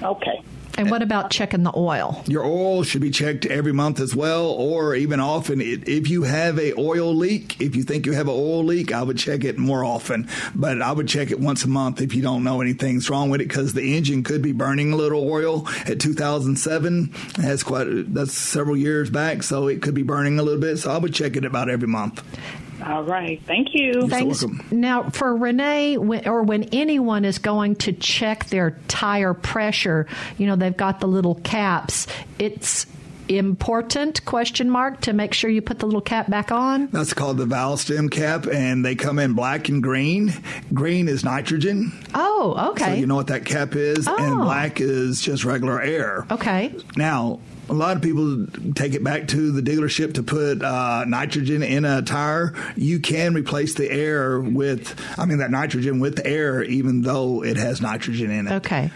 Okay. 0.00 0.42
And 0.76 0.92
what 0.92 1.02
about 1.02 1.32
checking 1.32 1.64
the 1.64 1.72
oil? 1.76 2.22
your 2.28 2.44
oil 2.44 2.84
should 2.84 3.00
be 3.00 3.10
checked 3.10 3.44
every 3.46 3.72
month 3.72 3.98
as 3.98 4.14
well, 4.14 4.46
or 4.46 4.94
even 4.94 5.18
often. 5.18 5.60
If 5.60 6.08
you 6.08 6.22
have 6.22 6.56
a 6.56 6.72
oil 6.78 7.12
leak, 7.12 7.60
if 7.60 7.74
you 7.74 7.82
think 7.82 8.06
you 8.06 8.12
have 8.12 8.28
an 8.28 8.34
oil 8.36 8.62
leak, 8.62 8.92
I 8.92 9.02
would 9.02 9.18
check 9.18 9.42
it 9.42 9.58
more 9.58 9.84
often. 9.84 10.28
But 10.54 10.80
I 10.80 10.92
would 10.92 11.08
check 11.08 11.32
it 11.32 11.40
once 11.40 11.64
a 11.64 11.68
month 11.68 12.00
if 12.00 12.14
you 12.14 12.22
don't 12.22 12.44
know 12.44 12.60
anything's 12.60 13.10
wrong 13.10 13.28
with 13.28 13.40
it, 13.40 13.48
because 13.48 13.72
the 13.74 13.96
engine 13.96 14.22
could 14.22 14.40
be 14.40 14.52
burning 14.52 14.92
a 14.92 14.96
little 14.96 15.28
oil. 15.28 15.66
At 15.86 15.98
2007, 15.98 17.12
that's 17.36 17.64
quite 17.64 18.14
that's 18.14 18.32
several 18.34 18.76
years 18.76 19.10
back, 19.10 19.42
so 19.42 19.66
it 19.66 19.82
could 19.82 19.94
be 19.94 20.04
burning 20.04 20.38
a 20.38 20.44
little 20.44 20.60
bit. 20.60 20.76
So 20.76 20.92
I 20.92 20.98
would 20.98 21.12
check 21.12 21.34
it 21.34 21.44
about 21.44 21.68
every 21.68 21.88
month. 21.88 22.22
All 22.88 23.02
right. 23.04 23.40
Thank 23.46 23.68
you. 23.74 23.92
You're 23.92 24.02
so 24.02 24.08
Thanks. 24.08 24.42
welcome. 24.42 24.66
Now, 24.70 25.10
for 25.10 25.36
Renee, 25.36 25.98
when, 25.98 26.26
or 26.26 26.42
when 26.42 26.64
anyone 26.72 27.24
is 27.24 27.38
going 27.38 27.76
to 27.76 27.92
check 27.92 28.46
their 28.46 28.78
tire 28.88 29.34
pressure, 29.34 30.06
you 30.38 30.46
know 30.46 30.56
they've 30.56 30.76
got 30.76 31.00
the 31.00 31.06
little 31.08 31.34
caps. 31.36 32.06
It's 32.38 32.86
important 33.28 34.24
question 34.24 34.70
mark 34.70 35.02
to 35.02 35.12
make 35.12 35.34
sure 35.34 35.50
you 35.50 35.60
put 35.60 35.78
the 35.80 35.84
little 35.86 36.00
cap 36.00 36.30
back 36.30 36.50
on. 36.50 36.86
That's 36.86 37.12
called 37.12 37.36
the 37.36 37.44
valve 37.44 37.78
stem 37.80 38.08
cap, 38.08 38.46
and 38.46 38.82
they 38.82 38.94
come 38.94 39.18
in 39.18 39.34
black 39.34 39.68
and 39.68 39.82
green. 39.82 40.32
Green 40.72 41.08
is 41.08 41.24
nitrogen, 41.24 41.92
Oh, 42.14 42.70
okay. 42.70 42.84
so 42.86 42.92
you 42.94 43.06
know 43.06 43.16
what 43.16 43.26
that 43.26 43.44
cap 43.44 43.74
is, 43.76 44.06
and 44.06 44.40
Oh. 44.40 44.44
black 44.44 44.80
is 44.80 45.20
just 45.20 45.44
regular 45.44 45.78
air. 45.80 46.26
okay. 46.30 46.74
Now, 46.96 47.40
a 47.68 47.74
lot 47.74 47.96
of 47.96 48.02
people 48.02 48.46
take 48.74 48.94
it 48.94 49.04
back 49.04 49.28
to 49.28 49.52
the 49.52 49.62
dealership 49.62 50.14
to 50.14 50.22
put 50.22 50.62
uh, 50.62 51.04
nitrogen 51.06 51.62
in 51.62 51.84
a 51.84 52.02
tire. 52.02 52.54
You 52.76 52.98
can 53.00 53.34
replace 53.34 53.74
the 53.74 53.90
air 53.90 54.40
with, 54.40 54.94
I 55.18 55.26
mean, 55.26 55.38
that 55.38 55.50
nitrogen 55.50 56.00
with 56.00 56.20
air, 56.24 56.62
even 56.62 57.02
though 57.02 57.44
it 57.44 57.56
has 57.56 57.80
nitrogen 57.80 58.30
in 58.30 58.46
it. 58.46 58.52
Okay. 58.54 58.90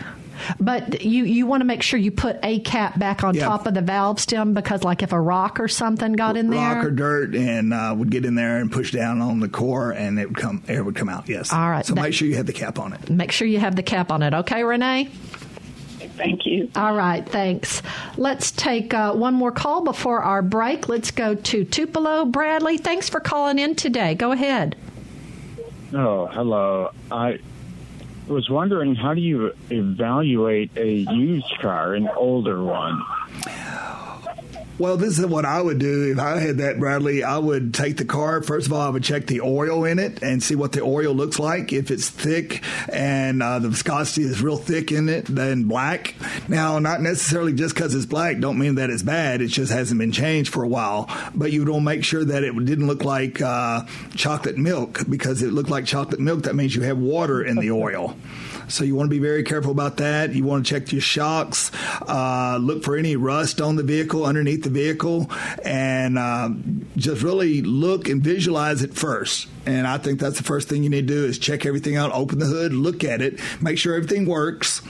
But 0.59 1.03
you, 1.03 1.25
you 1.25 1.47
want 1.47 1.61
to 1.61 1.65
make 1.65 1.83
sure 1.83 2.01
you 2.01 2.11
put 2.11 2.37
a 2.43 2.59
cap 2.61 2.99
back 2.99 3.23
on 3.23 3.35
Yeah. 3.37 3.45
top 3.45 3.67
of 3.67 3.75
the 3.75 3.83
valve 3.83 4.19
stem 4.19 4.55
because, 4.55 4.83
like, 4.83 5.03
if 5.03 5.13
a 5.13 5.21
rock 5.21 5.61
or 5.61 5.69
something 5.69 6.15
got 6.15 6.37
in 6.37 6.51
there, 6.51 6.75
Rock 6.77 6.85
or 6.87 6.91
dirt 6.91 7.37
and 7.37 7.73
uh, 7.73 7.95
would 7.97 8.11
get 8.11 8.25
in 8.25 8.35
there 8.35 8.57
and 8.57 8.73
push 8.73 8.91
down 8.91 9.21
on 9.21 9.39
the 9.39 9.49
core, 9.49 9.93
and 9.93 10.19
it 10.19 10.27
would 10.29 10.37
come 10.39 10.63
air 10.67 10.83
would 10.83 10.97
come 10.97 11.09
out. 11.09 11.29
Yes. 11.29 11.53
All 11.53 11.71
right. 11.71 11.87
So 11.87 11.95
That- 11.95 12.03
make 12.03 12.15
sure 12.15 12.27
you 12.27 12.37
have 12.37 12.47
the 12.47 12.53
cap 12.55 12.81
on 12.81 12.93
it. 12.93 13.09
make 13.09 13.31
sure 13.31 13.47
you 13.47 13.61
have 13.61 13.77
the 13.77 13.85
cap 13.85 14.11
on 14.11 14.23
it. 14.23 14.35
Okay, 14.35 14.65
Renee? 14.65 15.11
Thank 16.17 16.47
you. 16.47 16.71
All 16.77 16.95
right, 16.95 17.27
thanks. 17.27 17.83
Let's 18.17 18.51
take 18.51 18.93
uh, 18.95 19.15
one 19.15 19.35
more 19.35 19.53
call 19.53 19.83
before 19.83 20.23
our 20.23 20.43
break. 20.43 20.89
Let's 20.89 21.11
go 21.11 21.35
to 21.35 21.65
Tupelo. 21.65 22.25
Bradley, 22.25 22.79
thanks 22.79 23.09
for 23.09 23.21
calling 23.21 23.59
in 23.59 23.75
today. 23.75 24.15
Go 24.15 24.33
ahead. 24.33 24.77
Oh, 25.95 26.27
hello. 26.27 26.91
I 27.11 27.39
was 28.29 28.49
wondering 28.49 28.95
how 28.95 29.15
do 29.15 29.21
you 29.21 29.53
evaluate 29.71 30.71
a 30.77 30.91
used 30.91 31.59
car, 31.61 31.95
an 31.95 32.09
older 32.09 32.63
one? 32.63 33.03
Well, 34.79 34.97
this 34.97 35.19
is 35.19 35.27
what 35.27 35.45
I 35.45 35.61
would 35.61 35.79
do 35.79 36.11
if 36.11 36.19
I 36.19 36.39
had 36.39 36.59
that, 36.59 36.79
Bradley. 36.79 37.23
I 37.23 37.37
would 37.37 37.75
take 37.75 37.99
the 37.99 38.07
car. 38.07 38.43
First 38.43 38.67
of 38.67 38.73
all, 38.73 38.81
I 38.81 38.89
would 38.89 39.05
check 39.05 39.27
the 39.27 39.43
oil 39.43 39.85
in 39.85 39.99
it 39.99 40.23
and 40.23 40.43
see 40.43 40.55
what 40.55 40.73
the 40.73 40.83
oil 40.83 41.13
looks 41.13 41.39
like. 41.39 41.73
If 41.73 41.91
it's 41.91 42.09
thick 42.09 42.65
and 42.91 43.43
uh, 43.43 43.59
the 43.59 43.69
viscosity 43.69 44.23
is 44.23 44.43
real 44.43 44.57
thick 44.57 44.91
in 44.91 45.11
it, 45.11 45.27
then 45.27 45.65
black. 45.65 46.15
Now, 46.49 46.79
not 46.79 47.03
necessarily 47.03 47.53
just 47.53 47.75
because 47.75 47.95
it's 47.95 48.07
black, 48.07 48.41
don't 48.41 48.59
mean 48.59 48.77
that 48.77 48.89
it's 48.89 49.03
bad. 49.03 49.43
It 49.43 49.49
just 49.49 49.71
hasn't 49.71 50.01
been 50.01 50.13
changed 50.13 50.53
for 50.53 50.65
a 50.65 50.69
while. 50.69 51.09
But 51.35 51.53
you 51.53 51.65
don't 51.67 51.85
make 51.85 52.03
sure 52.03 52.25
that 52.25 52.43
it 52.43 52.53
didn't 52.65 52.87
look 52.87 53.05
like 53.05 53.43
uh, 53.43 53.83
chocolate 54.15 54.57
milk 54.57 55.01
because 55.09 55.43
it 55.43 55.53
looked 55.53 55.71
like 55.71 55.85
chocolate 55.85 56.21
milk. 56.21 56.45
That 56.45 56.55
means 56.55 56.75
you 56.75 56.83
have 56.83 56.99
water 56.99 57.43
in 57.43 57.57
the 57.59 57.71
oil. 57.71 58.17
So 58.69 58.85
you 58.85 58.95
want 58.95 59.11
to 59.11 59.15
be 59.15 59.19
very 59.21 59.43
careful 59.43 59.71
about 59.71 59.99
that. 59.99 60.35
You 60.35 60.45
want 60.45 60.67
to 60.67 60.73
check 60.73 60.93
your 60.93 61.01
shocks, 61.01 61.71
uh, 62.03 62.59
look 62.61 62.83
for 62.83 62.97
any 62.97 63.17
rust 63.17 63.61
on 63.61 63.77
the 63.77 63.83
vehicle, 63.83 64.25
underneath 64.25 64.63
the 64.63 64.71
vehicle, 64.71 65.31
and 65.65 66.19
um, 66.19 66.87
just 66.97 67.23
really 67.23 67.63
look 67.63 68.09
and 68.09 68.23
visualize 68.23 68.83
it 68.83 68.95
first. 68.95 69.49
And 69.67 69.87
I 69.87 69.99
think 69.99 70.21
that's 70.21 70.39
the 70.39 70.45
first 70.45 70.69
thing 70.69 70.83
you 70.83 70.91
need 70.91 71.07
to 71.07 71.15
do 71.15 71.25
is 71.25 71.39
check 71.39 71.67
everything 71.67 71.97
out, 71.97 72.13
open 72.13 72.39
the 72.39 72.47
hood, 72.47 72.73
look 72.73 73.05
at 73.05 73.23
it, 73.23 73.41
make 73.61 73.79
sure 73.79 73.95
everything 73.95 74.27
works. 74.27 74.83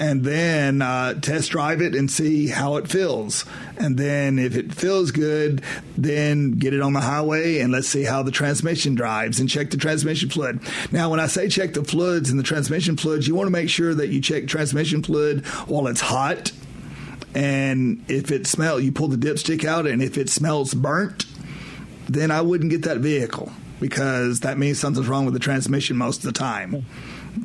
And 0.00 0.24
then 0.24 0.80
uh, 0.80 1.14
test 1.14 1.50
drive 1.50 1.80
it 1.80 1.94
and 1.94 2.08
see 2.10 2.46
how 2.48 2.76
it 2.76 2.88
feels. 2.88 3.44
And 3.76 3.98
then 3.98 4.38
if 4.38 4.56
it 4.56 4.72
feels 4.72 5.10
good, 5.10 5.62
then 5.96 6.52
get 6.52 6.72
it 6.72 6.80
on 6.80 6.92
the 6.92 7.00
highway 7.00 7.58
and 7.58 7.72
let's 7.72 7.88
see 7.88 8.04
how 8.04 8.22
the 8.22 8.30
transmission 8.30 8.94
drives 8.94 9.40
and 9.40 9.48
check 9.48 9.70
the 9.70 9.76
transmission 9.76 10.30
fluid. 10.30 10.60
Now, 10.92 11.10
when 11.10 11.18
I 11.18 11.26
say 11.26 11.48
check 11.48 11.74
the 11.74 11.82
fluids 11.82 12.30
and 12.30 12.38
the 12.38 12.44
transmission 12.44 12.96
fluids, 12.96 13.26
you 13.26 13.34
want 13.34 13.48
to 13.48 13.52
make 13.52 13.70
sure 13.70 13.92
that 13.94 14.08
you 14.08 14.20
check 14.20 14.46
transmission 14.46 15.02
fluid 15.02 15.44
while 15.66 15.88
it's 15.88 16.00
hot. 16.00 16.52
And 17.34 18.04
if 18.08 18.30
it 18.30 18.46
smells, 18.46 18.82
you 18.82 18.92
pull 18.92 19.08
the 19.08 19.16
dipstick 19.16 19.64
out, 19.64 19.86
and 19.86 20.02
if 20.02 20.16
it 20.16 20.30
smells 20.30 20.74
burnt, 20.74 21.26
then 22.08 22.30
I 22.30 22.40
wouldn't 22.40 22.70
get 22.70 22.82
that 22.82 22.98
vehicle 22.98 23.52
because 23.80 24.40
that 24.40 24.58
means 24.58 24.78
something's 24.78 25.08
wrong 25.08 25.24
with 25.24 25.34
the 25.34 25.40
transmission 25.40 25.96
most 25.96 26.18
of 26.18 26.24
the 26.24 26.38
time. 26.38 26.86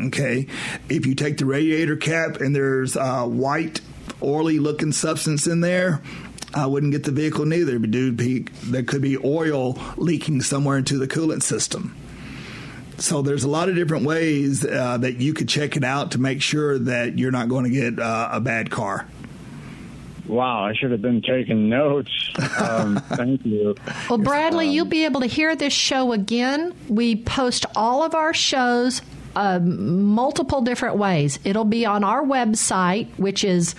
Okay. 0.07 0.47
If 0.89 1.05
you 1.05 1.15
take 1.15 1.37
the 1.37 1.45
radiator 1.45 1.95
cap 1.95 2.41
and 2.41 2.55
there's 2.55 2.95
uh, 2.95 3.25
white, 3.25 3.81
oily 4.21 4.59
looking 4.59 4.91
substance 4.91 5.47
in 5.47 5.61
there, 5.61 6.01
I 6.53 6.67
wouldn't 6.67 6.91
get 6.91 7.03
the 7.03 7.11
vehicle 7.11 7.45
neither. 7.45 7.79
Dude, 7.79 8.17
be- 8.17 8.45
there 8.63 8.83
could 8.83 9.01
be 9.01 9.17
oil 9.17 9.77
leaking 9.97 10.41
somewhere 10.41 10.77
into 10.77 10.97
the 10.97 11.07
coolant 11.07 11.43
system. 11.43 11.95
So 12.97 13.21
there's 13.21 13.43
a 13.43 13.49
lot 13.49 13.69
of 13.69 13.75
different 13.75 14.05
ways 14.05 14.63
uh, 14.63 14.97
that 14.99 15.17
you 15.17 15.33
could 15.33 15.49
check 15.49 15.75
it 15.75 15.83
out 15.83 16.11
to 16.11 16.19
make 16.19 16.41
sure 16.41 16.77
that 16.77 17.17
you're 17.17 17.31
not 17.31 17.49
going 17.49 17.65
to 17.65 17.71
get 17.71 17.99
uh, 17.99 18.29
a 18.31 18.39
bad 18.39 18.69
car. 18.69 19.07
Wow, 20.27 20.63
I 20.63 20.73
should 20.73 20.91
have 20.91 21.01
been 21.01 21.21
taking 21.21 21.69
notes. 21.69 22.09
Um, 22.57 22.95
thank 23.09 23.45
you. 23.45 23.75
Well, 24.09 24.19
Bradley, 24.19 24.69
you'll 24.69 24.85
be 24.85 25.05
able 25.05 25.19
to 25.19 25.27
hear 25.27 25.55
this 25.55 25.73
show 25.73 26.13
again. 26.13 26.73
We 26.87 27.17
post 27.17 27.65
all 27.75 28.03
of 28.03 28.15
our 28.15 28.33
shows 28.33 29.01
um, 29.35 30.05
multiple 30.05 30.61
different 30.61 30.97
ways. 30.97 31.39
It'll 31.43 31.65
be 31.65 31.85
on 31.85 32.03
our 32.03 32.23
website, 32.23 33.07
which 33.17 33.43
is 33.43 33.75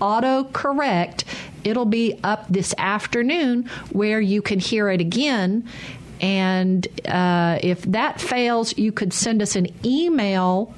autocorrect, 0.00 1.22
it'll 1.66 1.84
be 1.84 2.18
up 2.22 2.46
this 2.48 2.72
afternoon 2.78 3.68
where 3.90 4.20
you 4.20 4.40
can 4.40 4.60
hear 4.60 4.88
it 4.88 5.00
again. 5.00 5.68
And 6.20 6.86
uh, 7.06 7.58
if 7.62 7.82
that 7.82 8.20
fails, 8.20 8.78
you 8.78 8.92
could 8.92 9.12
send 9.12 9.42
us 9.42 9.56
an 9.56 9.66
email. 9.84 10.72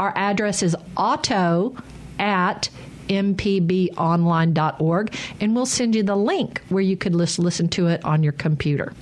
Our 0.00 0.12
address 0.16 0.62
is 0.62 0.76
auto 0.96 1.76
at 2.18 2.68
mpbonline.org, 3.08 5.14
and 5.40 5.54
we'll 5.54 5.66
send 5.66 5.94
you 5.94 6.02
the 6.02 6.16
link 6.16 6.62
where 6.68 6.82
you 6.82 6.96
could 6.96 7.14
list, 7.14 7.38
listen 7.38 7.68
to 7.68 7.86
it 7.86 8.04
on 8.04 8.24
your 8.24 8.32
computer. 8.32 8.92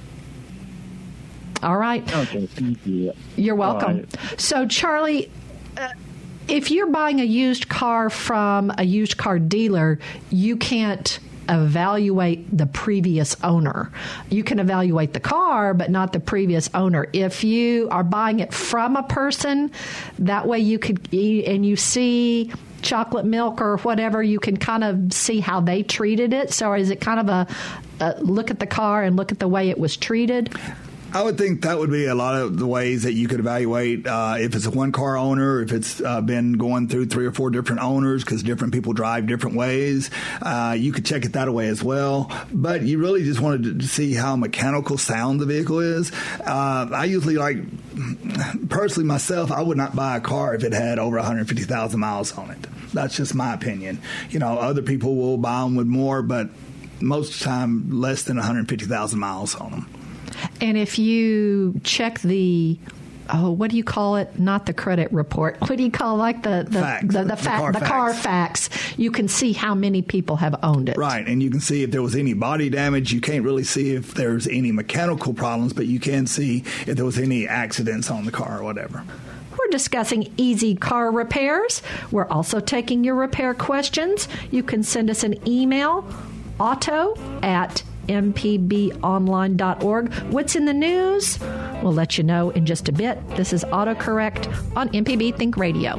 All 1.62 1.78
right. 1.78 2.02
Okay, 2.14 2.46
thank 2.46 2.84
you. 2.84 3.12
You're 3.36 3.54
welcome. 3.54 3.98
Right. 3.98 4.40
So, 4.40 4.66
Charlie, 4.66 5.30
uh, 5.76 5.90
if 6.48 6.70
you're 6.70 6.90
buying 6.90 7.20
a 7.20 7.24
used 7.24 7.68
car 7.68 8.10
from 8.10 8.72
a 8.76 8.84
used 8.84 9.16
car 9.16 9.38
dealer, 9.38 9.98
you 10.30 10.56
can't 10.56 11.18
evaluate 11.48 12.56
the 12.56 12.66
previous 12.66 13.36
owner. 13.42 13.90
You 14.30 14.44
can 14.44 14.58
evaluate 14.58 15.12
the 15.12 15.20
car, 15.20 15.74
but 15.74 15.90
not 15.90 16.12
the 16.12 16.20
previous 16.20 16.70
owner. 16.74 17.08
If 17.12 17.44
you 17.44 17.88
are 17.90 18.04
buying 18.04 18.40
it 18.40 18.52
from 18.52 18.96
a 18.96 19.02
person, 19.02 19.70
that 20.18 20.46
way 20.46 20.58
you 20.58 20.78
could, 20.78 21.12
and 21.12 21.64
you 21.64 21.76
see 21.76 22.52
chocolate 22.82 23.24
milk 23.24 23.60
or 23.60 23.78
whatever, 23.78 24.22
you 24.22 24.40
can 24.40 24.56
kind 24.56 24.84
of 24.84 25.12
see 25.12 25.40
how 25.40 25.60
they 25.60 25.82
treated 25.82 26.32
it. 26.32 26.52
So, 26.52 26.72
is 26.74 26.90
it 26.90 27.00
kind 27.00 27.20
of 27.20 27.28
a, 27.28 27.46
a 28.00 28.20
look 28.22 28.50
at 28.50 28.58
the 28.58 28.66
car 28.66 29.02
and 29.02 29.16
look 29.16 29.32
at 29.32 29.38
the 29.38 29.48
way 29.48 29.70
it 29.70 29.78
was 29.78 29.96
treated? 29.96 30.54
I 31.14 31.20
would 31.22 31.36
think 31.36 31.62
that 31.62 31.78
would 31.78 31.90
be 31.90 32.06
a 32.06 32.14
lot 32.14 32.36
of 32.36 32.58
the 32.58 32.66
ways 32.66 33.02
that 33.02 33.12
you 33.12 33.28
could 33.28 33.38
evaluate 33.38 34.06
uh, 34.06 34.36
if 34.38 34.54
it's 34.54 34.64
a 34.64 34.70
one 34.70 34.92
car 34.92 35.18
owner, 35.18 35.60
if 35.60 35.70
it's 35.70 36.00
uh, 36.00 36.22
been 36.22 36.54
going 36.54 36.88
through 36.88 37.06
three 37.06 37.26
or 37.26 37.32
four 37.32 37.50
different 37.50 37.82
owners 37.82 38.24
because 38.24 38.42
different 38.42 38.72
people 38.72 38.94
drive 38.94 39.26
different 39.26 39.54
ways. 39.54 40.10
Uh, 40.40 40.74
you 40.78 40.90
could 40.90 41.04
check 41.04 41.26
it 41.26 41.34
that 41.34 41.52
way 41.52 41.68
as 41.68 41.82
well. 41.82 42.32
But 42.50 42.80
you 42.80 42.96
really 42.96 43.24
just 43.24 43.40
wanted 43.40 43.80
to 43.80 43.86
see 43.86 44.14
how 44.14 44.36
mechanical 44.36 44.96
sound 44.96 45.38
the 45.38 45.44
vehicle 45.44 45.80
is. 45.80 46.10
Uh, 46.46 46.88
I 46.90 47.04
usually 47.04 47.36
like, 47.36 47.58
personally 48.70 49.06
myself, 49.06 49.52
I 49.52 49.60
would 49.60 49.76
not 49.76 49.94
buy 49.94 50.16
a 50.16 50.20
car 50.20 50.54
if 50.54 50.64
it 50.64 50.72
had 50.72 50.98
over 50.98 51.16
150,000 51.16 52.00
miles 52.00 52.32
on 52.38 52.50
it. 52.52 52.66
That's 52.94 53.16
just 53.16 53.34
my 53.34 53.52
opinion. 53.52 54.00
You 54.30 54.38
know, 54.38 54.58
other 54.58 54.80
people 54.80 55.14
will 55.16 55.36
buy 55.36 55.60
them 55.60 55.74
with 55.74 55.86
more, 55.86 56.22
but 56.22 56.48
most 57.02 57.34
of 57.34 57.38
the 57.40 57.44
time 57.44 58.00
less 58.00 58.22
than 58.22 58.38
150,000 58.38 59.18
miles 59.18 59.54
on 59.56 59.72
them. 59.72 60.01
And 60.60 60.76
if 60.76 60.98
you 60.98 61.80
check 61.84 62.20
the 62.20 62.78
oh, 63.32 63.50
what 63.50 63.70
do 63.70 63.76
you 63.76 63.84
call 63.84 64.16
it? 64.16 64.38
Not 64.38 64.66
the 64.66 64.72
credit 64.74 65.12
report. 65.12 65.60
What 65.60 65.76
do 65.76 65.82
you 65.82 65.90
call 65.90 66.16
like 66.16 66.42
the 66.42 66.66
the 66.68 66.80
Facts. 66.80 67.14
the, 67.14 67.22
the, 67.22 67.24
The 67.24 67.36
fa- 67.36 67.48
car 67.48 67.72
the 67.72 67.80
Carfax? 67.80 68.98
You 68.98 69.10
can 69.10 69.28
see 69.28 69.52
how 69.52 69.74
many 69.74 70.02
people 70.02 70.36
have 70.36 70.56
owned 70.62 70.88
it. 70.88 70.96
Right, 70.96 71.26
and 71.26 71.42
you 71.42 71.50
can 71.50 71.60
see 71.60 71.82
if 71.82 71.90
there 71.90 72.02
was 72.02 72.14
any 72.14 72.34
body 72.34 72.68
damage. 72.68 73.12
You 73.12 73.20
can't 73.20 73.44
really 73.44 73.64
see 73.64 73.94
if 73.94 74.14
there's 74.14 74.46
any 74.46 74.72
mechanical 74.72 75.34
problems, 75.34 75.72
but 75.72 75.86
you 75.86 76.00
can 76.00 76.26
see 76.26 76.64
if 76.86 76.96
there 76.96 77.04
was 77.04 77.18
any 77.18 77.46
accidents 77.48 78.10
on 78.10 78.24
the 78.24 78.32
car 78.32 78.58
or 78.60 78.64
whatever. 78.64 79.04
We're 79.58 79.70
discussing 79.70 80.32
easy 80.36 80.74
car 80.74 81.10
repairs. 81.10 81.82
We're 82.10 82.28
also 82.28 82.58
taking 82.58 83.04
your 83.04 83.14
repair 83.14 83.54
questions. 83.54 84.28
You 84.50 84.62
can 84.62 84.82
send 84.82 85.10
us 85.10 85.22
an 85.24 85.46
email, 85.46 86.06
auto 86.58 87.14
at 87.42 87.82
mpbonline.org. 88.12 90.12
What's 90.32 90.56
in 90.56 90.64
the 90.64 90.74
news? 90.74 91.38
We'll 91.82 91.92
let 91.92 92.18
you 92.18 92.24
know 92.24 92.50
in 92.50 92.66
just 92.66 92.88
a 92.88 92.92
bit. 92.92 93.18
This 93.30 93.52
is 93.52 93.64
AutoCorrect 93.64 94.76
on 94.76 94.88
MPB 94.90 95.36
Think 95.36 95.56
Radio. 95.56 95.98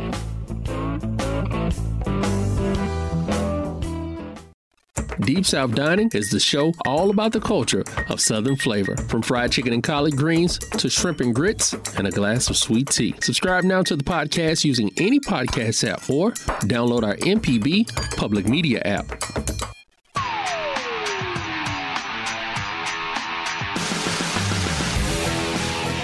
Deep 5.25 5.45
South 5.45 5.73
Dining 5.73 6.09
is 6.13 6.31
the 6.31 6.39
show 6.39 6.73
all 6.85 7.09
about 7.09 7.31
the 7.31 7.39
culture 7.39 7.83
of 8.09 8.19
Southern 8.19 8.57
flavor, 8.57 8.97
from 9.07 9.21
fried 9.21 9.51
chicken 9.51 9.71
and 9.71 9.81
collard 9.81 10.17
greens 10.17 10.57
to 10.57 10.89
shrimp 10.89 11.21
and 11.21 11.33
grits 11.33 11.73
and 11.97 12.07
a 12.07 12.11
glass 12.11 12.49
of 12.49 12.57
sweet 12.57 12.89
tea. 12.89 13.15
Subscribe 13.21 13.63
now 13.63 13.81
to 13.83 13.95
the 13.95 14.03
podcast 14.03 14.65
using 14.65 14.91
any 14.97 15.19
podcast 15.19 15.87
app 15.87 16.09
or 16.09 16.31
download 16.63 17.03
our 17.03 17.15
MPB 17.17 18.17
public 18.17 18.47
media 18.47 18.81
app. 18.83 19.72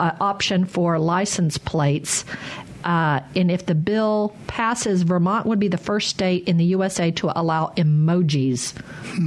uh, 0.00 0.16
option 0.20 0.64
for 0.64 0.98
license 0.98 1.58
plates. 1.58 2.24
Uh, 2.84 3.20
and 3.36 3.50
if 3.50 3.66
the 3.66 3.74
bill 3.74 4.34
passes, 4.46 5.02
Vermont 5.02 5.46
would 5.46 5.58
be 5.58 5.68
the 5.68 5.78
first 5.78 6.08
state 6.08 6.48
in 6.48 6.56
the 6.56 6.64
USA 6.66 7.10
to 7.12 7.38
allow 7.38 7.72
emojis 7.76 8.74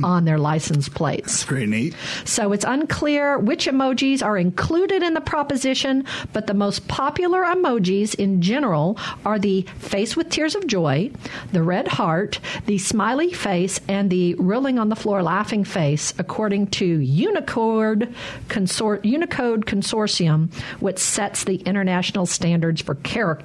on 0.03 0.25
their 0.25 0.37
license 0.37 0.89
plates. 0.89 1.27
That's 1.27 1.43
pretty 1.45 1.65
neat. 1.67 1.95
So 2.25 2.51
it's 2.51 2.65
unclear 2.65 3.37
which 3.37 3.67
emojis 3.67 4.23
are 4.23 4.37
included 4.37 5.03
in 5.03 5.13
the 5.13 5.21
proposition, 5.21 6.05
but 6.33 6.47
the 6.47 6.53
most 6.53 6.87
popular 6.87 7.43
emojis 7.43 8.15
in 8.15 8.41
general 8.41 8.97
are 9.25 9.39
the 9.39 9.63
face 9.79 10.15
with 10.15 10.29
tears 10.29 10.55
of 10.55 10.67
joy, 10.67 11.11
the 11.51 11.63
red 11.63 11.87
heart, 11.87 12.39
the 12.65 12.77
smiley 12.77 13.31
face, 13.31 13.79
and 13.87 14.09
the 14.09 14.35
rolling 14.35 14.79
on 14.79 14.89
the 14.89 14.95
floor 14.95 15.21
laughing 15.23 15.63
face, 15.63 16.13
according 16.17 16.67
to 16.67 16.85
Unicode, 16.85 18.13
Consor- 18.47 18.99
Unicode 19.03 19.65
Consortium, 19.65 20.51
which 20.79 20.97
sets 20.99 21.43
the 21.43 21.57
international 21.57 22.25
standards 22.25 22.81
for 22.81 22.95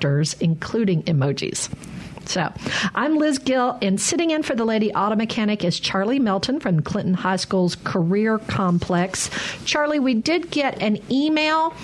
characters, 0.00 0.34
including 0.40 1.02
emojis. 1.04 1.68
So, 2.26 2.52
I'm 2.94 3.16
Liz 3.16 3.38
Gill, 3.38 3.78
and 3.82 4.00
sitting 4.00 4.30
in 4.30 4.42
for 4.42 4.54
the 4.54 4.64
lady 4.64 4.92
auto 4.92 5.16
mechanic 5.16 5.64
is 5.64 5.80
Charlie 5.80 6.18
Melton 6.18 6.60
from 6.60 6.80
Clinton 6.80 7.14
High 7.14 7.36
School's 7.36 7.76
Career 7.76 8.38
Complex. 8.38 9.30
Charlie, 9.64 9.98
we 9.98 10.14
did 10.14 10.50
get 10.50 10.80
an 10.80 10.98
email. 11.10 11.74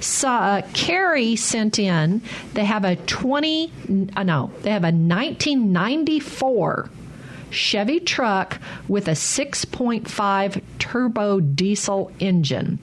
So, 0.00 0.28
uh, 0.28 0.62
Carrie 0.74 1.34
sent 1.36 1.78
in. 1.78 2.22
They 2.54 2.64
have 2.64 2.84
a 2.84 2.96
20, 2.96 3.72
uh, 4.16 4.22
no, 4.22 4.52
they 4.62 4.70
have 4.70 4.84
a 4.84 4.92
1994 4.92 6.90
Chevy 7.50 8.00
truck 8.00 8.58
with 8.88 9.08
a 9.08 9.12
6.5 9.12 10.62
turbo 10.78 11.40
diesel 11.40 12.12
engine. 12.20 12.78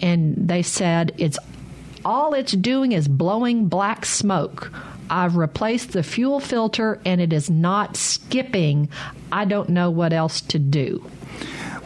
And 0.00 0.34
they 0.36 0.62
said 0.62 1.12
it's 1.18 1.38
all 2.04 2.34
it's 2.34 2.52
doing 2.52 2.92
is 2.92 3.08
blowing 3.08 3.68
black 3.68 4.04
smoke. 4.04 4.72
I've 5.08 5.36
replaced 5.36 5.92
the 5.92 6.02
fuel 6.02 6.40
filter 6.40 7.00
and 7.04 7.20
it 7.20 7.32
is 7.32 7.50
not 7.50 7.96
skipping. 7.96 8.88
I 9.32 9.44
don't 9.44 9.68
know 9.68 9.90
what 9.90 10.12
else 10.12 10.40
to 10.42 10.58
do. 10.58 11.04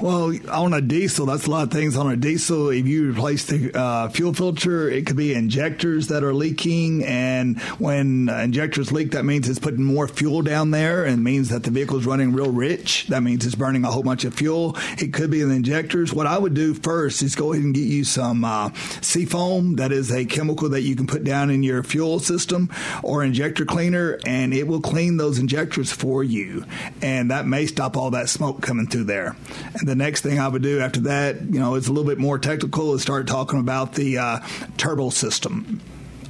Well, 0.01 0.35
on 0.51 0.75
a 0.75 0.81
diesel, 0.81 1.27
that's 1.27 1.47
a 1.47 1.51
lot 1.51 1.63
of 1.63 1.71
things 1.71 1.97
on 1.97 2.11
a 2.11 2.17
diesel. 2.17 2.71
If 2.71 2.85
you 2.87 3.13
replace 3.13 3.47
the 3.47 3.71
uh, 3.79 4.09
fuel 4.09 4.35
filter, 4.35 4.91
it 4.91 5.07
could 5.07 5.17
be 5.17 5.33
injectors 5.35 6.09
that 6.09 6.25
are 6.25 6.35
leaking. 6.35 7.05
And 7.05 7.61
when 7.79 8.29
injectors 8.29 8.91
leak, 8.91 9.13
that 9.13 9.25
means 9.25 9.49
it's 9.49 9.61
putting 9.61 9.85
more 9.85 10.09
fuel 10.09 10.43
down 10.43 10.73
there 10.73 11.05
and 11.05 11.23
means 11.23 11.49
that 11.51 11.63
the 11.63 11.71
vehicle 11.71 11.99
is 11.99 12.07
running 12.07 12.33
real 12.33 12.51
rich. 12.51 13.07
That 13.07 13.23
means 13.23 13.47
it's 13.47 13.55
burning 13.55 13.85
a 13.85 13.91
whole 13.91 14.03
bunch 14.03 14.25
of 14.25 14.35
fuel. 14.35 14.77
It 14.99 15.13
could 15.13 15.31
be 15.31 15.41
in 15.41 15.49
the 15.49 15.55
injectors. 15.55 16.13
What 16.13 16.27
I 16.27 16.39
would 16.39 16.55
do 16.55 16.75
first 16.75 17.23
is 17.23 17.37
go 17.37 17.53
ahead 17.53 17.65
and 17.65 17.75
get 17.75 17.87
you 17.87 18.03
some 18.03 18.45
uh, 18.45 18.71
Seafoam. 19.01 19.77
That 19.77 19.93
is 19.93 20.11
a 20.11 20.25
chemical 20.25 20.69
that 20.71 20.83
you 20.83 20.97
can 20.97 21.07
put 21.07 21.23
down 21.23 21.51
in 21.51 21.63
your 21.63 21.85
fuel 21.85 22.19
system 22.19 22.69
or 23.05 23.23
injector 23.23 23.65
cleaner, 23.65 24.19
and 24.27 24.53
it 24.53 24.67
will 24.67 24.81
clean 24.81 25.19
those 25.19 25.39
injectors 25.39 25.93
for 25.93 26.25
you. 26.25 26.65
And 27.01 27.31
that 27.31 27.47
may 27.47 27.67
stop 27.67 27.97
all 27.97 28.11
that 28.11 28.29
smoke 28.29 28.61
coming 28.61 28.89
through 28.89 29.05
there. 29.05 29.37
And 29.75 29.84
the 29.87 29.95
next 29.95 30.22
thing 30.22 30.39
I 30.39 30.49
would 30.49 30.62
do 30.62 30.80
after 30.80 31.01
that, 31.01 31.41
you 31.43 31.61
know, 31.61 31.74
it's 31.74 31.89
a 31.89 31.93
little 31.93 32.09
bit 32.09 32.18
more 32.18 32.39
technical, 32.39 32.95
is 32.95 33.03
start 33.03 33.26
talking 33.26 33.61
about 33.61 33.95
the 33.95 34.18
uh, 34.18 34.41
turbo 34.76 35.11
system 35.11 35.80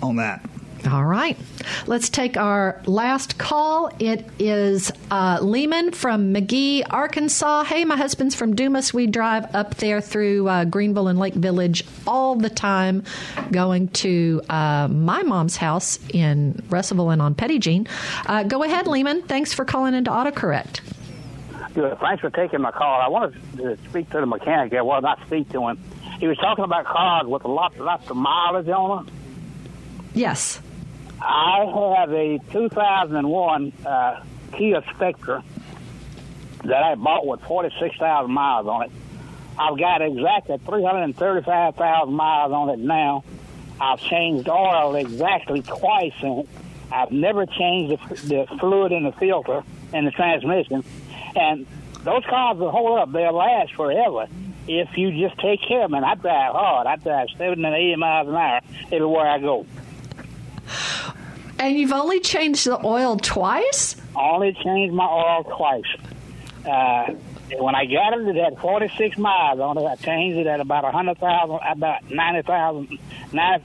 on 0.02 0.16
that. 0.16 0.44
All 0.90 1.05
right. 1.05 1.38
Let's 1.86 2.11
take 2.11 2.36
our 2.36 2.82
last 2.84 3.38
call. 3.38 3.90
It 3.98 4.26
is 4.38 4.92
uh, 5.11 5.38
Lehman 5.40 5.92
from 5.92 6.34
McGehee, 6.34 6.82
Arkansas. 6.90 7.64
Hey, 7.64 7.86
my 7.86 7.96
husband's 7.96 8.34
from 8.34 8.55
Dumas. 8.55 8.92
We 8.92 9.07
drive 9.07 9.55
up 9.55 9.76
there 9.76 10.02
through 10.02 10.46
uh, 10.46 10.64
Greenville 10.66 11.09
and 11.09 11.18
Lake 11.18 11.34
Village 11.34 11.84
all 12.07 12.34
the 12.34 12.50
time, 12.50 13.05
going 13.50 13.88
to 13.88 14.42
uh, 14.50 14.88
my 14.88 15.22
mom's 15.22 15.57
house 15.57 15.98
in 16.11 16.62
Russellville 16.68 17.11
and 17.11 17.22
on 17.22 17.34
Petit 17.34 17.61
Jean. 17.61 17.88
Uh, 18.26 18.42
go 18.42 18.62
ahead, 18.62 18.86
Lehman. 18.86 19.22
Thanks 19.22 19.55
for 19.55 19.64
calling 19.64 19.94
into 19.94 20.11
AutoCorrect. 20.11 20.80
Good. 21.75 21.99
Thanks 21.99 22.20
for 22.20 22.31
taking 22.31 22.61
my 22.61 22.70
call. 22.70 23.01
I 23.01 23.09
wanted 23.09 23.57
to 23.57 23.77
speak 23.89 24.11
to 24.11 24.20
the 24.20 24.27
mechanic 24.27 24.70
there. 24.70 24.85
Well, 24.85 25.01
not 25.01 25.18
speak 25.27 25.51
to 25.51 25.68
him. 25.68 25.79
He 26.20 26.29
was 26.29 26.39
talking 26.39 26.64
about 26.64 26.85
cars 26.85 27.27
with 27.27 27.45
lots, 27.45 27.77
lot, 27.79 27.85
lots 27.85 28.11
of 28.11 28.16
mileage 28.16 28.68
on 28.68 29.07
them. 29.07 29.14
Yes. 30.14 30.61
I 31.20 31.97
have 31.99 32.12
a 32.12 32.39
2001 32.53 33.72
uh, 33.85 34.20
Kia 34.53 34.83
Spectra, 34.95 35.43
that 36.64 36.83
I 36.83 36.95
bought 36.95 37.27
with 37.27 37.41
46,000 37.43 38.31
miles 38.31 38.66
on 38.66 38.85
it. 38.85 38.91
I've 39.59 39.79
got 39.79 40.03
exactly 40.03 40.59
335,000 40.59 42.12
miles 42.12 42.53
on 42.53 42.70
it 42.70 42.79
now. 42.79 43.25
I've 43.81 44.01
changed 44.01 44.49
oil 44.49 44.95
exactly 44.97 45.62
twice 45.62 46.14
in 46.22 46.41
it. 46.41 46.49
I've 46.91 47.12
never 47.12 47.47
changed 47.47 48.01
the, 48.09 48.14
the 48.27 48.59
fluid 48.59 48.93
in 48.93 49.05
the 49.05 49.12
filter 49.12 49.62
and 49.93 50.07
the 50.07 50.11
transmission. 50.11 50.85
And 51.37 51.66
those 52.05 52.24
cars 52.24 52.59
will 52.59 52.70
hold 52.70 52.99
up. 52.99 53.12
They'll 53.12 53.32
last 53.32 53.74
forever 53.74 54.26
if 54.66 54.97
you 54.97 55.11
just 55.11 55.39
take 55.41 55.61
care 55.62 55.85
of 55.85 55.91
them. 55.91 56.03
And 56.03 56.05
I 56.05 56.14
drive 56.14 56.53
hard. 56.53 56.87
I 56.87 56.97
drive 56.97 57.28
70 57.37 57.64
and 57.64 57.74
80 57.74 57.97
miles 57.97 58.28
an 58.28 58.35
hour 58.35 58.61
everywhere 58.93 59.26
I 59.26 59.39
go. 59.39 59.66
And 61.59 61.76
you've 61.78 61.93
only 61.93 62.20
changed 62.20 62.66
the 62.66 62.85
oil 62.85 63.16
twice? 63.16 63.97
Only 64.14 64.53
changed 64.53 64.95
my 64.95 65.07
oil 65.07 65.45
twice. 65.45 65.85
Uh, 66.66 67.14
when 67.59 67.74
I 67.74 67.85
got 67.87 68.18
it, 68.18 68.26
it 68.26 68.43
had 68.43 68.59
46 68.59 69.18
miles 69.18 69.61
on 69.61 69.78
it. 69.78 69.85
I 69.85 69.97
changed 69.97 70.39
it 70.39 70.47
at 70.47 70.61
about 70.61 70.85
100,000, 70.85 71.59
about 71.66 72.11
90,000. 72.11 72.99
90, 73.32 73.64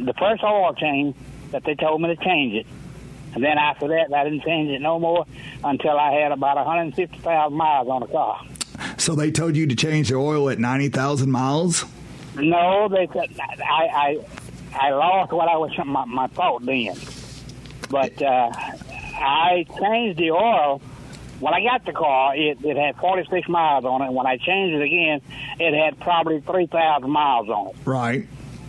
the 0.00 0.14
first 0.14 0.42
oil 0.42 0.74
change 0.74 1.14
that 1.52 1.64
they 1.64 1.74
told 1.74 2.02
me 2.02 2.14
to 2.14 2.24
change 2.24 2.54
it. 2.54 2.66
And 3.34 3.42
then 3.42 3.58
after 3.58 3.88
that, 3.88 4.12
I 4.14 4.24
didn't 4.24 4.42
change 4.42 4.70
it 4.70 4.80
no 4.80 4.98
more 4.98 5.26
until 5.62 5.98
I 5.98 6.12
had 6.12 6.32
about 6.32 6.56
150,000 6.56 7.56
miles 7.56 7.88
on 7.88 8.00
the 8.00 8.06
car. 8.06 8.40
So 8.98 9.14
they 9.14 9.30
told 9.30 9.56
you 9.56 9.66
to 9.66 9.74
change 9.74 10.08
the 10.08 10.16
oil 10.16 10.50
at 10.50 10.58
90,000 10.58 11.30
miles? 11.30 11.84
No, 12.36 12.88
they 12.88 13.08
said 13.12 13.38
I, 13.38 14.18
I, 14.74 14.86
I 14.86 14.90
lost 14.90 15.32
what 15.32 15.48
I 15.48 15.56
was 15.56 15.70
my, 15.84 16.04
my 16.04 16.26
thought 16.28 16.64
then. 16.64 16.96
But 17.90 18.20
uh, 18.20 18.50
I 18.52 19.64
changed 19.78 20.18
the 20.18 20.32
oil 20.32 20.80
when 21.40 21.52
I 21.52 21.62
got 21.62 21.84
the 21.84 21.92
car, 21.92 22.34
it, 22.36 22.64
it 22.64 22.76
had 22.76 22.96
46 22.96 23.48
miles 23.48 23.84
on 23.84 24.02
it. 24.02 24.12
When 24.12 24.26
I 24.26 24.36
changed 24.38 24.76
it 24.76 24.82
again, 24.82 25.20
it 25.58 25.74
had 25.74 26.00
probably 26.00 26.40
3,000 26.40 27.10
miles 27.10 27.48
on 27.48 27.68
it. 27.68 27.76
Right. 27.84 28.26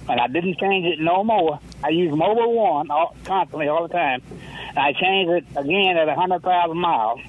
And 0.10 0.20
I 0.20 0.28
didn't 0.28 0.60
change 0.60 0.86
it 0.86 1.00
no 1.00 1.24
more. 1.24 1.60
I 1.84 1.90
use 1.90 2.12
Mobil 2.12 2.54
One 2.54 2.92
all, 2.92 3.16
constantly 3.24 3.68
all 3.68 3.88
the 3.88 3.94
time. 3.94 4.22
I 4.76 4.94
changed 4.94 5.32
it 5.32 5.46
again 5.56 5.98
at 5.98 6.08
100,000 6.08 6.78
miles. 6.78 7.20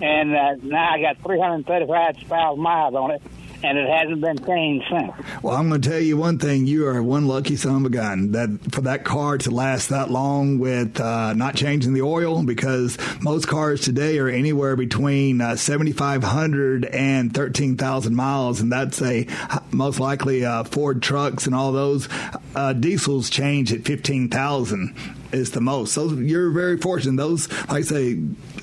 And 0.00 0.36
uh, 0.36 0.56
now 0.62 0.92
I 0.92 1.00
got 1.00 1.18
335,000 1.22 2.60
miles 2.60 2.94
on 2.94 3.12
it 3.12 3.22
and 3.62 3.78
it 3.78 3.88
hasn't 3.88 4.20
been 4.20 4.38
changed 4.44 4.86
since. 4.90 5.12
Well, 5.42 5.56
I'm 5.56 5.68
going 5.68 5.80
to 5.80 5.88
tell 5.88 6.00
you 6.00 6.16
one 6.16 6.38
thing: 6.38 6.66
you 6.66 6.86
are 6.86 7.02
one 7.02 7.26
lucky 7.26 7.56
son 7.56 7.76
of 7.76 7.84
a 7.84 7.90
gun 7.90 8.32
that 8.32 8.50
for 8.72 8.82
that 8.82 9.04
car 9.04 9.38
to 9.38 9.50
last 9.50 9.88
that 9.88 10.10
long 10.10 10.58
with 10.58 11.00
uh, 11.00 11.32
not 11.34 11.56
changing 11.56 11.94
the 11.94 12.02
oil, 12.02 12.42
because 12.42 12.98
most 13.20 13.48
cars 13.48 13.80
today 13.80 14.18
are 14.18 14.28
anywhere 14.28 14.76
between 14.76 15.40
uh, 15.40 15.56
7,500 15.56 16.84
and 16.86 17.34
13,000 17.34 18.14
miles, 18.14 18.60
and 18.60 18.70
that's 18.70 19.00
a 19.02 19.26
most 19.70 20.00
likely 20.00 20.44
uh, 20.44 20.64
Ford 20.64 21.02
trucks 21.02 21.46
and 21.46 21.54
all 21.54 21.72
those 21.72 22.08
uh, 22.54 22.72
diesels 22.72 23.30
change 23.30 23.72
at 23.72 23.84
15,000 23.84 24.94
is 25.32 25.50
the 25.52 25.60
most. 25.60 25.92
So 25.92 26.08
you're 26.10 26.50
very 26.50 26.76
fortunate. 26.76 27.16
Those, 27.16 27.48
like 27.68 27.70
I 27.70 27.80
say, 27.82 28.18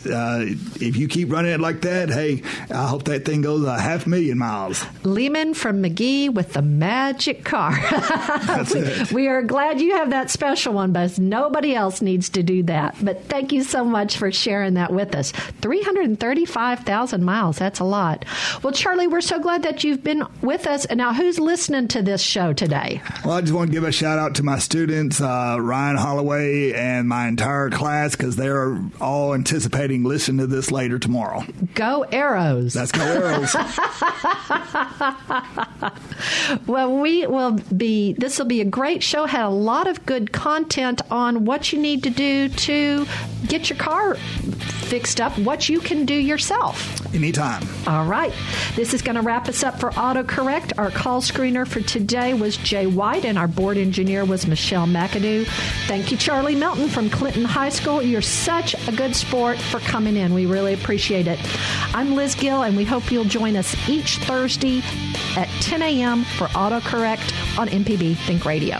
uh, 0.05 0.45
if 0.82 0.97
you 0.97 1.07
keep 1.07 1.32
running 1.32 1.51
it 1.51 1.59
like 1.59 1.82
that, 1.82 2.09
hey, 2.09 2.41
I 2.70 2.88
hope 2.88 3.03
that 3.05 3.26
thing 3.26 3.41
goes 3.41 3.64
a 3.66 3.80
half 3.80 4.05
million 4.07 4.38
miles. 4.38 4.86
Lehman 5.03 5.53
from 5.53 5.82
McGehee 5.82 6.34
with 6.34 6.53
the 6.53 6.61
magic 6.61 7.43
car. 7.43 7.74
We, 8.74 9.24
we 9.24 9.28
are 9.28 9.41
glad 9.41 9.82
you 9.82 9.95
have 9.97 10.11
that 10.11 10.30
special 10.30 10.74
one, 10.74 10.91
but 10.93 11.18
nobody 11.20 11.76
else 11.76 12.01
needs 12.01 12.30
to 12.30 12.43
do 12.43 12.64
that. 12.64 12.95
But 13.01 13.26
thank 13.26 13.51
you 13.51 13.64
so 13.64 13.84
much 13.84 14.18
for 14.18 14.32
sharing 14.32 14.76
that 14.76 14.91
with 14.91 15.16
us. 15.16 15.32
335,000 15.32 17.24
miles. 17.24 17.57
That's 17.57 17.80
a 17.80 17.84
lot. 17.84 18.26
Well, 18.61 18.74
Charlie, 18.74 19.07
we're 19.07 19.22
so 19.22 19.39
glad 19.39 19.64
that 19.64 19.84
you've 19.84 20.03
been 20.03 20.24
with 20.41 20.68
us. 20.68 20.86
And 20.86 20.97
now, 20.97 21.14
who's 21.14 21.39
listening 21.39 21.88
to 21.89 22.01
this 22.01 22.22
show 22.22 22.53
today? 22.53 23.01
Well, 23.26 23.36
I 23.36 23.41
just 23.41 23.53
want 23.53 23.70
to 23.70 23.74
give 23.74 23.84
a 23.84 23.91
shout 23.91 24.20
out 24.20 24.36
to 24.36 24.43
my 24.43 24.59
students, 24.59 25.22
uh, 25.22 25.57
Ryan 25.59 25.97
Holloway, 25.97 26.52
and 26.53 27.07
my 27.07 27.27
entire 27.27 27.69
class 27.69 28.15
because 28.15 28.35
they're 28.35 28.79
all 29.01 29.33
anticipating 29.33 30.03
listening 30.03 30.39
to 30.39 30.47
this 30.47 30.71
later 30.71 30.99
tomorrow. 30.99 31.43
Go 31.73 32.03
Arrows. 32.11 32.75
Let's 32.75 32.91
go 32.91 33.01
Arrows. 33.01 33.55
well, 36.67 36.97
we 36.97 37.25
will 37.27 37.59
be, 37.75 38.13
this 38.13 38.37
will 38.37 38.45
be 38.45 38.61
a 38.61 38.65
great 38.65 39.03
show. 39.03 39.25
Had 39.25 39.45
a 39.45 39.49
lot 39.49 39.87
of 39.87 40.05
good 40.05 40.31
content 40.31 41.01
on 41.11 41.45
what 41.45 41.73
you 41.73 41.79
need 41.79 42.03
to 42.03 42.09
do 42.09 42.49
to 42.49 43.05
get 43.47 43.69
your 43.69 43.79
car 43.79 44.17
fixed 44.93 45.19
up, 45.19 45.35
what 45.39 45.69
you 45.69 45.79
can 45.79 46.05
do 46.05 46.13
yourself. 46.13 47.03
Anytime. 47.15 47.67
All 47.87 48.05
right. 48.05 48.31
This 48.75 48.93
is 48.93 49.01
going 49.01 49.15
to 49.15 49.23
wrap 49.23 49.49
us 49.49 49.63
up 49.63 49.79
for 49.79 49.89
AutoCorrect. 49.89 50.77
Our 50.77 50.91
call 50.91 51.19
screener 51.19 51.67
for 51.67 51.81
today 51.81 52.35
was 52.35 52.57
Jay 52.57 52.85
White, 52.85 53.25
and 53.25 53.35
our 53.35 53.47
board 53.47 53.77
engineer 53.77 54.23
was 54.23 54.45
Michelle 54.45 54.85
McAdoo. 54.85 55.47
Thank 55.87 56.11
you, 56.11 56.17
Charlie 56.17 56.53
Melton 56.53 56.89
from 56.89 57.09
Clinton 57.09 57.43
High 57.43 57.69
School. 57.69 58.03
You're 58.03 58.21
such 58.21 58.75
a 58.87 58.91
good 58.91 59.15
sport 59.15 59.57
for 59.57 59.79
coming 59.79 60.15
in. 60.15 60.31
We 60.31 60.45
really 60.45 60.75
appreciate 60.75 61.25
it. 61.25 61.39
I'm 61.95 62.13
Liz 62.13 62.35
Gill, 62.35 62.61
and 62.61 62.77
we 62.77 62.83
hope 62.83 63.11
you'll 63.11 63.23
join 63.23 63.55
us 63.55 63.75
each 63.89 64.17
Thursday 64.17 64.83
at 65.35 65.49
10 65.61 65.81
a.m. 65.81 66.23
for 66.23 66.45
AutoCorrect 66.49 67.57
on 67.57 67.67
MPB 67.67 68.15
Think 68.27 68.45
Radio. 68.45 68.79